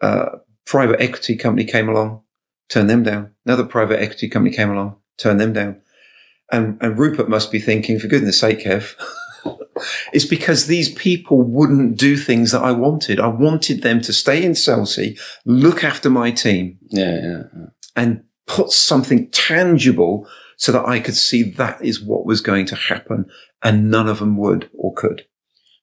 Uh, 0.01 0.27
private 0.67 1.01
equity 1.01 1.35
company 1.35 1.65
came 1.65 1.89
along, 1.89 2.21
turned 2.69 2.91
them 2.91 3.03
down. 3.03 3.33
Another 3.47 3.65
private 3.65 4.01
equity 4.01 4.29
company 4.29 4.55
came 4.55 4.71
along, 4.71 4.97
turned 5.17 5.41
them 5.41 5.55
down. 5.55 5.81
And, 6.53 6.77
and 6.83 6.99
Rupert 6.99 7.31
must 7.31 7.51
be 7.51 7.59
thinking, 7.59 7.99
for 7.99 8.09
goodness 8.09 8.39
sake, 8.39 8.61
Kev, 8.61 8.95
it's 10.13 10.27
because 10.27 10.67
these 10.67 10.93
people 10.93 11.41
wouldn't 11.41 11.97
do 11.97 12.19
things 12.19 12.53
that 12.53 12.63
I 12.63 12.73
wanted. 12.73 13.19
I 13.19 13.29
wanted 13.29 13.81
them 13.83 14.03
to 14.03 14.13
stay 14.13 14.45
in 14.45 14.55
Chelsea, 14.55 15.17
look 15.47 15.83
after 15.83 16.11
my 16.11 16.31
team, 16.31 16.77
Yeah, 16.91 17.15
yeah. 17.15 17.43
yeah. 17.57 17.67
and 17.97 18.25
put 18.47 18.71
something 18.71 19.31
tangible 19.31 20.29
so 20.63 20.71
that 20.71 20.87
I 20.87 21.01
could 21.01 21.17
see 21.17 21.43
that 21.43 21.85
is 21.85 22.01
what 22.01 22.25
was 22.25 22.41
going 22.41 22.67
to 22.67 22.77
happen. 22.77 23.27
And 23.65 23.91
none 23.91 24.09
of 24.09 24.21
them 24.21 24.37
would 24.37 24.71
or 24.73 24.95
could. 24.95 25.27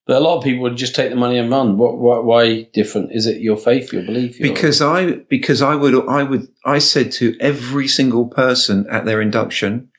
But 0.06 0.16
a 0.16 0.20
lot 0.20 0.38
of 0.38 0.42
people 0.42 0.62
would 0.62 0.78
just 0.78 0.94
take 0.94 1.10
the 1.10 1.16
money 1.16 1.36
and 1.36 1.50
run. 1.50 1.76
What, 1.76 1.98
why, 1.98 2.18
why 2.20 2.62
different? 2.72 3.12
Is 3.12 3.26
it 3.26 3.42
your 3.42 3.58
faith, 3.58 3.92
your 3.92 4.04
belief? 4.04 4.40
Your, 4.40 4.48
Because 4.48 4.80
I, 4.80 5.16
because 5.28 5.60
I 5.60 5.74
would, 5.74 6.08
I 6.08 6.22
would, 6.22 6.48
I 6.64 6.78
said 6.78 7.12
to 7.12 7.36
every 7.40 7.88
single 7.88 8.28
person 8.28 8.86
at 8.90 9.04
their 9.04 9.20
induction, 9.20 9.90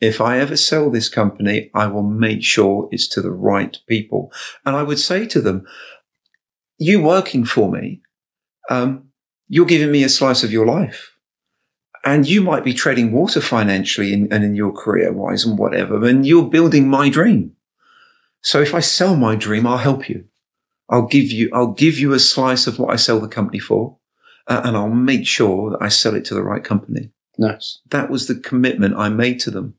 if 0.00 0.22
I 0.22 0.38
ever 0.38 0.56
sell 0.56 0.88
this 0.88 1.10
company, 1.10 1.70
I 1.74 1.88
will 1.88 2.02
make 2.02 2.42
sure 2.42 2.88
it's 2.90 3.08
to 3.08 3.20
the 3.20 3.30
right 3.30 3.76
people. 3.86 4.32
And 4.64 4.74
I 4.74 4.82
would 4.82 4.98
say 4.98 5.26
to 5.26 5.42
them, 5.42 5.66
you 6.78 7.02
working 7.02 7.44
for 7.44 7.70
me, 7.70 8.00
um, 8.70 9.10
you're 9.48 9.66
giving 9.66 9.92
me 9.92 10.02
a 10.02 10.08
slice 10.08 10.42
of 10.42 10.50
your 10.50 10.64
life. 10.64 11.09
And 12.02 12.26
you 12.26 12.40
might 12.40 12.64
be 12.64 12.72
treading 12.72 13.12
water 13.12 13.40
financially 13.40 14.12
in, 14.12 14.32
and 14.32 14.42
in 14.42 14.54
your 14.54 14.72
career 14.72 15.12
wise 15.12 15.44
and 15.44 15.58
whatever, 15.58 16.02
and 16.06 16.24
you're 16.26 16.48
building 16.48 16.88
my 16.88 17.10
dream. 17.10 17.52
So 18.42 18.60
if 18.62 18.74
I 18.74 18.80
sell 18.80 19.16
my 19.16 19.36
dream, 19.36 19.66
I'll 19.66 19.78
help 19.78 20.08
you. 20.08 20.24
I'll 20.88 21.06
give 21.06 21.30
you, 21.30 21.50
I'll 21.52 21.72
give 21.72 21.98
you 21.98 22.12
a 22.12 22.18
slice 22.18 22.66
of 22.66 22.78
what 22.78 22.92
I 22.92 22.96
sell 22.96 23.20
the 23.20 23.28
company 23.28 23.58
for, 23.58 23.98
uh, 24.46 24.62
and 24.64 24.76
I'll 24.76 24.88
make 24.88 25.26
sure 25.26 25.70
that 25.70 25.82
I 25.82 25.88
sell 25.88 26.14
it 26.14 26.24
to 26.26 26.34
the 26.34 26.42
right 26.42 26.64
company. 26.64 27.10
nice. 27.38 27.80
That 27.90 28.10
was 28.10 28.26
the 28.26 28.34
commitment 28.34 28.96
I 28.96 29.08
made 29.08 29.38
to 29.40 29.50
them. 29.50 29.74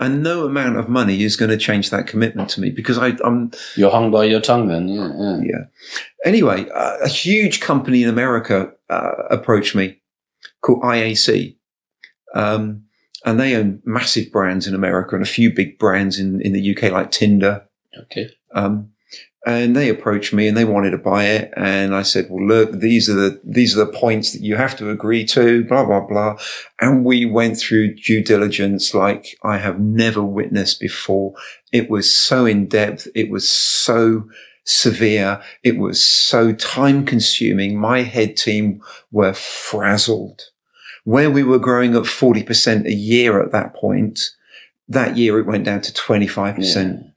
And 0.00 0.22
no 0.22 0.46
amount 0.46 0.76
of 0.76 0.88
money 0.88 1.24
is 1.24 1.34
going 1.34 1.50
to 1.50 1.56
change 1.56 1.90
that 1.90 2.06
commitment 2.06 2.48
to 2.50 2.60
me 2.60 2.70
because 2.70 2.98
I, 2.98 3.16
I'm, 3.24 3.50
You're 3.74 3.90
hung 3.90 4.12
by 4.12 4.26
your 4.26 4.40
tongue 4.40 4.68
then. 4.68 4.86
Yeah, 4.86 5.10
yeah. 5.18 5.40
yeah. 5.42 5.64
Anyway, 6.24 6.68
uh, 6.72 6.98
a 7.02 7.08
huge 7.08 7.60
company 7.60 8.04
in 8.04 8.08
America 8.08 8.72
uh, 8.88 9.10
approached 9.30 9.74
me 9.74 9.97
called 10.60 10.82
IAC. 10.82 11.56
Um, 12.34 12.84
and 13.24 13.40
they 13.40 13.56
own 13.56 13.82
massive 13.84 14.30
brands 14.30 14.66
in 14.66 14.74
America 14.74 15.14
and 15.14 15.24
a 15.24 15.28
few 15.28 15.52
big 15.52 15.78
brands 15.78 16.18
in, 16.18 16.40
in 16.40 16.52
the 16.52 16.76
UK 16.76 16.92
like 16.92 17.10
Tinder. 17.10 17.66
Okay. 17.96 18.30
Um, 18.54 18.92
and 19.46 19.74
they 19.74 19.88
approached 19.88 20.32
me 20.32 20.46
and 20.46 20.56
they 20.56 20.64
wanted 20.64 20.90
to 20.90 20.98
buy 20.98 21.24
it. 21.24 21.52
And 21.56 21.94
I 21.94 22.02
said, 22.02 22.26
well, 22.28 22.46
look, 22.46 22.72
these 22.72 23.08
are 23.08 23.14
the, 23.14 23.40
these 23.42 23.76
are 23.76 23.84
the 23.84 23.92
points 23.92 24.32
that 24.32 24.42
you 24.42 24.56
have 24.56 24.76
to 24.76 24.90
agree 24.90 25.24
to, 25.26 25.64
blah, 25.64 25.84
blah, 25.84 26.06
blah. 26.06 26.36
And 26.80 27.04
we 27.04 27.24
went 27.24 27.58
through 27.58 27.94
due 27.94 28.22
diligence 28.22 28.94
like 28.94 29.38
I 29.42 29.58
have 29.58 29.80
never 29.80 30.22
witnessed 30.22 30.80
before. 30.80 31.34
It 31.72 31.88
was 31.88 32.14
so 32.14 32.46
in 32.46 32.66
depth. 32.66 33.08
It 33.14 33.30
was 33.30 33.48
so 33.48 34.28
severe. 34.68 35.42
It 35.62 35.78
was 35.78 36.04
so 36.04 36.52
time 36.52 37.04
consuming. 37.04 37.78
My 37.78 38.02
head 38.02 38.36
team 38.36 38.82
were 39.10 39.32
frazzled. 39.32 40.42
Where 41.04 41.30
we 41.30 41.42
were 41.42 41.58
growing 41.58 41.94
at 41.94 42.02
40% 42.02 42.84
a 42.84 42.92
year 42.92 43.42
at 43.42 43.52
that 43.52 43.74
point, 43.74 44.20
that 44.88 45.16
year 45.16 45.38
it 45.38 45.46
went 45.46 45.64
down 45.64 45.80
to 45.82 45.92
25% 45.92 47.12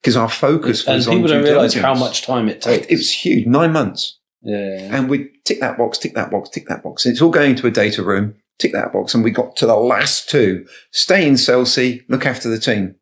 because 0.00 0.16
our 0.16 0.30
focus 0.30 0.86
was 0.86 1.06
and 1.06 1.16
people 1.16 1.28
don't 1.28 1.44
realize 1.44 1.74
how 1.74 1.94
much 1.94 2.22
time 2.22 2.48
it 2.48 2.60
takes. 2.62 2.86
It 2.86 2.96
was 2.96 3.10
huge, 3.10 3.46
nine 3.46 3.72
months. 3.72 4.18
yeah. 4.40 4.88
And 4.90 5.08
we 5.08 5.30
tick 5.44 5.60
that 5.60 5.78
box, 5.78 5.98
tick 5.98 6.14
that 6.14 6.30
box, 6.30 6.48
tick 6.48 6.66
that 6.68 6.82
box. 6.82 7.06
It's 7.06 7.20
all 7.22 7.30
going 7.30 7.54
to 7.56 7.66
a 7.66 7.70
data 7.70 8.02
room, 8.02 8.34
tick 8.58 8.72
that 8.72 8.92
box. 8.92 9.14
And 9.14 9.22
we 9.22 9.30
got 9.30 9.56
to 9.56 9.66
the 9.66 9.76
last 9.76 10.28
two. 10.28 10.66
Stay 10.90 11.26
in 11.28 11.36
Chelsea, 11.36 12.02
look 12.08 12.26
after 12.26 12.48
the 12.48 12.58
team. 12.58 12.96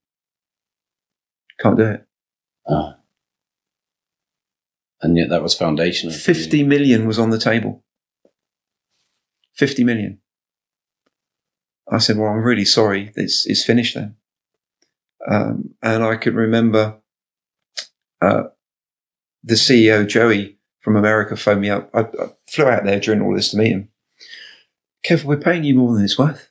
Can't 1.60 1.76
do 1.76 1.84
it. 1.84 2.06
Oh. 2.68 2.94
And 5.02 5.16
yet 5.16 5.30
that 5.30 5.42
was 5.42 5.54
foundational. 5.54 6.14
50 6.14 6.62
million 6.64 7.06
was 7.06 7.18
on 7.18 7.30
the 7.30 7.38
table. 7.38 7.82
50 9.54 9.84
million. 9.84 10.20
I 11.90 11.98
said, 11.98 12.16
well, 12.16 12.28
I'm 12.28 12.42
really 12.42 12.64
sorry. 12.64 13.12
It's, 13.16 13.46
it's 13.46 13.64
finished 13.64 13.94
then. 13.94 14.16
Um, 15.28 15.74
and 15.82 16.04
I 16.04 16.16
could 16.16 16.34
remember, 16.34 16.98
uh, 18.20 18.44
the 19.42 19.54
CEO, 19.54 20.06
Joey 20.06 20.58
from 20.80 20.96
America 20.96 21.36
phoned 21.36 21.60
me 21.60 21.70
up. 21.70 21.90
I, 21.94 22.00
I 22.00 22.28
flew 22.48 22.66
out 22.66 22.84
there 22.84 23.00
during 23.00 23.22
all 23.22 23.34
this 23.34 23.50
to 23.50 23.56
meet 23.56 23.72
him. 23.72 23.88
Kev, 25.04 25.24
we're 25.24 25.36
paying 25.36 25.64
you 25.64 25.74
more 25.74 25.94
than 25.94 26.04
it's 26.04 26.18
worth. 26.18 26.50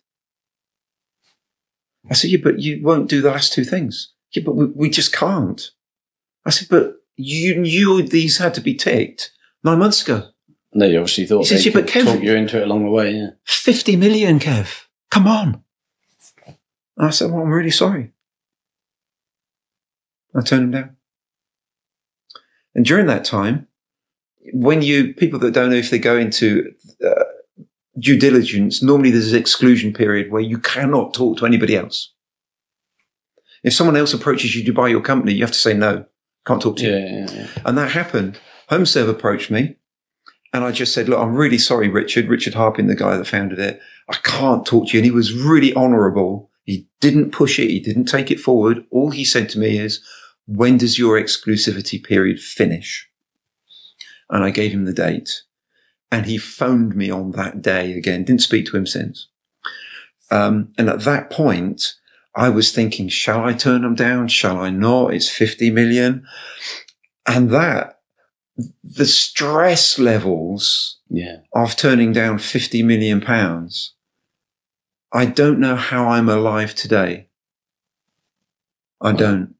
I 2.09 2.13
said, 2.13 2.31
yeah, 2.31 2.39
but 2.43 2.59
you 2.59 2.81
won't 2.83 3.09
do 3.09 3.21
the 3.21 3.29
last 3.29 3.53
two 3.53 3.63
things. 3.63 4.13
Yeah, 4.31 4.43
but 4.43 4.55
we, 4.55 4.65
we 4.65 4.89
just 4.89 5.13
can't. 5.13 5.69
I 6.45 6.49
said, 6.49 6.67
but 6.69 6.98
you 7.21 7.57
knew 7.59 8.01
these 8.01 8.37
had 8.37 8.53
to 8.53 8.61
be 8.61 8.73
ticked 8.73 9.31
nine 9.61 9.79
months 9.79 10.01
ago. 10.01 10.29
No, 10.73 10.85
you 10.85 10.99
obviously 10.99 11.25
thought 11.25 11.39
He 11.39 11.45
says, 11.45 11.63
they 11.65 11.69
"Yeah, 11.69 11.81
but 11.81 11.87
Kev- 11.87 12.05
talk 12.05 12.23
you 12.23 12.33
into 12.33 12.57
it 12.57 12.63
along 12.63 12.85
the 12.85 12.91
way. 12.91 13.11
Yeah. 13.11 13.29
50 13.45 13.97
million, 13.97 14.39
Kev. 14.39 14.83
Come 15.11 15.27
on. 15.27 15.63
And 16.47 17.07
I 17.07 17.09
said, 17.09 17.31
Well, 17.31 17.41
I'm 17.41 17.49
really 17.49 17.71
sorry. 17.71 18.11
I 20.33 20.41
turned 20.41 20.63
him 20.63 20.71
down. 20.71 20.95
And 22.73 22.85
during 22.85 23.07
that 23.07 23.25
time, 23.25 23.67
when 24.53 24.81
you, 24.81 25.13
people 25.13 25.39
that 25.39 25.51
don't 25.53 25.71
know 25.71 25.75
if 25.75 25.89
they 25.89 25.99
go 25.99 26.17
into 26.17 26.71
uh, 27.05 27.23
due 27.97 28.17
diligence, 28.17 28.81
normally 28.81 29.11
there's 29.11 29.33
an 29.33 29.39
exclusion 29.39 29.91
period 29.91 30.31
where 30.31 30.41
you 30.41 30.57
cannot 30.57 31.13
talk 31.13 31.37
to 31.39 31.45
anybody 31.45 31.75
else. 31.75 32.13
If 33.63 33.73
someone 33.73 33.97
else 33.97 34.13
approaches 34.13 34.55
you 34.55 34.63
to 34.63 34.71
buy 34.71 34.87
your 34.87 35.01
company, 35.01 35.33
you 35.33 35.43
have 35.43 35.51
to 35.51 35.59
say 35.59 35.73
no, 35.73 36.05
can't 36.45 36.61
talk 36.61 36.77
to 36.77 36.83
you. 36.83 36.91
Yeah, 36.91 37.07
yeah, 37.07 37.31
yeah. 37.31 37.47
And 37.65 37.77
that 37.77 37.91
happened. 37.91 38.39
HomeServe 38.69 39.09
approached 39.09 39.51
me 39.51 39.75
and 40.53 40.63
I 40.63 40.71
just 40.71 40.93
said, 40.93 41.07
look, 41.07 41.19
I'm 41.19 41.35
really 41.35 41.57
sorry, 41.57 41.89
Richard, 41.89 42.27
Richard 42.27 42.53
Harpin, 42.53 42.87
the 42.87 42.95
guy 42.95 43.15
that 43.17 43.27
founded 43.27 43.59
it. 43.59 43.79
I 44.09 44.15
can't 44.23 44.65
talk 44.65 44.87
to 44.87 44.93
you. 44.93 44.99
And 44.99 45.05
he 45.05 45.11
was 45.11 45.33
really 45.33 45.73
honorable. 45.73 46.49
He 46.63 46.87
didn't 47.01 47.31
push 47.31 47.59
it. 47.59 47.69
He 47.69 47.79
didn't 47.79 48.05
take 48.05 48.31
it 48.31 48.39
forward. 48.39 48.85
All 48.89 49.11
he 49.11 49.23
said 49.23 49.49
to 49.49 49.59
me 49.59 49.77
is, 49.77 50.03
when 50.47 50.77
does 50.77 50.97
your 50.97 51.21
exclusivity 51.21 52.03
period 52.03 52.39
finish? 52.39 53.07
And 54.31 54.43
I 54.43 54.49
gave 54.49 54.71
him 54.71 54.85
the 54.85 54.93
date 54.93 55.43
and 56.11 56.25
he 56.25 56.37
phoned 56.37 56.95
me 56.95 57.11
on 57.11 57.31
that 57.31 57.61
day 57.61 57.93
again. 57.93 58.23
Didn't 58.23 58.41
speak 58.41 58.65
to 58.67 58.77
him 58.77 58.87
since. 58.87 59.27
Um, 60.31 60.73
and 60.77 60.89
at 60.89 61.01
that 61.01 61.29
point, 61.29 61.95
I 62.39 62.47
was 62.47 62.71
thinking, 62.71 63.09
shall 63.09 63.43
I 63.43 63.51
turn 63.51 63.81
them 63.81 63.95
down? 63.95 64.29
Shall 64.29 64.59
I 64.59 64.69
not? 64.69 65.13
It's 65.13 65.27
50 65.27 65.71
million. 65.71 66.25
And 67.27 67.49
that, 67.49 67.99
the 68.81 69.05
stress 69.05 69.99
levels 69.99 70.99
yeah. 71.09 71.39
of 71.51 71.75
turning 71.75 72.13
down 72.13 72.37
50 72.39 72.81
million 72.81 73.19
pounds, 73.19 73.93
I 75.11 75.25
don't 75.25 75.59
know 75.59 75.75
how 75.75 76.07
I'm 76.07 76.29
alive 76.29 76.73
today. 76.75 77.27
I 79.01 79.11
don't. 79.11 79.55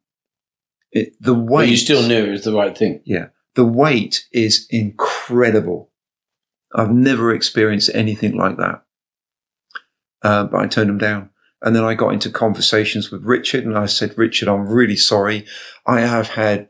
It, 0.93 1.21
the 1.21 1.33
weight. 1.33 1.65
But 1.65 1.69
you 1.71 1.77
still 1.77 2.07
knew 2.07 2.27
it 2.27 2.31
was 2.31 2.45
the 2.45 2.53
right 2.53 2.77
thing. 2.77 3.01
Yeah. 3.03 3.27
The 3.55 3.65
weight 3.65 4.25
is 4.31 4.65
incredible. 4.69 5.89
I've 6.73 6.91
never 6.91 7.33
experienced 7.33 7.89
anything 7.93 8.37
like 8.37 8.55
that. 8.55 8.83
Uh, 10.21 10.45
but 10.45 10.61
I 10.61 10.67
turned 10.67 10.89
them 10.89 10.97
down. 10.97 11.31
And 11.61 11.75
then 11.75 11.83
I 11.83 11.93
got 11.93 12.13
into 12.13 12.29
conversations 12.29 13.11
with 13.11 13.23
Richard 13.23 13.65
and 13.65 13.77
I 13.77 13.85
said, 13.85 14.17
Richard, 14.17 14.47
I'm 14.47 14.67
really 14.67 14.95
sorry. 14.95 15.45
I 15.85 16.01
have 16.01 16.29
had 16.29 16.69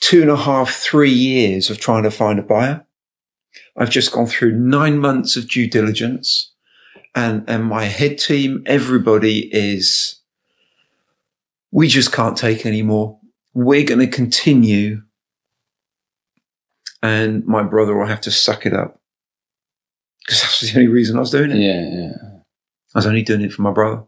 two 0.00 0.22
and 0.22 0.30
a 0.30 0.36
half, 0.36 0.70
three 0.70 1.12
years 1.12 1.70
of 1.70 1.78
trying 1.78 2.02
to 2.02 2.10
find 2.10 2.38
a 2.38 2.42
buyer. 2.42 2.84
I've 3.76 3.90
just 3.90 4.12
gone 4.12 4.26
through 4.26 4.52
nine 4.52 4.98
months 4.98 5.36
of 5.36 5.48
due 5.48 5.68
diligence 5.68 6.52
and, 7.14 7.44
and 7.48 7.64
my 7.64 7.84
head 7.84 8.18
team, 8.18 8.62
everybody 8.66 9.48
is, 9.54 10.20
we 11.70 11.88
just 11.88 12.12
can't 12.12 12.36
take 12.36 12.66
anymore. 12.66 13.18
We're 13.54 13.84
going 13.84 14.00
to 14.00 14.06
continue 14.06 15.02
and 17.02 17.46
my 17.46 17.62
brother 17.62 17.96
will 17.96 18.06
have 18.06 18.20
to 18.22 18.30
suck 18.30 18.66
it 18.66 18.74
up 18.74 19.00
because 20.20 20.42
that's 20.42 20.60
the 20.60 20.78
only 20.78 20.88
reason 20.88 21.16
I 21.16 21.20
was 21.20 21.30
doing 21.30 21.50
it. 21.50 21.58
Yeah, 21.58 21.88
yeah. 21.88 22.39
I 22.94 22.98
was 22.98 23.06
only 23.06 23.22
doing 23.22 23.42
it 23.42 23.52
for 23.52 23.62
my 23.62 23.72
brother. 23.72 24.04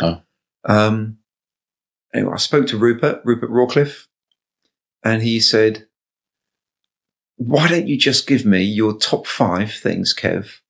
Oh. 0.00 0.22
Um, 0.64 1.18
anyway, 2.14 2.32
I 2.34 2.38
spoke 2.38 2.66
to 2.68 2.78
Rupert, 2.78 3.20
Rupert 3.24 3.50
Rawcliffe, 3.50 4.06
and 5.02 5.22
he 5.22 5.40
said, 5.40 5.86
why 7.36 7.68
don't 7.68 7.88
you 7.88 7.98
just 7.98 8.26
give 8.26 8.44
me 8.44 8.62
your 8.62 8.96
top 8.96 9.26
five 9.26 9.72
things, 9.72 10.14
Kev? 10.14 10.60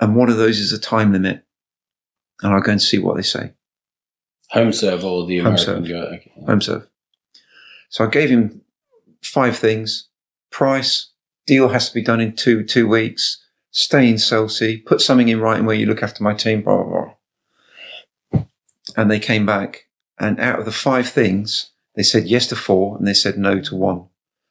And 0.00 0.16
one 0.16 0.30
of 0.30 0.36
those 0.36 0.58
is 0.58 0.72
a 0.72 0.80
time 0.80 1.12
limit. 1.12 1.44
And 2.42 2.52
I'll 2.52 2.60
go 2.60 2.72
and 2.72 2.82
see 2.82 2.98
what 2.98 3.16
they 3.16 3.22
say. 3.22 3.52
HomeServe 4.52 5.04
or 5.04 5.26
the 5.26 5.38
Home 5.38 5.54
American 5.54 5.84
serve. 5.84 5.88
guy. 5.88 6.16
Okay. 6.16 6.32
HomeServe. 6.42 6.86
So 7.88 8.04
I 8.04 8.08
gave 8.08 8.28
him 8.28 8.62
five 9.22 9.56
things: 9.56 10.08
price, 10.50 11.12
deal 11.46 11.68
has 11.68 11.88
to 11.88 11.94
be 11.94 12.02
done 12.02 12.20
in 12.20 12.34
two 12.34 12.64
two 12.64 12.88
weeks, 12.88 13.43
stay 13.74 14.08
in 14.08 14.16
Chelsea, 14.16 14.78
put 14.78 15.00
something 15.00 15.28
in 15.28 15.40
writing 15.40 15.66
where 15.66 15.76
you 15.76 15.84
look 15.84 16.02
after 16.02 16.22
my 16.22 16.32
team, 16.32 16.62
blah 16.62 16.82
blah 16.82 17.04
blah. 18.32 18.44
And 18.96 19.10
they 19.10 19.18
came 19.18 19.44
back, 19.44 19.88
and 20.18 20.40
out 20.40 20.60
of 20.60 20.64
the 20.64 20.72
five 20.72 21.08
things, 21.08 21.72
they 21.94 22.02
said 22.02 22.26
yes 22.26 22.46
to 22.48 22.56
four, 22.56 22.96
and 22.96 23.06
they 23.06 23.14
said 23.14 23.36
no 23.36 23.60
to 23.60 23.76
one. 23.76 24.06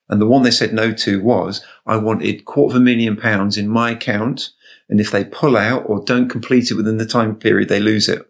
And 0.10 0.22
the 0.22 0.28
one 0.28 0.44
they 0.44 0.52
said 0.52 0.74
no 0.74 0.92
to 0.92 1.22
was, 1.22 1.66
I 1.86 1.96
wanted 1.98 2.46
quarter 2.46 2.76
of 2.76 2.82
a 2.82 2.84
million 2.84 3.16
pounds 3.16 3.58
in 3.58 3.68
my 3.70 3.92
account, 3.92 4.50
and 4.90 5.00
if 5.00 5.10
they 5.10 5.24
pull 5.24 5.56
out 5.56 5.84
or 5.88 6.04
don't 6.04 6.30
complete 6.30 6.70
it 6.70 6.76
within 6.76 6.98
the 6.98 7.06
time 7.06 7.36
period, 7.36 7.70
they 7.70 7.80
lose 7.80 8.10
it. 8.10 8.30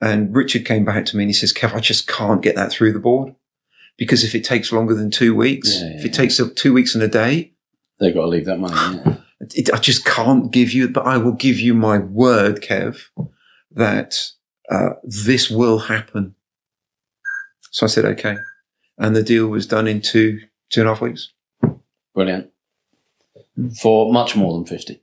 And 0.00 0.34
Richard 0.34 0.64
came 0.64 0.86
back 0.86 1.04
to 1.06 1.16
me 1.16 1.24
and 1.24 1.28
he 1.28 1.34
says, 1.34 1.52
Kev, 1.52 1.74
I 1.74 1.80
just 1.80 2.06
can't 2.08 2.40
get 2.40 2.56
that 2.56 2.72
through 2.72 2.94
the 2.94 2.98
board. 2.98 3.34
Because 3.98 4.24
if 4.24 4.34
it 4.34 4.44
takes 4.44 4.72
longer 4.72 4.94
than 4.94 5.10
two 5.10 5.34
weeks, 5.34 5.78
Yeah, 5.78 5.90
if 5.96 6.00
yeah, 6.00 6.06
it 6.06 6.14
takes 6.14 6.40
two 6.56 6.72
weeks 6.72 6.94
and 6.94 7.04
a 7.04 7.08
day, 7.08 7.52
They've 8.00 8.14
got 8.14 8.22
to 8.22 8.26
leave 8.28 8.46
that 8.46 8.58
money. 8.58 8.74
Yeah. 9.04 9.16
it, 9.40 9.72
I 9.72 9.78
just 9.78 10.04
can't 10.04 10.50
give 10.50 10.72
you, 10.72 10.88
but 10.88 11.06
I 11.06 11.18
will 11.18 11.32
give 11.32 11.60
you 11.60 11.74
my 11.74 11.98
word, 11.98 12.62
Kev, 12.62 13.08
that 13.70 14.14
uh, 14.70 14.94
this 15.04 15.50
will 15.50 15.80
happen. 15.80 16.34
So 17.70 17.86
I 17.86 17.88
said, 17.88 18.04
okay. 18.04 18.36
And 18.98 19.14
the 19.14 19.22
deal 19.22 19.46
was 19.46 19.66
done 19.66 19.86
in 19.86 20.00
two, 20.00 20.40
two 20.70 20.80
and 20.80 20.88
a 20.88 20.92
half 20.92 21.00
weeks. 21.00 21.32
Brilliant. 22.14 22.50
For 23.80 24.12
much 24.12 24.34
more 24.34 24.54
than 24.54 24.64
50. 24.64 25.02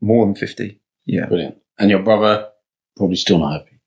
More 0.00 0.26
than 0.26 0.34
50. 0.34 0.80
Yeah. 1.06 1.26
Brilliant. 1.26 1.58
And 1.78 1.90
your 1.90 2.00
brother 2.00 2.48
probably 2.96 3.16
still 3.16 3.38
not 3.38 3.52
happy. 3.52 3.78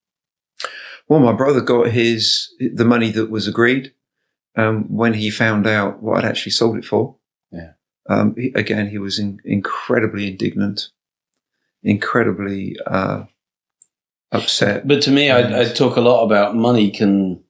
Well, 1.07 1.19
my 1.19 1.33
brother 1.33 1.61
got 1.61 1.91
his, 1.91 2.53
the 2.59 2.85
money 2.85 3.11
that 3.11 3.29
was 3.29 3.47
agreed. 3.47 3.93
Um, 4.57 4.85
when 4.85 5.15
he 5.15 5.29
found 5.29 5.67
out 5.67 6.01
what 6.01 6.23
I'd 6.23 6.29
actually 6.29 6.53
sold 6.53 6.77
it 6.77 6.85
for. 6.85 7.17
Um, 8.07 8.35
he, 8.37 8.51
again, 8.55 8.89
he 8.89 8.97
was 8.97 9.17
in, 9.19 9.39
incredibly 9.43 10.27
indignant, 10.27 10.89
incredibly, 11.83 12.75
uh, 12.85 13.23
upset. 14.31 14.87
But 14.87 15.01
to 15.03 15.11
me, 15.11 15.31
I, 15.31 15.61
I 15.61 15.65
talk 15.65 15.95
a 15.97 16.01
lot 16.01 16.23
about 16.25 16.55
money 16.55 16.91
can. 16.91 17.43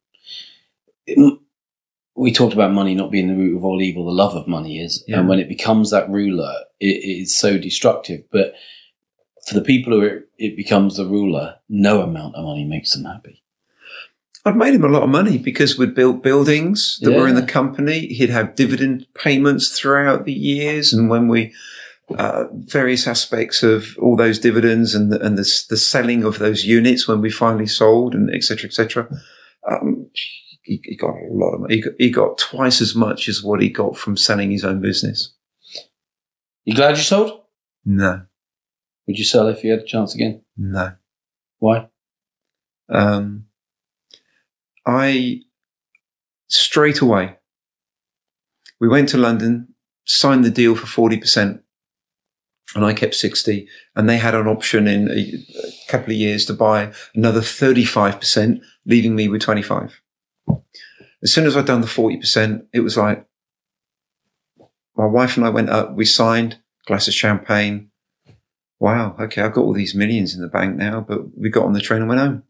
it- 1.08 1.40
we 2.18 2.32
talked 2.32 2.54
about 2.54 2.72
money 2.72 2.96
not 2.96 3.12
being 3.12 3.28
the 3.28 3.36
root 3.36 3.58
of 3.58 3.66
all 3.66 3.82
evil. 3.82 4.06
The 4.06 4.12
love 4.12 4.36
of 4.36 4.48
money 4.48 4.80
is, 4.80 5.04
Yeah. 5.06 5.20
and 5.20 5.28
when 5.28 5.40
it 5.40 5.50
becomes 5.50 5.92
that 5.92 6.10
ruler, 6.10 6.54
it, 6.80 6.86
it 7.04 7.22
is 7.24 7.36
so 7.36 7.58
destructive. 7.58 8.24
But 8.32 8.54
for 9.46 9.54
the 9.54 9.62
people 9.62 9.92
who 9.92 10.02
it, 10.02 10.30
it 10.38 10.56
becomes 10.56 10.96
the 10.96 11.06
ruler, 11.06 11.56
no 11.68 12.02
amount 12.02 12.36
of 12.36 12.46
money 12.46 12.64
makes 12.64 12.94
them 12.94 13.04
happy. 13.04 13.44
I'd 14.46 14.56
made 14.56 14.76
him 14.76 14.84
a 14.84 14.90
lot 14.90 15.02
of 15.04 15.10
money 15.10 15.38
because 15.40 15.76
we'd 15.78 15.96
built 15.96 16.22
buildings 16.22 17.00
that 17.02 17.12
were 17.12 17.28
in 17.28 17.34
the 17.36 17.42
company. 17.46 18.08
He'd 18.08 18.30
have 18.30 18.56
dividend 18.56 19.08
payments 19.16 19.78
throughout 19.78 20.26
the 20.26 20.34
years. 20.34 20.94
And 20.94 21.10
when 21.10 21.28
we, 21.28 21.52
uh, 22.16 22.44
various 22.54 23.08
aspects 23.08 23.64
of 23.64 23.98
all 24.00 24.16
those 24.16 24.38
dividends 24.38 24.94
and 24.94 25.12
the, 25.12 25.20
and 25.20 25.36
the, 25.36 25.64
the 25.70 25.78
selling 25.78 26.24
of 26.24 26.38
those 26.38 26.64
units 26.64 27.08
when 27.08 27.22
we 27.22 27.32
finally 27.32 27.66
sold 27.66 28.14
and 28.14 28.30
et 28.36 28.44
cetera, 28.44 28.70
et 28.70 28.74
cetera, 28.74 29.10
um, 29.68 30.12
he, 30.62 30.80
he 30.84 30.96
got 30.96 31.10
a 31.10 31.28
lot 31.34 31.56
of 31.56 31.62
money. 31.62 31.76
He 31.78 31.82
got, 31.82 31.94
he 31.98 32.10
got 32.12 32.38
twice 32.38 32.82
as 32.82 32.94
much 32.94 33.28
as 33.28 33.42
what 33.44 33.62
he 33.64 33.70
got 33.70 33.98
from 33.98 34.16
selling 34.16 34.52
his 34.52 34.64
own 34.64 34.80
business. 34.80 35.34
You 36.66 36.76
glad 36.76 36.98
you 36.98 37.04
sold? 37.04 37.42
No, 37.84 38.22
Would 39.08 39.18
you 39.18 39.26
sell 39.26 39.48
if 39.48 39.64
you 39.64 39.72
had 39.72 39.80
a 39.82 39.86
chance 39.86 40.14
again? 40.14 40.44
no. 40.56 40.94
Why? 41.60 41.88
Um, 42.90 43.46
I 44.86 45.42
straight 46.48 47.02
away. 47.02 47.38
We 48.80 48.88
went 48.88 49.10
to 49.10 49.18
London, 49.18 49.74
signed 50.06 50.44
the 50.46 50.52
deal 50.52 50.76
for 50.76 50.86
forty 50.86 51.18
percent, 51.18 51.62
and 52.76 52.86
I 52.86 52.94
kept 52.94 53.16
sixty. 53.16 53.68
And 53.96 54.10
they 54.10 54.18
had 54.18 54.36
an 54.36 54.48
option 54.48 54.88
in 54.88 55.10
a, 55.10 55.14
a 55.14 55.72
couple 55.88 56.12
of 56.12 56.18
years 56.18 56.46
to 56.46 56.54
buy 56.54 56.94
another 57.16 57.42
thirty-five 57.42 58.20
percent, 58.20 58.62
leaving 58.86 59.16
me 59.16 59.28
with 59.28 59.42
twenty-five. 59.42 60.02
As 61.24 61.34
soon 61.34 61.46
as 61.46 61.58
I'd 61.58 61.66
done 61.66 61.82
the 61.82 61.88
forty 61.88 62.18
percent, 62.18 62.66
it 62.74 62.82
was 62.82 62.98
like 62.98 63.26
my 64.96 65.06
wife 65.06 65.38
and 65.38 65.46
I 65.46 65.50
went 65.50 65.70
up. 65.70 65.96
We 65.96 66.06
signed 66.06 66.60
glass 66.86 67.08
of 67.08 67.14
champagne. 67.14 67.90
Wow, 68.78 69.16
okay, 69.20 69.42
I've 69.42 69.54
got 69.54 69.64
all 69.64 69.74
these 69.74 69.96
millions 69.96 70.36
in 70.36 70.42
the 70.42 70.48
bank 70.48 70.76
now, 70.76 71.00
but 71.00 71.36
we 71.38 71.50
got 71.50 71.66
on 71.66 71.74
the 71.74 71.82
train 71.82 72.02
and 72.02 72.10
went 72.10 72.22
home. 72.22 72.44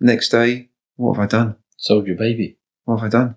Next 0.00 0.28
day, 0.28 0.68
what 0.96 1.14
have 1.14 1.22
I 1.22 1.26
done? 1.26 1.56
Sold 1.76 2.06
your 2.06 2.16
baby. 2.16 2.58
What 2.84 3.00
have 3.00 3.06
I 3.06 3.08
done? 3.08 3.36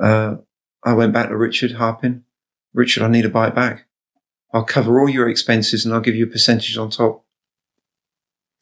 Uh, 0.00 0.36
I 0.82 0.92
went 0.94 1.12
back 1.12 1.28
to 1.28 1.36
Richard 1.36 1.72
Harpin. 1.72 2.22
Richard, 2.72 3.02
I 3.02 3.08
need 3.08 3.22
to 3.22 3.28
buy 3.28 3.48
it 3.48 3.54
back. 3.54 3.86
I'll 4.52 4.64
cover 4.64 5.00
all 5.00 5.08
your 5.08 5.28
expenses 5.28 5.84
and 5.84 5.94
I'll 5.94 6.00
give 6.00 6.14
you 6.14 6.24
a 6.24 6.30
percentage 6.30 6.76
on 6.76 6.90
top. 6.90 7.24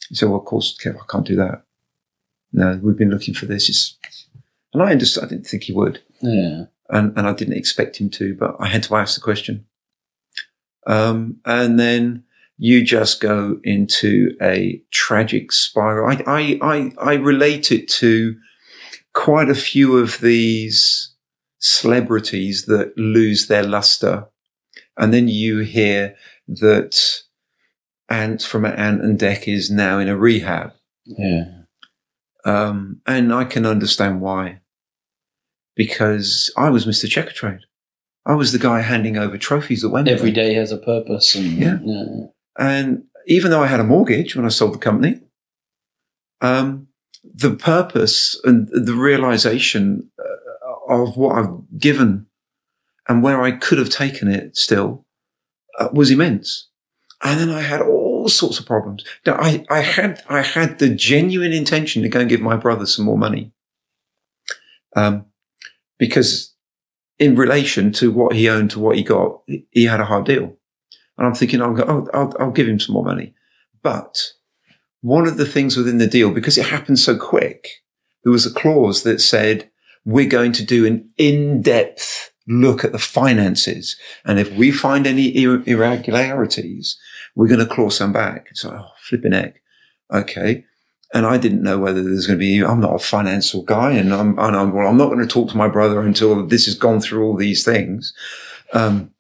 He 0.08 0.14
said, 0.14 0.28
well, 0.28 0.40
of 0.40 0.44
course, 0.44 0.76
Kev, 0.82 0.96
I 0.96 1.04
can't 1.08 1.26
do 1.26 1.36
that. 1.36 1.62
No, 2.52 2.78
we've 2.82 2.96
been 2.96 3.10
looking 3.10 3.34
for 3.34 3.46
this. 3.46 3.68
It's, 3.68 3.96
and 4.72 4.82
I 4.82 4.92
understood, 4.92 5.24
I 5.24 5.28
didn't 5.28 5.46
think 5.46 5.64
he 5.64 5.72
would. 5.72 6.02
Yeah. 6.20 6.64
And, 6.88 7.16
and 7.16 7.26
I 7.26 7.32
didn't 7.32 7.56
expect 7.56 7.98
him 7.98 8.10
to, 8.10 8.34
but 8.34 8.56
I 8.58 8.68
had 8.68 8.82
to 8.84 8.96
ask 8.96 9.14
the 9.14 9.20
question. 9.20 9.66
Um, 10.86 11.38
and 11.44 11.78
then 11.78 12.24
you 12.64 12.80
just 12.84 13.20
go 13.20 13.58
into 13.64 14.36
a 14.40 14.80
tragic 14.92 15.50
spiral. 15.50 16.08
I, 16.08 16.22
I, 16.28 16.58
I, 16.62 16.92
I 17.10 17.14
relate 17.14 17.72
it 17.72 17.88
to 17.94 18.36
quite 19.12 19.48
a 19.48 19.54
few 19.56 19.98
of 19.98 20.20
these 20.20 21.12
celebrities 21.58 22.66
that 22.66 22.96
lose 22.96 23.48
their 23.48 23.64
luster. 23.64 24.28
And 24.96 25.12
then 25.12 25.26
you 25.26 25.58
hear 25.58 26.14
that 26.46 27.22
Ant 28.08 28.42
from 28.42 28.64
Ant 28.64 29.02
and 29.02 29.18
Dec 29.18 29.52
is 29.52 29.68
now 29.68 29.98
in 29.98 30.08
a 30.08 30.16
rehab. 30.16 30.72
Yeah. 31.04 31.46
Um, 32.44 33.00
and 33.08 33.34
I 33.34 33.42
can 33.42 33.66
understand 33.66 34.20
why. 34.20 34.60
Because 35.74 36.52
I 36.56 36.70
was 36.70 36.86
Mr. 36.86 37.06
Checkatrade. 37.06 37.62
I 38.24 38.34
was 38.34 38.52
the 38.52 38.60
guy 38.60 38.82
handing 38.82 39.16
over 39.16 39.36
trophies 39.36 39.84
at 39.84 39.90
Wembley. 39.90 40.12
Every 40.12 40.30
day 40.30 40.54
has 40.54 40.70
a 40.70 40.78
purpose. 40.78 41.34
And, 41.34 41.58
Yeah. 41.58 41.78
And 42.58 43.04
even 43.26 43.50
though 43.50 43.62
I 43.62 43.66
had 43.68 43.80
a 43.80 43.84
mortgage 43.84 44.36
when 44.36 44.44
I 44.44 44.48
sold 44.48 44.74
the 44.74 44.78
company, 44.78 45.20
um, 46.40 46.88
the 47.22 47.54
purpose 47.54 48.38
and 48.44 48.68
the 48.72 48.94
realization 48.94 50.10
uh, 50.18 50.94
of 50.94 51.16
what 51.16 51.36
I've 51.38 51.78
given 51.78 52.26
and 53.08 53.22
where 53.22 53.42
I 53.42 53.52
could 53.52 53.78
have 53.78 53.90
taken 53.90 54.28
it 54.28 54.56
still 54.56 55.06
uh, 55.78 55.88
was 55.92 56.10
immense. 56.10 56.68
And 57.22 57.38
then 57.38 57.50
I 57.50 57.60
had 57.60 57.80
all 57.80 58.28
sorts 58.28 58.58
of 58.58 58.66
problems. 58.66 59.04
Now, 59.24 59.34
I, 59.34 59.64
I 59.70 59.80
had, 59.80 60.22
I 60.28 60.42
had 60.42 60.78
the 60.78 60.88
genuine 60.88 61.52
intention 61.52 62.02
to 62.02 62.08
go 62.08 62.20
and 62.20 62.28
give 62.28 62.40
my 62.40 62.56
brother 62.56 62.86
some 62.86 63.04
more 63.04 63.18
money. 63.18 63.52
Um, 64.96 65.26
because 65.98 66.54
in 67.18 67.36
relation 67.36 67.92
to 67.92 68.10
what 68.10 68.34
he 68.34 68.48
owned 68.48 68.72
to 68.72 68.80
what 68.80 68.96
he 68.96 69.04
got, 69.04 69.42
he- 69.46 69.66
he 69.70 69.84
had 69.84 70.00
a 70.00 70.04
hard 70.04 70.26
deal. 70.26 70.56
And 71.18 71.26
I'm 71.26 71.34
thinking, 71.34 71.60
I'll, 71.60 71.74
go, 71.74 71.82
I'll, 71.84 72.08
I'll, 72.14 72.34
I'll 72.40 72.50
give 72.50 72.68
him 72.68 72.80
some 72.80 72.94
more 72.94 73.04
money. 73.04 73.34
But 73.82 74.18
one 75.00 75.26
of 75.26 75.36
the 75.36 75.46
things 75.46 75.76
within 75.76 75.98
the 75.98 76.06
deal, 76.06 76.30
because 76.30 76.56
it 76.56 76.66
happened 76.66 76.98
so 76.98 77.16
quick, 77.16 77.68
there 78.24 78.32
was 78.32 78.46
a 78.46 78.54
clause 78.54 79.02
that 79.02 79.20
said, 79.20 79.70
we're 80.04 80.28
going 80.28 80.52
to 80.52 80.64
do 80.64 80.86
an 80.86 81.10
in-depth 81.16 82.32
look 82.48 82.84
at 82.84 82.92
the 82.92 82.98
finances. 82.98 83.96
And 84.24 84.40
if 84.40 84.50
we 84.52 84.72
find 84.72 85.06
any 85.06 85.28
ir- 85.36 85.62
irregularities, 85.64 86.98
we're 87.36 87.48
going 87.48 87.60
to 87.60 87.72
claw 87.72 87.88
some 87.88 88.12
back. 88.12 88.48
It's 88.50 88.64
like, 88.64 88.80
oh, 88.80 88.90
flipping 88.98 89.32
heck. 89.32 89.62
Okay. 90.12 90.64
And 91.14 91.26
I 91.26 91.38
didn't 91.38 91.62
know 91.62 91.78
whether 91.78 92.02
there's 92.02 92.26
going 92.26 92.38
to 92.38 92.44
be, 92.44 92.64
I'm 92.64 92.80
not 92.80 92.94
a 92.94 92.98
financial 92.98 93.62
guy 93.62 93.92
and 93.92 94.12
I'm, 94.12 94.38
and 94.38 94.56
I'm, 94.56 94.72
well, 94.72 94.88
I'm 94.88 94.96
not 94.96 95.08
going 95.08 95.20
to 95.20 95.26
talk 95.26 95.50
to 95.50 95.56
my 95.56 95.68
brother 95.68 96.00
until 96.00 96.44
this 96.46 96.64
has 96.66 96.74
gone 96.74 97.00
through 97.00 97.24
all 97.24 97.36
these 97.36 97.64
things. 97.64 98.12
Um, 98.72 99.11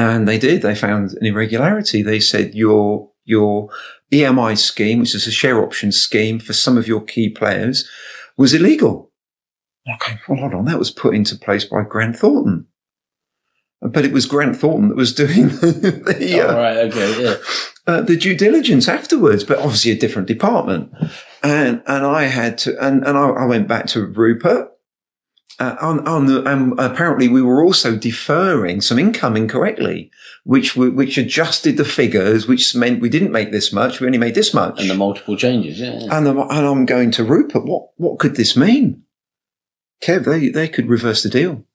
and 0.00 0.26
they 0.26 0.38
did. 0.38 0.62
They 0.62 0.74
found 0.74 1.12
an 1.12 1.26
irregularity. 1.26 2.02
They 2.02 2.20
said 2.20 2.54
your 2.54 3.10
your 3.24 3.68
EMI 4.12 4.56
scheme, 4.56 5.00
which 5.00 5.14
is 5.14 5.26
a 5.26 5.30
share 5.30 5.62
option 5.62 5.92
scheme 5.92 6.38
for 6.40 6.52
some 6.52 6.76
of 6.78 6.88
your 6.88 7.02
key 7.02 7.28
players, 7.28 7.88
was 8.36 8.54
illegal. 8.54 9.12
Okay, 9.94 10.18
well, 10.28 10.40
hold 10.40 10.54
on. 10.54 10.64
That 10.64 10.78
was 10.78 10.90
put 10.90 11.14
into 11.14 11.36
place 11.36 11.64
by 11.64 11.82
Grant 11.82 12.16
Thornton. 12.16 12.66
But 13.82 14.04
it 14.04 14.12
was 14.12 14.26
Grant 14.26 14.56
Thornton 14.56 14.88
that 14.88 14.96
was 14.96 15.14
doing 15.14 15.48
the, 15.48 16.42
All 16.44 16.50
uh, 16.50 16.56
right. 16.56 16.76
Okay. 16.88 17.22
Yeah. 17.22 17.36
uh, 17.86 18.00
the 18.02 18.16
due 18.16 18.36
diligence 18.36 18.88
afterwards, 18.88 19.42
but 19.42 19.58
obviously 19.58 19.90
a 19.90 19.96
different 19.98 20.28
department. 20.28 20.92
And 21.42 21.82
and 21.86 22.04
I 22.04 22.24
had 22.24 22.58
to, 22.58 22.78
and 22.84 23.04
and 23.04 23.16
I, 23.16 23.28
I 23.30 23.44
went 23.46 23.68
back 23.68 23.86
to 23.88 24.04
Rupert. 24.06 24.68
Uh, 25.60 25.76
on 25.82 26.08
on 26.08 26.24
the, 26.24 26.42
and 26.50 26.72
apparently 26.80 27.28
we 27.28 27.42
were 27.42 27.62
also 27.62 27.94
deferring 27.94 28.80
some 28.80 28.98
income 28.98 29.36
incorrectly, 29.36 30.10
which 30.42 30.74
which 30.74 31.18
adjusted 31.18 31.76
the 31.76 31.84
figures, 31.84 32.48
which 32.48 32.74
meant 32.74 33.02
we 33.02 33.10
didn't 33.10 33.30
make 33.30 33.52
this 33.52 33.70
much, 33.70 34.00
we 34.00 34.06
only 34.06 34.16
made 34.16 34.34
this 34.34 34.54
much. 34.54 34.80
And 34.80 34.88
the 34.88 34.94
multiple 34.94 35.36
changes. 35.36 35.78
Yeah. 35.78 36.08
And 36.10 36.26
I'm, 36.26 36.38
and 36.38 36.66
I'm 36.66 36.86
going 36.86 37.10
to 37.10 37.24
Rupert. 37.24 37.66
What 37.66 37.90
what 37.96 38.18
could 38.18 38.36
this 38.36 38.56
mean? 38.56 39.02
Kev, 40.02 40.24
they 40.24 40.48
they 40.48 40.66
could 40.66 40.88
reverse 40.88 41.22
the 41.22 41.28
deal. 41.28 41.66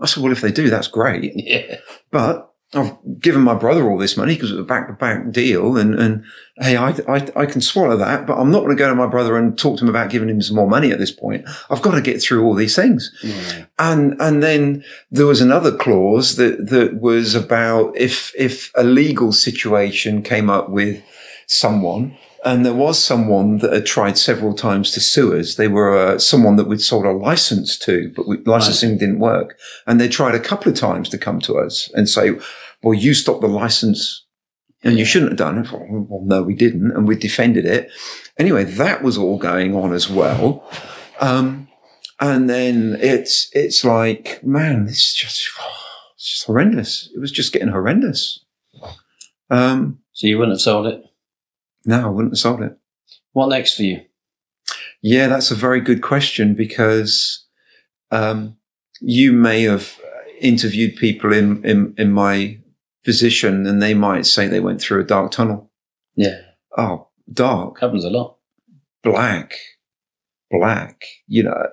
I 0.00 0.06
said, 0.06 0.22
well, 0.22 0.32
if 0.32 0.40
they 0.40 0.52
do, 0.52 0.70
that's 0.70 0.88
great. 0.88 1.32
yeah. 1.36 1.80
But 2.10 2.47
I've 2.74 2.96
given 3.18 3.40
my 3.40 3.54
brother 3.54 3.90
all 3.90 3.96
this 3.96 4.16
money 4.16 4.34
because 4.34 4.50
it 4.50 4.54
was 4.54 4.62
a 4.62 4.66
back 4.66 4.88
to 4.88 4.92
back 4.92 5.30
deal. 5.30 5.78
And, 5.78 5.94
and 5.94 6.24
hey, 6.58 6.76
I, 6.76 6.90
I, 7.08 7.26
I 7.34 7.46
can 7.46 7.62
swallow 7.62 7.96
that, 7.96 8.26
but 8.26 8.38
I'm 8.38 8.50
not 8.50 8.60
going 8.60 8.76
to 8.76 8.78
go 8.78 8.88
to 8.88 8.94
my 8.94 9.06
brother 9.06 9.38
and 9.38 9.56
talk 9.56 9.78
to 9.78 9.84
him 9.84 9.88
about 9.88 10.10
giving 10.10 10.28
him 10.28 10.42
some 10.42 10.56
more 10.56 10.68
money 10.68 10.92
at 10.92 10.98
this 10.98 11.10
point. 11.10 11.48
I've 11.70 11.80
got 11.80 11.94
to 11.94 12.02
get 12.02 12.20
through 12.20 12.44
all 12.44 12.54
these 12.54 12.76
things. 12.76 13.10
Yeah. 13.22 13.64
And, 13.78 14.20
and 14.20 14.42
then 14.42 14.84
there 15.10 15.24
was 15.24 15.40
another 15.40 15.74
clause 15.74 16.36
that, 16.36 16.68
that 16.68 17.00
was 17.00 17.34
about 17.34 17.96
if, 17.96 18.34
if 18.36 18.70
a 18.74 18.84
legal 18.84 19.32
situation 19.32 20.22
came 20.22 20.50
up 20.50 20.68
with 20.68 21.02
someone 21.46 22.18
and 22.48 22.64
there 22.64 22.72
was 22.72 22.98
someone 22.98 23.58
that 23.58 23.74
had 23.74 23.84
tried 23.84 24.16
several 24.16 24.54
times 24.54 24.90
to 24.92 25.00
sue 25.00 25.38
us. 25.38 25.56
They 25.56 25.68
were 25.68 25.94
uh, 25.94 26.18
someone 26.18 26.56
that 26.56 26.66
we'd 26.66 26.80
sold 26.80 27.04
a 27.04 27.12
license 27.12 27.78
to, 27.80 28.10
but 28.16 28.26
we, 28.26 28.38
licensing 28.38 28.96
didn't 28.96 29.18
work. 29.18 29.58
And 29.86 30.00
they 30.00 30.08
tried 30.08 30.34
a 30.34 30.40
couple 30.40 30.72
of 30.72 30.78
times 30.78 31.10
to 31.10 31.18
come 31.18 31.40
to 31.40 31.58
us 31.58 31.90
and 31.92 32.08
say, 32.08 32.30
well, 32.82 32.94
you 32.94 33.12
stopped 33.12 33.42
the 33.42 33.48
license 33.48 34.24
and 34.82 34.98
you 34.98 35.04
shouldn't 35.04 35.32
have 35.32 35.38
done 35.38 35.58
it. 35.58 35.70
Well, 35.70 36.22
no, 36.24 36.42
we 36.42 36.54
didn't. 36.54 36.90
And 36.92 37.06
we 37.06 37.16
defended 37.16 37.66
it. 37.66 37.90
Anyway, 38.38 38.64
that 38.64 39.02
was 39.02 39.18
all 39.18 39.36
going 39.36 39.76
on 39.76 39.92
as 39.92 40.08
well. 40.08 40.66
Um, 41.20 41.68
and 42.18 42.48
then 42.48 42.96
it's, 42.98 43.50
it's 43.52 43.84
like, 43.84 44.42
man, 44.42 44.86
this 44.86 45.00
is 45.00 45.14
just, 45.14 45.50
it's 46.14 46.32
just 46.32 46.46
horrendous. 46.46 47.10
It 47.14 47.18
was 47.20 47.30
just 47.30 47.52
getting 47.52 47.68
horrendous. 47.68 48.42
Um, 49.50 49.98
So 50.14 50.26
you 50.26 50.38
wouldn't 50.38 50.54
have 50.54 50.62
sold 50.62 50.86
it. 50.86 51.02
No, 51.88 52.06
I 52.06 52.10
wouldn't 52.10 52.34
have 52.34 52.38
sold 52.38 52.62
it. 52.62 52.76
What 53.32 53.48
next 53.48 53.74
for 53.76 53.82
you? 53.82 54.02
Yeah, 55.02 55.28
that's 55.28 55.50
a 55.50 55.54
very 55.56 55.80
good 55.80 56.02
question 56.02 56.54
because 56.54 57.46
um, 58.10 58.56
you 59.00 59.32
may 59.32 59.62
have 59.62 59.98
interviewed 60.40 60.96
people 60.96 61.32
in, 61.32 61.64
in 61.64 61.94
in 61.96 62.12
my 62.12 62.58
position, 63.04 63.66
and 63.66 63.80
they 63.82 63.94
might 63.94 64.26
say 64.26 64.46
they 64.46 64.60
went 64.60 64.80
through 64.80 65.00
a 65.00 65.06
dark 65.06 65.30
tunnel. 65.32 65.70
Yeah. 66.14 66.40
Oh, 66.76 67.08
dark, 67.32 67.80
Happens 67.80 68.04
a 68.04 68.10
lot. 68.10 68.36
black, 69.02 69.54
black. 70.50 71.02
You 71.26 71.44
know, 71.44 71.68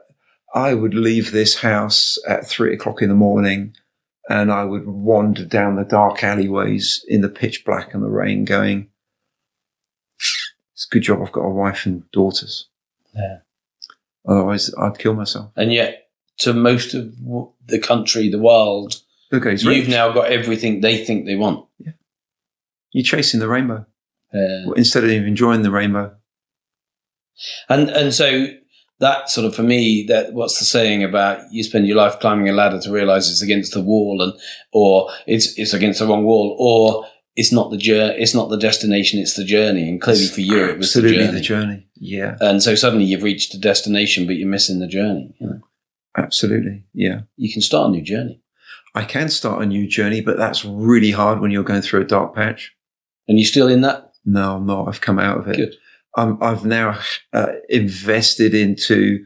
I 0.54 0.74
would 0.74 0.94
leave 0.94 1.32
this 1.32 1.60
house 1.62 2.18
at 2.28 2.48
three 2.48 2.74
o'clock 2.74 3.02
in 3.02 3.10
the 3.10 3.16
morning, 3.16 3.76
and 4.30 4.52
I 4.52 4.64
would 4.66 4.88
wander 4.88 5.44
down 5.46 5.76
the 5.76 5.84
dark 5.84 6.24
alleyways 6.24 7.04
in 7.08 7.22
the 7.22 7.30
pitch 7.30 7.66
black 7.66 7.94
and 7.94 8.04
the 8.04 8.10
rain, 8.10 8.46
going, 8.46 8.88
"It's 10.86 10.92
a 10.92 10.96
good 10.96 11.04
job 11.04 11.22
I've 11.22 11.32
got 11.32 11.42
a 11.42 11.50
wife 11.50 11.86
and 11.86 12.10
daughters." 12.12 12.68
Yeah. 13.16 13.38
Otherwise, 14.28 14.74
I'd 14.76 14.98
kill 14.98 15.14
myself. 15.14 15.52
And 15.56 15.72
yet, 15.72 16.10
to 16.40 16.54
most 16.54 16.94
of 16.94 17.16
the 17.66 17.80
country, 17.80 18.30
the 18.30 18.40
world, 18.40 19.02
he's 19.32 19.64
you've 19.64 19.66
rich. 19.66 19.88
now 19.88 20.12
got 20.12 20.32
everything 20.32 20.82
they 20.82 21.04
think 21.04 21.26
they 21.26 21.36
want. 21.36 21.66
Yeah. 21.80 21.94
You're 22.92 23.04
chasing 23.04 23.40
the 23.40 23.48
rainbow 23.48 23.86
instead 24.76 25.04
of 25.04 25.10
enjoying 25.10 25.62
the 25.62 25.72
rainbow. 25.72 26.16
and 27.70 27.90
and 27.90 28.14
so 28.14 28.48
that 29.00 29.30
sort 29.30 29.46
of 29.46 29.56
for 29.56 29.64
me 29.64 30.06
that 30.08 30.34
what's 30.34 30.60
the 30.60 30.66
saying 30.66 31.04
about 31.04 31.40
you 31.52 31.64
spend 31.64 31.88
your 31.88 31.98
life 31.98 32.20
climbing 32.20 32.48
a 32.50 32.54
ladder 32.54 32.80
to 32.80 32.92
realize 32.92 33.30
it's 33.30 33.42
against 33.42 33.74
the 33.74 33.82
wall 33.82 34.22
and 34.22 34.34
or 34.72 35.10
it's 35.28 35.58
it's 35.58 35.74
against 35.74 36.00
the 36.00 36.08
wrong 36.08 36.24
wall 36.24 36.56
or 36.60 37.06
it's 37.36 37.52
not 37.52 37.70
the 37.72 37.78
journey 37.78 38.16
it's 38.18 38.34
not 38.34 38.50
the 38.50 38.58
destination 38.58 39.20
it's 39.20 39.36
the 39.36 39.44
journey 39.44 39.88
and 39.90 40.02
clearly 40.02 40.28
for 40.28 40.42
you 40.42 40.66
it 40.66 40.78
was 40.78 40.88
Absolutely 40.96 41.18
the 41.18 41.24
journey. 41.26 41.38
the 41.38 41.42
journey. 41.44 41.88
Yeah, 41.96 42.36
and 42.42 42.62
so 42.64 42.76
suddenly 42.76 43.06
you've 43.06 43.24
reached 43.24 43.54
a 43.54 43.58
destination 43.60 44.26
but 44.26 44.36
you're 44.36 44.48
missing 44.48 44.80
the 44.80 44.88
journey 44.88 45.36
you 45.40 45.48
know 45.48 45.60
absolutely. 46.18 46.84
Yeah. 46.94 47.22
you 47.38 47.52
can 47.52 47.62
start 47.62 47.90
a 47.90 47.92
new 47.92 48.02
journey 48.02 48.42
I 48.98 49.04
can 49.04 49.28
start 49.28 49.62
a 49.62 49.66
new 49.66 49.86
journey, 49.90 50.22
but 50.22 50.38
that's 50.38 50.64
really 50.64 51.12
hard 51.12 51.42
when 51.42 51.52
you're 51.52 51.66
going 51.66 51.82
through 51.82 52.00
a 52.02 52.06
dark 52.06 52.34
patch. 52.34 52.74
and 53.28 53.38
you're 53.38 53.46
still 53.46 53.68
in 53.68 53.82
that 53.82 54.14
No, 54.24 54.56
I'm 54.56 54.66
not. 54.66 54.88
I've 54.88 55.02
come 55.02 55.20
out 55.20 55.38
of 55.40 55.48
it. 55.50 55.58
good 55.58 55.76
I'm, 56.18 56.42
I've 56.42 56.64
now 56.64 56.98
uh, 57.34 57.48
invested 57.68 58.54
into 58.54 59.26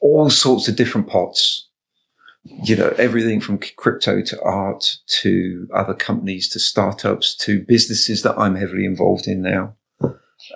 all 0.00 0.30
sorts 0.30 0.68
of 0.68 0.76
different 0.76 1.08
pots. 1.08 1.65
You 2.62 2.76
know, 2.76 2.94
everything 2.98 3.40
from 3.40 3.58
crypto 3.76 4.22
to 4.22 4.42
art 4.42 4.98
to 5.22 5.68
other 5.74 5.94
companies 5.94 6.48
to 6.50 6.60
startups 6.60 7.34
to 7.38 7.64
businesses 7.64 8.22
that 8.22 8.38
I'm 8.38 8.56
heavily 8.56 8.84
involved 8.84 9.26
in 9.26 9.42
now. 9.42 9.74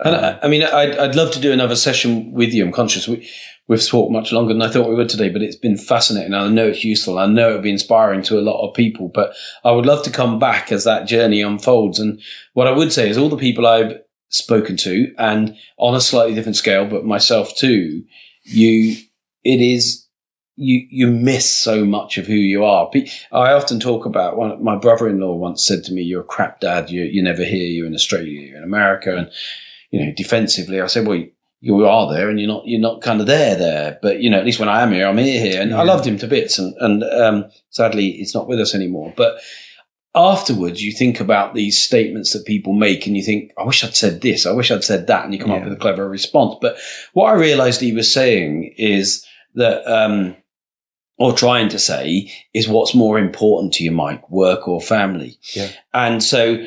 And 0.05 0.15
I, 0.15 0.39
I 0.43 0.49
mean, 0.49 0.63
I'd, 0.63 0.97
I'd 0.97 1.15
love 1.15 1.33
to 1.33 1.41
do 1.41 1.53
another 1.53 1.77
session 1.77 2.33
with 2.33 2.53
you. 2.53 2.65
I'm 2.65 2.73
conscious 2.73 3.09
we, 3.09 3.29
we've 3.67 3.87
talked 3.87 4.13
much 4.13 4.33
longer 4.33 4.53
than 4.53 4.63
I 4.63 4.69
thought 4.69 4.89
we 4.89 4.95
would 4.95 5.09
today, 5.09 5.31
but 5.31 5.43
it's 5.43 5.57
been 5.57 5.79
fascinating. 5.79 6.35
I 6.35 6.49
know 6.49 6.69
it's 6.69 6.85
useful. 6.85 7.19
I 7.19 7.27
know 7.27 7.51
it'll 7.51 7.63
be 7.63 7.71
inspiring 7.71 8.23
to 8.25 8.39
a 8.39 8.43
lot 8.43 8.67
of 8.67 8.75
people, 8.75 9.09
but 9.09 9.33
I 9.65 9.73
would 9.73 9.87
love 9.87 10.03
to 10.05 10.11
come 10.11 10.39
back 10.39 10.73
as 10.73 10.85
that 10.85 11.07
journey 11.07 11.41
unfolds. 11.41 11.99
And 11.99 12.21
what 12.53 12.67
I 12.67 12.73
would 12.73 12.93
say 12.93 13.09
is 13.09 13.17
all 13.17 13.29
the 13.29 13.37
people 13.37 13.67
I've 13.67 14.01
spoken 14.29 14.77
to 14.79 15.15
and 15.19 15.57
on 15.77 15.95
a 15.95 16.01
slightly 16.01 16.35
different 16.35 16.57
scale, 16.57 16.87
but 16.87 17.05
myself 17.05 17.55
too, 17.57 18.05
you, 18.43 18.97
it 19.45 19.61
is, 19.61 20.07
you, 20.61 20.87
you 20.91 21.07
miss 21.07 21.51
so 21.51 21.87
much 21.87 22.19
of 22.19 22.27
who 22.27 22.35
you 22.35 22.65
are. 22.65 22.91
I 23.33 23.53
often 23.53 23.81
talk 23.81 24.05
about 24.05 24.37
one, 24.37 24.63
my 24.63 24.77
brother-in-law 24.77 25.35
once 25.37 25.67
said 25.67 25.85
to 25.85 25.93
me, 25.93 26.03
you're 26.03 26.21
a 26.21 26.25
crap 26.25 26.61
dad. 26.61 26.91
You, 26.91 27.03
you 27.03 27.23
never 27.23 27.45
hear 27.45 27.67
You're 27.67 27.87
in 27.87 27.95
Australia, 27.95 28.41
you're 28.43 28.59
in 28.59 28.63
America. 28.63 29.17
And, 29.17 29.31
you 29.91 30.05
know, 30.05 30.13
defensively, 30.15 30.81
I 30.81 30.87
said, 30.87 31.07
well, 31.07 31.25
you 31.63 31.87
are 31.87 32.13
there 32.13 32.29
and 32.29 32.39
you're 32.39 32.49
not, 32.49 32.67
you're 32.67 32.81
not 32.81 33.01
kind 33.01 33.23
of 33.23 33.27
there 33.27 33.57
there. 33.57 33.99
But, 34.03 34.21
you 34.21 34.29
know, 34.29 34.39
at 34.39 34.45
least 34.45 34.61
when 34.61 34.69
I 34.69 34.83
am 34.83 34.93
here, 34.93 35.07
I'm 35.07 35.17
here 35.17 35.41
here. 35.41 35.63
And 35.63 35.75
I 35.75 35.83
loved 35.83 36.07
him 36.07 36.19
to 36.19 36.27
bits. 36.27 36.59
And, 36.59 36.75
and, 36.79 37.05
um, 37.05 37.51
sadly, 37.71 38.13
he's 38.13 38.35
not 38.35 38.47
with 38.47 38.61
us 38.61 38.75
anymore. 38.75 39.15
But 39.17 39.39
afterwards, 40.15 40.83
you 40.83 40.93
think 40.93 41.21
about 41.21 41.55
these 41.55 41.79
statements 41.79 42.35
that 42.35 42.45
people 42.45 42.75
make 42.75 43.07
and 43.07 43.17
you 43.17 43.23
think, 43.23 43.53
I 43.59 43.65
wish 43.65 43.83
I'd 43.83 43.97
said 43.97 44.21
this. 44.21 44.45
I 44.45 44.53
wish 44.53 44.71
I'd 44.71 44.85
said 44.85 45.07
that. 45.07 45.25
And 45.25 45.33
you 45.33 45.41
come 45.41 45.53
up 45.53 45.65
with 45.65 45.73
a 45.73 45.77
clever 45.77 46.07
response. 46.07 46.57
But 46.61 46.77
what 47.15 47.31
I 47.31 47.35
realized 47.35 47.81
he 47.81 47.93
was 47.95 48.13
saying 48.13 48.75
is 48.77 49.27
that, 49.55 49.87
um, 49.91 50.37
or 51.21 51.35
trying 51.35 51.69
to 51.69 51.79
say 51.79 52.33
is 52.55 52.67
what's 52.67 52.95
more 52.95 53.19
important 53.19 53.75
to 53.75 53.85
you, 53.85 53.93
Mike, 53.93 54.29
work 54.31 54.67
or 54.67 54.81
family? 54.81 55.39
Yeah. 55.55 55.69
And 55.93 56.25
so 56.25 56.67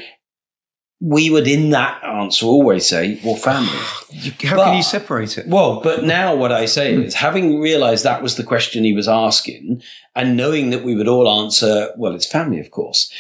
we 1.02 1.32
would 1.32 1.48
in 1.48 1.72
that 1.72 2.02
answer 2.04 2.46
always 2.46 2.88
say, 2.88 3.20
well, 3.26 3.36
family. 3.36 3.68
how 4.44 4.56
but- 4.56 4.66
can 4.66 4.78
you 4.78 4.84
separate 4.84 5.40
it? 5.40 5.48
Well, 5.48 5.82
but 5.82 6.04
now 6.04 6.36
what 6.36 6.52
I 6.52 6.66
say 6.66 6.96
hmm. 6.96 7.02
is 7.02 7.16
having 7.16 7.60
realized 7.60 8.04
that 8.04 8.22
was 8.22 8.38
the 8.38 8.44
question 8.44 8.84
he 8.84 8.94
was 8.94 9.08
asking 9.08 9.82
and 10.16 10.38
knowing 10.38 10.70
that 10.70 10.84
we 10.84 10.96
would 10.96 11.08
all 11.08 11.44
answer, 11.44 11.90
well, 11.98 12.14
it's 12.14 12.32
family, 12.32 12.60
of 12.60 12.70
course. 12.70 13.12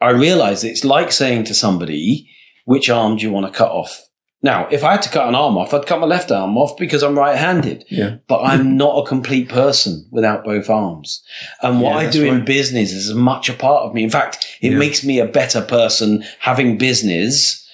I 0.00 0.10
realized 0.10 0.64
it's 0.64 0.82
like 0.82 1.12
saying 1.12 1.44
to 1.44 1.54
somebody, 1.54 2.26
which 2.64 2.88
arm 2.88 3.16
do 3.16 3.22
you 3.22 3.30
want 3.30 3.52
to 3.52 3.56
cut 3.56 3.70
off? 3.70 4.08
Now, 4.42 4.68
if 4.70 4.82
I 4.84 4.92
had 4.92 5.02
to 5.02 5.10
cut 5.10 5.28
an 5.28 5.34
arm 5.34 5.58
off, 5.58 5.74
I'd 5.74 5.84
cut 5.86 6.00
my 6.00 6.06
left 6.06 6.30
arm 6.32 6.56
off 6.56 6.76
because 6.78 7.02
I'm 7.02 7.18
right 7.18 7.36
handed 7.36 7.84
Yeah. 7.90 8.16
but 8.26 8.40
I'm 8.42 8.76
not 8.76 8.96
a 9.04 9.06
complete 9.06 9.48
person 9.50 10.06
without 10.10 10.44
both 10.44 10.70
arms. 10.70 11.22
And 11.62 11.80
what 11.82 11.90
Yeah, 11.92 12.08
I 12.08 12.10
do 12.10 12.24
in 12.24 12.44
business 12.46 12.90
is 12.92 13.10
as 13.10 13.14
much 13.14 13.50
a 13.50 13.52
part 13.52 13.84
of 13.84 13.92
me. 13.94 14.02
In 14.02 14.08
fact, 14.10 14.46
it 14.62 14.72
Yeah. 14.72 14.78
makes 14.78 15.04
me 15.04 15.18
a 15.18 15.26
better 15.26 15.60
person 15.60 16.24
having 16.38 16.78
business 16.78 17.66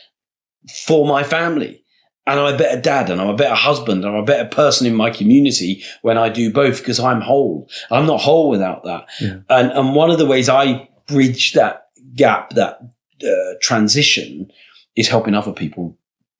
for 0.84 1.06
my 1.06 1.22
family. 1.22 1.82
And 2.28 2.40
I'm 2.40 2.54
a 2.54 2.58
better 2.58 2.80
dad 2.80 3.08
and 3.10 3.20
I'm 3.20 3.28
a 3.28 3.36
better 3.36 3.54
husband 3.54 4.04
and 4.04 4.12
I'm 4.12 4.20
a 4.22 4.26
better 4.26 4.48
person 4.48 4.84
in 4.88 4.96
my 4.96 5.10
community 5.10 5.84
when 6.02 6.18
I 6.18 6.28
do 6.28 6.52
both 6.52 6.78
because 6.78 6.98
I'm 6.98 7.20
whole. 7.20 7.68
I'm 7.92 8.06
not 8.06 8.20
whole 8.22 8.50
without 8.50 8.82
that. 8.82 9.06
Yeah. 9.20 9.36
And, 9.48 9.70
and 9.70 9.94
one 9.94 10.10
of 10.10 10.18
the 10.18 10.26
ways 10.26 10.48
I 10.48 10.88
bridge 11.06 11.52
that 11.52 11.86
gap, 12.16 12.50
that 12.54 12.80
uh, 13.22 13.54
transition 13.62 14.50
is 14.96 15.06
helping 15.08 15.34
other 15.34 15.52
people 15.52 15.96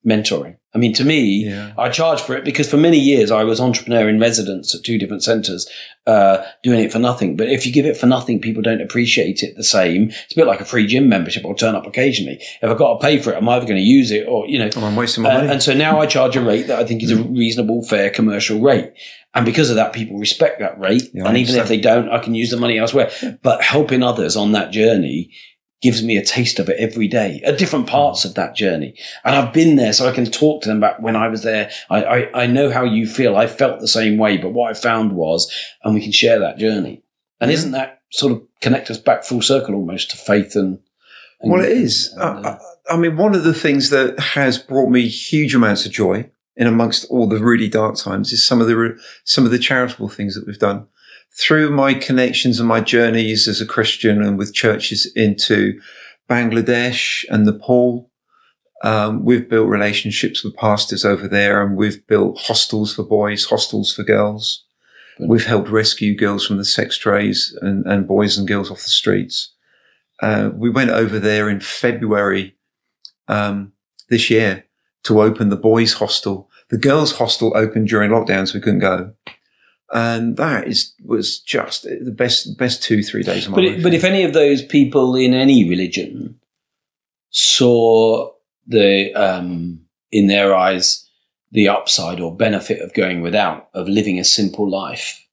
mentoring. 0.07 0.55
I 0.73 0.77
mean, 0.79 0.93
to 0.93 1.03
me, 1.03 1.45
Yeah. 1.45 1.71
I 1.77 1.89
charge 1.89 2.21
for 2.21 2.35
it 2.37 2.45
because 2.45 2.69
for 2.69 2.77
many 2.77 2.99
years 2.99 3.31
I 3.31 3.43
was 3.43 3.59
entrepreneur 3.59 4.07
in 4.07 4.19
residence 4.19 4.75
at 4.75 4.83
two 4.83 4.97
different 4.99 5.23
centres, 5.23 5.67
uh, 6.05 6.43
doing 6.63 6.79
it 6.81 6.91
for 6.91 6.99
nothing. 6.99 7.35
But 7.35 7.49
if 7.49 7.65
you 7.65 7.73
give 7.73 7.85
it 7.85 7.97
for 7.97 8.05
nothing, 8.05 8.39
people 8.39 8.61
don't 8.61 8.81
appreciate 8.81 9.41
it 9.43 9.55
the 9.57 9.63
same. 9.63 10.09
It's 10.09 10.33
a 10.33 10.35
bit 10.35 10.45
like 10.47 10.61
a 10.61 10.65
free 10.65 10.85
gym 10.85 11.09
membership. 11.09 11.43
I'll 11.45 11.55
turn 11.55 11.75
up 11.75 11.87
occasionally. 11.87 12.37
If 12.61 12.69
I've 12.69 12.77
got 12.77 12.99
to 12.99 13.05
pay 13.05 13.17
for 13.17 13.33
it, 13.33 13.37
I'm 13.37 13.49
either 13.49 13.65
going 13.65 13.77
to 13.77 13.81
use 13.81 14.11
it 14.11 14.27
or, 14.27 14.47
you 14.47 14.59
know. 14.59 14.69
Oh, 14.75 14.85
I'm 14.85 14.95
wasting 14.95 15.23
my 15.23 15.31
Uh, 15.31 15.37
money. 15.39 15.49
and 15.53 15.63
so 15.63 15.73
now 15.73 15.99
I 15.99 16.05
charge 16.05 16.35
a 16.35 16.41
rate 16.41 16.67
that 16.67 16.79
I 16.79 16.85
think 16.85 17.01
is 17.01 17.11
a 17.11 17.17
reasonable, 17.17 17.81
fair 17.83 18.09
commercial 18.11 18.59
rate. 18.59 18.91
And 19.33 19.45
because 19.45 19.69
of 19.69 19.75
that, 19.77 19.93
people 19.93 20.17
respect 20.17 20.59
that 20.59 20.79
rate. 20.79 21.09
Yeah, 21.13 21.27
and 21.27 21.37
even 21.37 21.55
if 21.55 21.67
they 21.67 21.77
don't, 21.79 22.09
I 22.09 22.19
can 22.19 22.33
use 22.35 22.49
the 22.51 22.57
money 22.57 22.77
elsewhere. 22.77 23.09
But 23.41 23.61
helping 23.63 24.03
others 24.03 24.35
on 24.35 24.51
that 24.53 24.71
journey 24.71 25.31
gives 25.81 26.01
me 26.03 26.17
a 26.17 26.25
taste 26.25 26.59
of 26.59 26.69
it 26.69 26.77
every 26.79 27.07
day 27.07 27.41
at 27.45 27.57
different 27.57 27.87
parts 27.87 28.25
of 28.25 28.33
that 28.33 28.55
journey. 28.55 28.95
And 29.23 29.35
I've 29.35 29.53
been 29.53 29.75
there 29.75 29.93
so 29.93 30.07
I 30.07 30.11
can 30.11 30.25
talk 30.25 30.63
to 30.63 30.69
them 30.69 30.77
about 30.77 31.01
when 31.01 31.15
I 31.15 31.27
was 31.27 31.43
there. 31.43 31.69
I, 31.89 32.03
I, 32.03 32.43
I 32.43 32.47
know 32.47 32.71
how 32.71 32.83
you 32.83 33.05
feel. 33.07 33.37
I 33.37 33.47
felt 33.47 33.79
the 33.79 33.87
same 33.87 34.17
way, 34.17 34.37
but 34.37 34.53
what 34.53 34.71
I 34.71 34.73
found 34.73 35.13
was, 35.13 35.51
and 35.83 35.93
we 35.93 36.01
can 36.01 36.11
share 36.11 36.39
that 36.39 36.57
journey. 36.57 37.03
And 37.39 37.51
isn't 37.51 37.71
that 37.71 38.01
sort 38.11 38.31
of 38.31 38.41
connect 38.61 38.89
us 38.89 38.97
back 38.97 39.23
full 39.23 39.41
circle 39.41 39.75
almost 39.75 40.09
to 40.11 40.17
faith 40.17 40.55
and, 40.55 40.79
and 41.41 41.51
Well, 41.51 41.63
it 41.63 41.71
is. 41.71 42.11
and, 42.13 42.23
I, 42.23 42.49
uh, 42.49 42.59
I, 42.89 42.93
I 42.93 42.97
mean, 42.97 43.15
one 43.15 43.35
of 43.35 43.43
the 43.43 43.53
things 43.53 43.91
that 43.91 44.19
has 44.19 44.57
brought 44.57 44.89
me 44.89 45.07
huge 45.07 45.53
amounts 45.53 45.85
of 45.85 45.91
joy 45.91 46.29
in 46.55 46.65
amongst 46.65 47.05
all 47.11 47.27
the 47.27 47.37
really 47.37 47.69
dark 47.69 47.97
times 47.97 48.31
is 48.31 48.45
some 48.45 48.59
of 48.61 48.67
the 48.67 48.99
some 49.23 49.45
of 49.45 49.51
the 49.51 49.59
charitable 49.59 50.09
things 50.09 50.33
that 50.33 50.47
we've 50.47 50.57
done 50.57 50.87
through 51.37 51.69
my 51.69 51.93
connections 51.93 52.59
and 52.59 52.67
my 52.67 52.81
journeys 52.81 53.47
as 53.47 53.61
a 53.61 53.65
Christian 53.65 54.21
and 54.21 54.37
with 54.37 54.53
churches 54.53 55.11
into 55.15 55.79
Bangladesh 56.29 57.23
and 57.29 57.45
Nepal. 57.45 58.09
Um, 58.83 59.23
we've 59.23 59.49
built 59.49 59.69
relationships 59.69 60.43
with 60.43 60.55
pastors 60.55 61.05
over 61.05 61.27
there, 61.27 61.63
and 61.63 61.75
we've 61.75 62.05
built 62.07 62.39
hostels 62.39 62.93
for 62.93 63.03
boys, 63.03 63.45
hostels 63.45 63.93
for 63.93 64.03
girls. 64.03 64.65
Brilliant. 65.17 65.31
We've 65.31 65.45
helped 65.45 65.69
rescue 65.69 66.15
girls 66.15 66.45
from 66.45 66.57
the 66.57 66.65
sex 66.65 66.97
trays 66.97 67.57
and, 67.61 67.85
and 67.85 68.07
boys 68.07 68.37
and 68.37 68.47
girls 68.47 68.69
off 68.69 68.83
the 68.83 68.89
streets. 68.89 69.53
Uh, 70.21 70.51
we 70.53 70.69
went 70.69 70.91
over 70.91 71.19
there 71.19 71.49
in 71.49 71.59
February 71.59 72.55
um, 73.27 73.73
this 74.09 74.29
year 74.29 74.65
to 75.03 75.21
open 75.21 75.49
the 75.49 75.55
boys' 75.55 75.93
hostel. 75.93 76.49
The 76.69 76.77
girls' 76.77 77.17
hostel 77.17 77.55
opened 77.55 77.87
during 77.87 78.11
lockdown, 78.11 78.47
so 78.47 78.55
we 78.55 78.61
couldn't 78.61 78.79
go. 78.79 79.13
And 79.93 80.35
that 80.37 80.67
is 80.67 80.93
was 81.05 81.39
just 81.39 81.83
the 81.83 82.13
best 82.15 82.57
best 82.57 82.83
two 82.83 83.01
three 83.01 83.23
days 83.23 83.45
of 83.45 83.51
my 83.51 83.55
But, 83.57 83.63
life. 83.63 83.77
it, 83.77 83.83
but 83.83 83.93
if 83.93 84.03
any 84.03 84.23
of 84.23 84.33
those 84.33 84.63
people 84.63 85.15
in 85.15 85.33
any 85.33 85.67
religion 85.67 86.39
saw 87.29 88.31
the 88.67 89.13
um, 89.13 89.81
in 90.11 90.27
their 90.27 90.55
eyes 90.55 91.07
the 91.51 91.69
upside 91.69 92.19
or 92.19 92.35
benefit 92.35 92.81
of 92.81 92.93
going 92.93 93.21
without, 93.21 93.69
of 93.73 93.87
living 93.87 94.19
a 94.19 94.23
simple 94.25 94.69
life, 94.69 95.25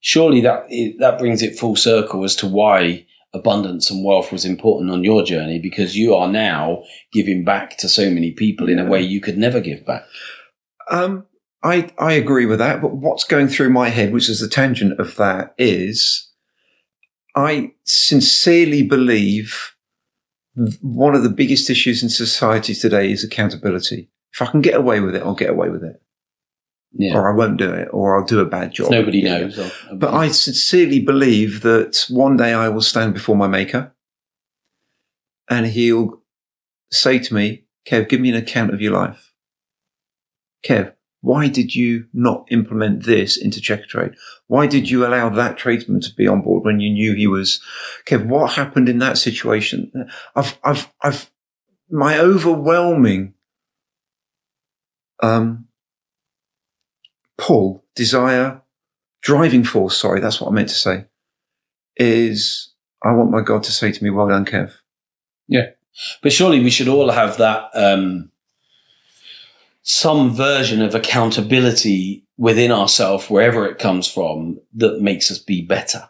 surely 0.00 0.42
that 0.42 0.66
that 0.98 1.18
brings 1.18 1.42
it 1.42 1.58
full 1.58 1.76
circle 1.76 2.24
as 2.24 2.36
to 2.36 2.46
why 2.46 3.06
abundance 3.32 3.90
and 3.90 4.04
wealth 4.04 4.32
was 4.32 4.44
important 4.44 4.90
on 4.90 5.04
your 5.04 5.22
journey 5.22 5.58
because 5.58 5.96
you 5.96 6.14
are 6.14 6.28
now 6.28 6.82
giving 7.12 7.44
back 7.44 7.76
to 7.78 7.88
so 7.88 8.10
many 8.10 8.30
people 8.32 8.68
in 8.68 8.78
a 8.78 8.84
way 8.84 9.00
you 9.00 9.20
could 9.20 9.36
never 9.38 9.60
give 9.60 9.84
back. 9.86 10.04
Um, 10.90 11.26
I 11.66 11.90
I 11.98 12.12
agree 12.12 12.46
with 12.46 12.58
that, 12.60 12.80
but 12.80 12.94
what's 12.96 13.24
going 13.24 13.48
through 13.48 13.70
my 13.70 13.88
head, 13.88 14.12
which 14.12 14.28
is 14.28 14.40
the 14.40 14.48
tangent 14.48 14.98
of 15.00 15.16
that, 15.16 15.54
is 15.58 16.30
I 17.34 17.72
sincerely 17.84 18.82
believe 18.82 19.74
one 20.80 21.14
of 21.14 21.22
the 21.22 21.28
biggest 21.28 21.68
issues 21.68 22.02
in 22.02 22.08
society 22.08 22.74
today 22.74 23.10
is 23.10 23.22
accountability. 23.24 24.10
If 24.32 24.40
I 24.42 24.46
can 24.46 24.60
get 24.62 24.74
away 24.74 25.00
with 25.00 25.14
it, 25.14 25.22
I'll 25.22 25.34
get 25.34 25.50
away 25.50 25.68
with 25.68 25.82
it, 25.84 26.00
Yeah, 26.92 27.14
or 27.16 27.30
I 27.30 27.34
won't 27.36 27.58
do 27.58 27.70
it, 27.72 27.88
or 27.92 28.16
I'll 28.18 28.24
do 28.24 28.40
a 28.40 28.46
bad 28.46 28.72
job. 28.72 28.90
nobody 28.90 29.22
knows. 29.22 29.58
or- 29.58 29.70
But 29.94 30.14
I 30.14 30.28
sincerely 30.28 31.00
believe 31.00 31.60
that 31.62 32.06
one 32.08 32.36
day 32.38 32.52
I 32.54 32.68
will 32.68 32.80
stand 32.82 33.12
before 33.12 33.36
my 33.36 33.48
maker 33.48 33.92
and 35.48 35.66
he'll 35.66 36.22
say 36.90 37.18
to 37.18 37.34
me, 37.34 37.64
Kev, 37.86 38.08
give 38.08 38.20
me 38.20 38.30
an 38.30 38.36
account 38.36 38.72
of 38.74 38.80
your 38.80 38.92
life. 38.92 39.32
Kev, 40.64 40.92
why 41.26 41.48
did 41.48 41.74
you 41.74 42.06
not 42.14 42.46
implement 42.52 43.02
this 43.02 43.36
into 43.36 43.58
Checkatrade? 43.58 44.16
Why 44.46 44.68
did 44.68 44.88
you 44.88 45.04
allow 45.04 45.28
that 45.28 45.58
tradesman 45.58 46.00
to 46.02 46.14
be 46.14 46.28
on 46.28 46.40
board 46.40 46.64
when 46.64 46.78
you 46.78 46.88
knew 46.88 47.14
he 47.14 47.26
was, 47.26 47.60
Kev, 48.06 48.26
what 48.26 48.52
happened 48.52 48.88
in 48.88 49.00
that 49.00 49.18
situation? 49.18 50.08
I've, 50.36 50.56
I've, 50.62 50.92
I've, 51.02 51.28
my 51.90 52.16
overwhelming, 52.16 53.34
um, 55.20 55.66
pull, 57.36 57.84
desire, 57.96 58.62
driving 59.20 59.64
force. 59.64 59.96
Sorry, 59.96 60.20
that's 60.20 60.40
what 60.40 60.52
I 60.52 60.54
meant 60.54 60.68
to 60.68 60.76
say. 60.76 61.06
Is 61.96 62.72
I 63.02 63.10
want 63.10 63.32
my 63.32 63.40
God 63.40 63.64
to 63.64 63.72
say 63.72 63.90
to 63.90 64.04
me, 64.04 64.10
"Well 64.10 64.28
done, 64.28 64.44
Kev." 64.44 64.74
Yeah. 65.48 65.70
But 66.22 66.32
surely 66.32 66.60
we 66.60 66.70
should 66.70 66.88
all 66.88 67.10
have 67.10 67.38
that 67.38 67.70
um, 67.74 68.30
some 69.88 70.34
version 70.34 70.82
of 70.82 70.96
accountability 70.96 72.24
within 72.36 72.72
ourselves, 72.72 73.30
wherever 73.30 73.66
it 73.66 73.78
comes 73.78 74.08
from, 74.08 74.58
that 74.74 75.00
makes 75.00 75.30
us 75.30 75.38
be 75.38 75.62
better. 75.62 76.08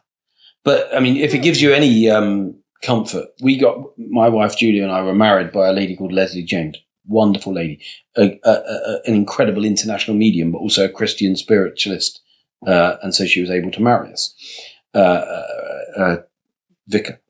But 0.64 0.88
I 0.94 1.00
mean, 1.00 1.18
if 1.18 1.34
it 1.34 1.42
gives 1.42 1.60
you 1.60 1.74
any 1.74 2.08
um, 2.08 2.58
comfort, 2.82 3.26
we 3.42 3.58
got 3.58 3.76
my 3.98 4.30
wife 4.30 4.56
Julia 4.56 4.82
and 4.82 4.90
I 4.90 5.02
were 5.02 5.14
married 5.14 5.52
by 5.52 5.68
a 5.68 5.74
lady 5.74 5.94
called 5.94 6.12
Leslie 6.12 6.42
James, 6.42 6.78
wonderful 7.04 7.52
lady, 7.52 7.78
a, 8.16 8.40
a, 8.44 8.50
a, 8.50 9.00
an 9.04 9.14
incredible 9.14 9.64
international 9.64 10.16
medium, 10.16 10.52
but 10.52 10.58
also 10.58 10.86
a 10.86 10.88
Christian 10.88 11.36
spiritualist, 11.36 12.22
uh, 12.66 12.96
and 13.02 13.14
so 13.14 13.26
she 13.26 13.42
was 13.42 13.50
able 13.50 13.70
to 13.72 13.82
marry 13.82 14.10
us, 14.10 14.34
uh, 14.94 14.98
uh, 14.98 15.46
uh, 15.98 16.16
vicar. 16.88 17.20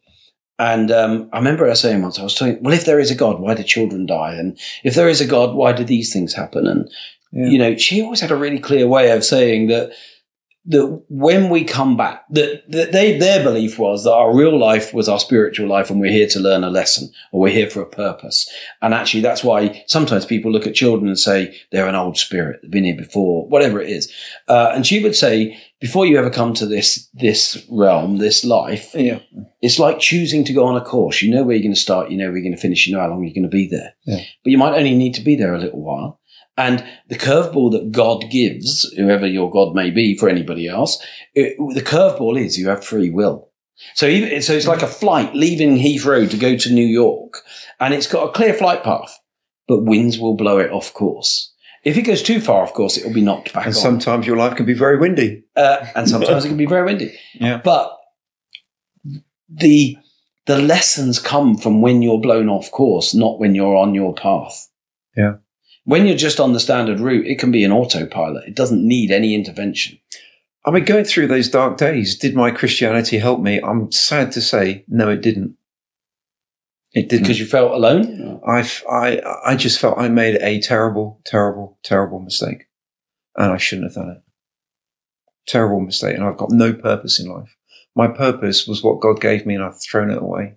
And 0.59 0.91
um, 0.91 1.29
I 1.33 1.39
remember 1.39 1.67
her 1.69 1.75
saying 1.75 2.03
once, 2.03 2.19
I 2.19 2.23
was 2.23 2.37
saying, 2.37 2.59
well, 2.63 2.75
if 2.75 2.85
there 2.87 2.99
is 2.99 3.11
a 3.11 3.15
God, 3.15 3.41
why 3.41 3.55
do 3.55 3.63
children 3.63 4.07
die? 4.07 4.35
And 4.35 4.59
if 4.85 4.95
there 4.95 5.09
is 5.09 5.21
a 5.21 5.27
God, 5.27 5.55
why 5.55 5.73
do 5.73 5.85
these 5.85 6.13
things 6.13 6.35
happen? 6.35 6.67
And, 6.67 6.89
Yeah. 7.33 7.49
you 7.49 7.59
know, 7.59 7.77
she 7.77 8.01
always 8.01 8.21
had 8.21 8.31
a 8.31 8.37
really 8.37 8.59
clear 8.59 8.87
way 8.89 9.11
of 9.11 9.23
saying 9.25 9.67
that, 9.69 9.93
that 10.69 11.03
when 11.09 11.49
we 11.51 11.63
come 11.63 11.97
back, 11.97 12.25
that, 12.31 12.63
that 12.71 12.91
they, 12.93 13.17
their 13.19 13.45
belief 13.45 13.79
was 13.79 14.03
that 14.05 14.13
our 14.13 14.35
real 14.35 14.59
life 14.59 14.93
was 14.95 15.09
our 15.09 15.21
spiritual 15.21 15.69
life 15.69 15.91
and 15.91 16.01
we're 16.01 16.11
here 16.11 16.27
to 16.27 16.41
learn 16.41 16.65
a 16.65 16.71
lesson 16.71 17.13
or 17.31 17.43
we're 17.43 17.53
here 17.53 17.71
for 17.71 17.83
a 17.83 17.87
purpose. 17.87 18.51
And 18.83 18.93
actually, 18.95 19.21
that's 19.21 19.45
why 19.45 19.85
sometimes 19.87 20.25
people 20.25 20.51
look 20.51 20.67
at 20.67 20.75
children 20.75 21.07
and 21.09 21.19
say 21.19 21.55
they're 21.71 21.87
an 21.87 21.95
old 21.95 22.17
spirit, 22.17 22.61
they've 22.63 22.71
been 22.71 22.85
here 22.85 22.97
before, 22.97 23.47
whatever 23.47 23.81
it 23.81 23.91
is. 23.91 24.11
Uh, 24.49 24.73
and 24.75 24.85
she 24.87 25.01
would 25.03 25.15
say, 25.15 25.57
before 25.81 26.07
you 26.07 26.19
ever 26.19 26.31
come 26.31 26.55
to 26.55 26.67
this, 26.67 27.09
this 27.13 27.65
realm, 27.71 28.19
this 28.19 28.45
life, 28.45 28.95
Yeah. 28.95 29.19
it's 29.61 29.79
like 29.79 29.99
choosing 29.99 30.45
to 30.45 30.53
go 30.53 30.65
on 30.65 30.77
a 30.77 30.85
course. 30.85 31.21
You 31.23 31.31
know 31.35 31.45
where 31.45 31.55
you're 31.57 31.63
going 31.63 31.75
to 31.75 31.81
start, 31.81 32.11
you 32.11 32.17
know 32.17 32.27
where 32.27 32.37
you're 32.37 32.43
going 32.45 32.55
to 32.55 32.61
finish, 32.61 32.87
you 32.87 32.95
know 32.95 33.01
how 33.01 33.09
long 33.09 33.23
you're 33.23 33.35
going 33.35 33.43
to 33.43 33.49
be 33.49 33.69
there. 33.69 33.95
Yeah. 34.07 34.25
But 34.43 34.51
you 34.51 34.59
might 34.59 34.77
only 34.77 34.95
need 34.95 35.15
to 35.15 35.21
be 35.21 35.37
there 35.37 35.55
a 35.55 35.59
little 35.59 35.83
while. 35.83 36.21
And 36.59 36.83
the 37.09 37.17
curveball 37.19 37.73
that 37.73 37.93
God 37.93 38.31
gives, 38.31 38.91
whoever 38.97 39.27
your 39.27 39.51
God 39.51 39.75
may 39.75 39.91
be 39.91 40.17
for 40.17 40.29
anybody 40.31 40.67
else, 40.67 40.99
it, 41.35 41.55
the 41.75 41.83
curveball 41.83 42.41
is 42.43 42.57
you 42.59 42.69
have 42.69 42.83
free 42.85 43.11
will. 43.11 43.51
So 43.95 44.07
even, 44.07 44.41
so 44.41 44.55
it's 44.55 44.67
like 44.67 44.81
a 44.81 44.87
flight 44.87 45.35
leaving 45.35 45.77
Heathrow 45.77 46.31
to 46.31 46.37
go 46.39 46.57
to 46.57 46.73
New 46.73 46.87
York 46.87 47.43
and 47.79 47.93
it's 47.93 48.07
got 48.07 48.27
a 48.29 48.33
clear 48.33 48.55
flight 48.55 48.83
path, 48.83 49.19
but 49.69 49.85
winds 49.85 50.19
will 50.19 50.35
blow 50.35 50.57
it 50.59 50.71
off 50.71 50.95
course. 50.95 51.53
If 51.87 51.97
it 51.97 52.03
goes 52.03 52.21
too 52.21 52.41
far 52.41 52.65
of 52.65 52.73
course, 52.73 52.97
it 52.97 53.07
will 53.07 53.15
be 53.15 53.23
knocked 53.23 53.53
back 53.53 53.65
And 53.67 53.75
on. 53.75 53.81
sometimes 53.81 54.27
your 54.27 54.37
life 54.37 54.57
can 54.57 54.67
be 54.67 54.75
very 54.75 54.99
windy. 54.99 55.45
Uh, 55.55 55.87
and 55.95 56.09
sometimes 56.09 56.45
it 56.45 56.49
can 56.49 56.57
be 56.57 56.67
very 56.67 56.85
windy. 56.85 57.17
Yeah. 57.35 57.61
But 57.63 57.97
the 59.49 59.97
the 60.47 60.59
lessons 60.59 61.19
come 61.21 61.57
from 61.57 61.83
when 61.83 62.03
you're 62.03 62.21
blown 62.21 62.49
off 62.49 62.71
course, 62.73 63.15
not 63.15 63.39
when 63.39 63.55
you're 63.55 63.77
on 63.77 63.95
your 63.95 64.15
path. 64.15 64.69
Yeah. 65.17 65.35
When 65.85 66.07
you're 66.07 66.17
just 66.17 66.41
on 66.41 66.53
the 66.53 66.61
standard 66.61 66.99
route, 66.99 67.27
it 67.27 67.39
can 67.39 67.53
be 67.53 67.63
an 67.65 67.73
autopilot. 67.73 68.49
It 68.49 68.57
doesn't 68.57 68.87
need 68.87 69.13
any 69.13 69.35
intervention. 69.35 69.99
I 70.65 70.73
mean, 70.73 70.85
going 70.85 71.05
through 71.05 71.29
those 71.29 71.49
dark 71.49 71.79
days, 71.79 72.19
did 72.19 72.35
my 72.35 72.51
Christianity 72.51 73.19
help 73.19 73.41
me? 73.41 73.61
I'm 73.61 73.93
sad 73.93 74.33
to 74.33 74.41
say, 74.41 74.85
no, 74.89 75.09
it 75.09 75.23
didn't. 75.23 75.57
It 76.97 77.11
didn't. 77.11 77.25
Because 77.25 77.39
you 77.39 77.45
felt 77.47 77.73
alone. 77.73 78.41
I, 78.47 78.67
I, 78.91 79.21
I 79.45 79.55
just 79.57 79.79
felt 79.79 79.99
I 79.99 80.09
made 80.09 80.37
a 80.37 80.59
terrible, 80.61 81.21
terrible, 81.27 81.79
terrible 81.85 82.21
mistake. 82.21 82.65
And 83.37 83.53
I 83.53 83.59
shouldn't 83.59 83.89
have 83.89 83.95
done 84.03 84.17
it. 84.17 84.23
Terrible 85.47 85.81
mistake. 85.81 86.15
And 86.17 86.25
I've 86.25 86.39
got 86.39 86.51
no 86.51 86.73
purpose 86.73 87.21
in 87.21 87.29
life. 87.31 87.55
My 87.95 88.09
purpose 88.09 88.67
was 88.67 88.83
what 88.83 89.01
God 89.03 89.21
gave 89.21 89.45
me 89.45 89.55
and 89.55 89.63
I've 89.63 89.81
thrown 89.81 90.11
it 90.11 90.23
away. 90.23 90.55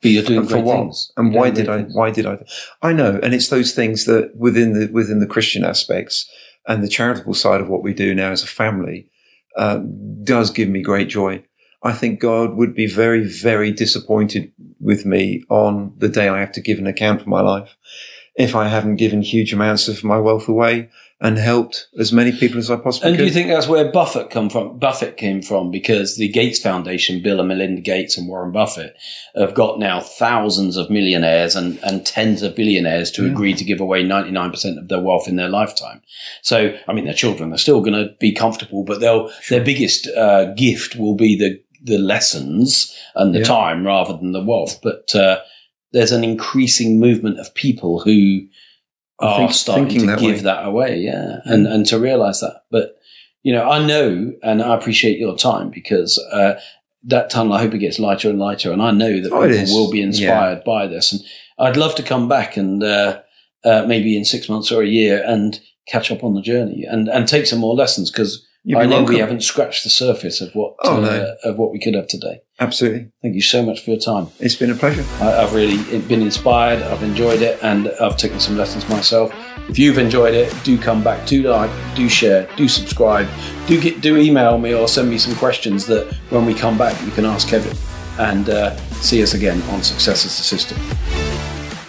But 0.00 0.10
you're 0.10 0.22
doing 0.24 0.40
And 0.40 0.50
for 0.50 0.58
what? 0.60 0.76
things. 0.78 1.12
And 1.18 1.32
You're 1.32 1.42
why 1.42 1.50
did 1.50 1.68
I, 1.68 1.82
things. 1.82 1.94
why 1.94 2.10
did 2.10 2.26
I? 2.26 2.38
I 2.80 2.92
know. 2.94 3.20
And 3.22 3.34
it's 3.34 3.48
those 3.50 3.72
things 3.74 4.06
that 4.06 4.32
within 4.34 4.72
the, 4.72 4.86
within 4.90 5.20
the 5.20 5.26
Christian 5.26 5.64
aspects 5.64 6.28
and 6.66 6.82
the 6.82 6.88
charitable 6.88 7.34
side 7.34 7.60
of 7.60 7.68
what 7.68 7.82
we 7.82 7.92
do 7.92 8.14
now 8.14 8.30
as 8.32 8.42
a 8.42 8.46
family, 8.48 9.10
um, 9.56 10.24
does 10.24 10.50
give 10.50 10.68
me 10.70 10.80
great 10.82 11.08
joy. 11.08 11.44
I 11.82 11.92
think 11.92 12.20
God 12.20 12.54
would 12.54 12.74
be 12.74 12.86
very, 12.86 13.24
very 13.24 13.72
disappointed 13.72 14.52
with 14.80 15.04
me 15.04 15.44
on 15.48 15.94
the 15.98 16.08
day 16.08 16.28
I 16.28 16.40
have 16.40 16.52
to 16.52 16.60
give 16.60 16.78
an 16.78 16.86
account 16.86 17.22
for 17.22 17.28
my 17.28 17.40
life 17.40 17.76
if 18.34 18.54
I 18.54 18.68
haven't 18.68 18.96
given 18.96 19.22
huge 19.22 19.52
amounts 19.52 19.88
of 19.88 20.02
my 20.02 20.18
wealth 20.18 20.48
away 20.48 20.88
and 21.20 21.38
helped 21.38 21.86
as 22.00 22.12
many 22.12 22.32
people 22.32 22.58
as 22.58 22.68
I 22.68 22.76
possibly 22.76 23.10
And 23.10 23.18
do 23.18 23.24
you 23.24 23.30
think 23.30 23.48
that's 23.48 23.68
where 23.68 23.92
Buffett 23.92 24.30
come 24.30 24.50
from? 24.50 24.78
Buffett 24.78 25.16
came 25.16 25.40
from 25.40 25.70
because 25.70 26.16
the 26.16 26.28
Gates 26.28 26.58
Foundation, 26.58 27.22
Bill 27.22 27.38
and 27.38 27.48
Melinda 27.48 27.80
Gates 27.80 28.18
and 28.18 28.26
Warren 28.26 28.50
Buffett, 28.50 28.96
have 29.36 29.54
got 29.54 29.78
now 29.78 30.00
thousands 30.00 30.76
of 30.76 30.90
millionaires 30.90 31.54
and, 31.54 31.78
and 31.84 32.04
tens 32.04 32.42
of 32.42 32.56
billionaires 32.56 33.10
to 33.12 33.24
Yeah. 33.24 33.32
agree 33.32 33.54
to 33.54 33.64
give 33.64 33.80
away 33.80 34.02
99% 34.02 34.78
of 34.78 34.88
their 34.88 34.98
wealth 35.00 35.28
in 35.28 35.36
their 35.36 35.48
lifetime. 35.48 36.02
So, 36.40 36.76
I 36.88 36.92
mean, 36.92 37.04
their 37.04 37.14
children 37.14 37.52
are 37.52 37.58
still 37.58 37.82
going 37.82 37.94
to 37.94 38.14
be 38.18 38.32
comfortable, 38.32 38.82
but 38.82 38.98
they'll, 39.00 39.30
their 39.48 39.62
biggest 39.62 40.08
uh, 40.08 40.46
gift 40.54 40.96
will 40.96 41.14
be 41.14 41.36
the, 41.36 41.62
the 41.82 41.98
lessons 41.98 42.96
and 43.14 43.34
the 43.34 43.40
Yeah. 43.40 43.44
time 43.44 43.86
rather 43.86 44.16
than 44.16 44.32
the 44.32 44.44
wealth. 44.44 44.78
But 44.82 45.14
uh, 45.14 45.40
there's 45.92 46.12
an 46.12 46.24
increasing 46.24 47.00
movement 47.00 47.38
of 47.40 47.52
people 47.54 48.00
who 48.00 48.46
are 49.18 49.38
think- 49.38 49.52
starting 49.52 49.98
to 50.00 50.06
that 50.06 50.18
give 50.18 50.36
way. 50.36 50.42
that 50.42 50.64
away, 50.66 50.98
yeah, 50.98 51.36
and 51.44 51.66
and 51.66 51.86
to 51.86 51.98
realize 51.98 52.40
that. 52.40 52.62
But 52.70 52.96
you 53.42 53.52
know, 53.52 53.68
I 53.68 53.84
know 53.84 54.32
and 54.42 54.62
I 54.62 54.74
appreciate 54.76 55.18
your 55.18 55.36
time 55.36 55.70
because 55.70 56.18
uh, 56.32 56.60
that 57.04 57.30
tunnel. 57.30 57.52
I 57.52 57.60
hope 57.60 57.74
it 57.74 57.78
gets 57.78 57.98
lighter 57.98 58.30
and 58.30 58.38
lighter, 58.38 58.72
and 58.72 58.82
I 58.82 58.90
know 58.92 59.20
that 59.20 59.32
Oh, 59.32 59.48
people 59.48 59.74
will 59.74 59.90
be 59.90 60.02
inspired 60.02 60.62
by 60.64 60.86
this. 60.86 61.12
And 61.12 61.20
I'd 61.58 61.76
love 61.76 61.94
to 61.96 62.02
come 62.02 62.28
back 62.28 62.56
and 62.56 62.82
uh, 62.82 63.20
uh, 63.64 63.84
maybe 63.86 64.16
in 64.16 64.24
six 64.24 64.48
months 64.48 64.70
or 64.72 64.82
a 64.82 64.86
year 64.88 65.22
and 65.26 65.60
catch 65.88 66.10
up 66.12 66.22
on 66.22 66.34
the 66.34 66.40
journey 66.42 66.84
and 66.84 67.08
and 67.08 67.26
take 67.28 67.46
some 67.46 67.58
more 67.58 67.74
lessons 67.74 68.10
because 68.10 68.46
You'd 68.64 68.78
I 68.78 68.86
know 68.86 68.98
welcome. 68.98 69.14
we 69.14 69.20
haven't 69.20 69.42
scratched 69.42 69.82
the 69.82 69.90
surface 69.90 70.40
of 70.40 70.54
what 70.54 70.76
Oh, 70.84 71.02
uh, 71.02 71.34
of 71.42 71.58
what 71.58 71.72
we 71.72 71.80
could 71.80 71.94
have 71.94 72.06
today. 72.06 72.42
Absolutely. 72.60 73.10
Thank 73.20 73.34
you 73.34 73.42
so 73.42 73.64
much 73.64 73.80
for 73.84 73.90
your 73.90 73.98
time. 73.98 74.28
It's 74.38 74.54
been 74.54 74.70
a 74.70 74.74
pleasure. 74.76 75.04
I, 75.20 75.42
I've 75.42 75.52
really 75.52 75.82
been 76.02 76.22
inspired. 76.22 76.80
I've 76.82 77.02
enjoyed 77.02 77.42
it, 77.42 77.58
and 77.62 77.88
I've 78.00 78.16
taken 78.16 78.38
some 78.38 78.56
lessons 78.56 78.88
myself. 78.88 79.34
If 79.68 79.80
you've 79.80 79.98
enjoyed 79.98 80.34
it, 80.34 80.54
do 80.62 80.78
come 80.78 81.02
back, 81.02 81.26
do 81.26 81.42
like, 81.42 81.70
do 81.96 82.08
share, 82.08 82.48
do 82.56 82.68
subscribe, 82.68 83.28
do 83.66 83.80
get, 83.80 84.00
do 84.00 84.16
email 84.16 84.58
me 84.58 84.74
or 84.74 84.86
send 84.86 85.10
me 85.10 85.18
some 85.18 85.34
questions 85.34 85.86
that 85.86 86.12
when 86.30 86.46
we 86.46 86.54
come 86.54 86.78
back 86.78 87.00
you 87.04 87.10
can 87.10 87.24
ask 87.24 87.48
Kevin, 87.48 87.76
and 88.20 88.48
uh, 88.48 88.76
see 89.00 89.22
us 89.24 89.34
again 89.34 89.60
on 89.70 89.82
Success 89.82 90.24
as 90.24 90.36
the 90.36 90.44
System. 90.44 90.78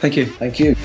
Thank 0.01 0.17
you. 0.17 0.25
Thank 0.25 0.59
you. 0.59 0.75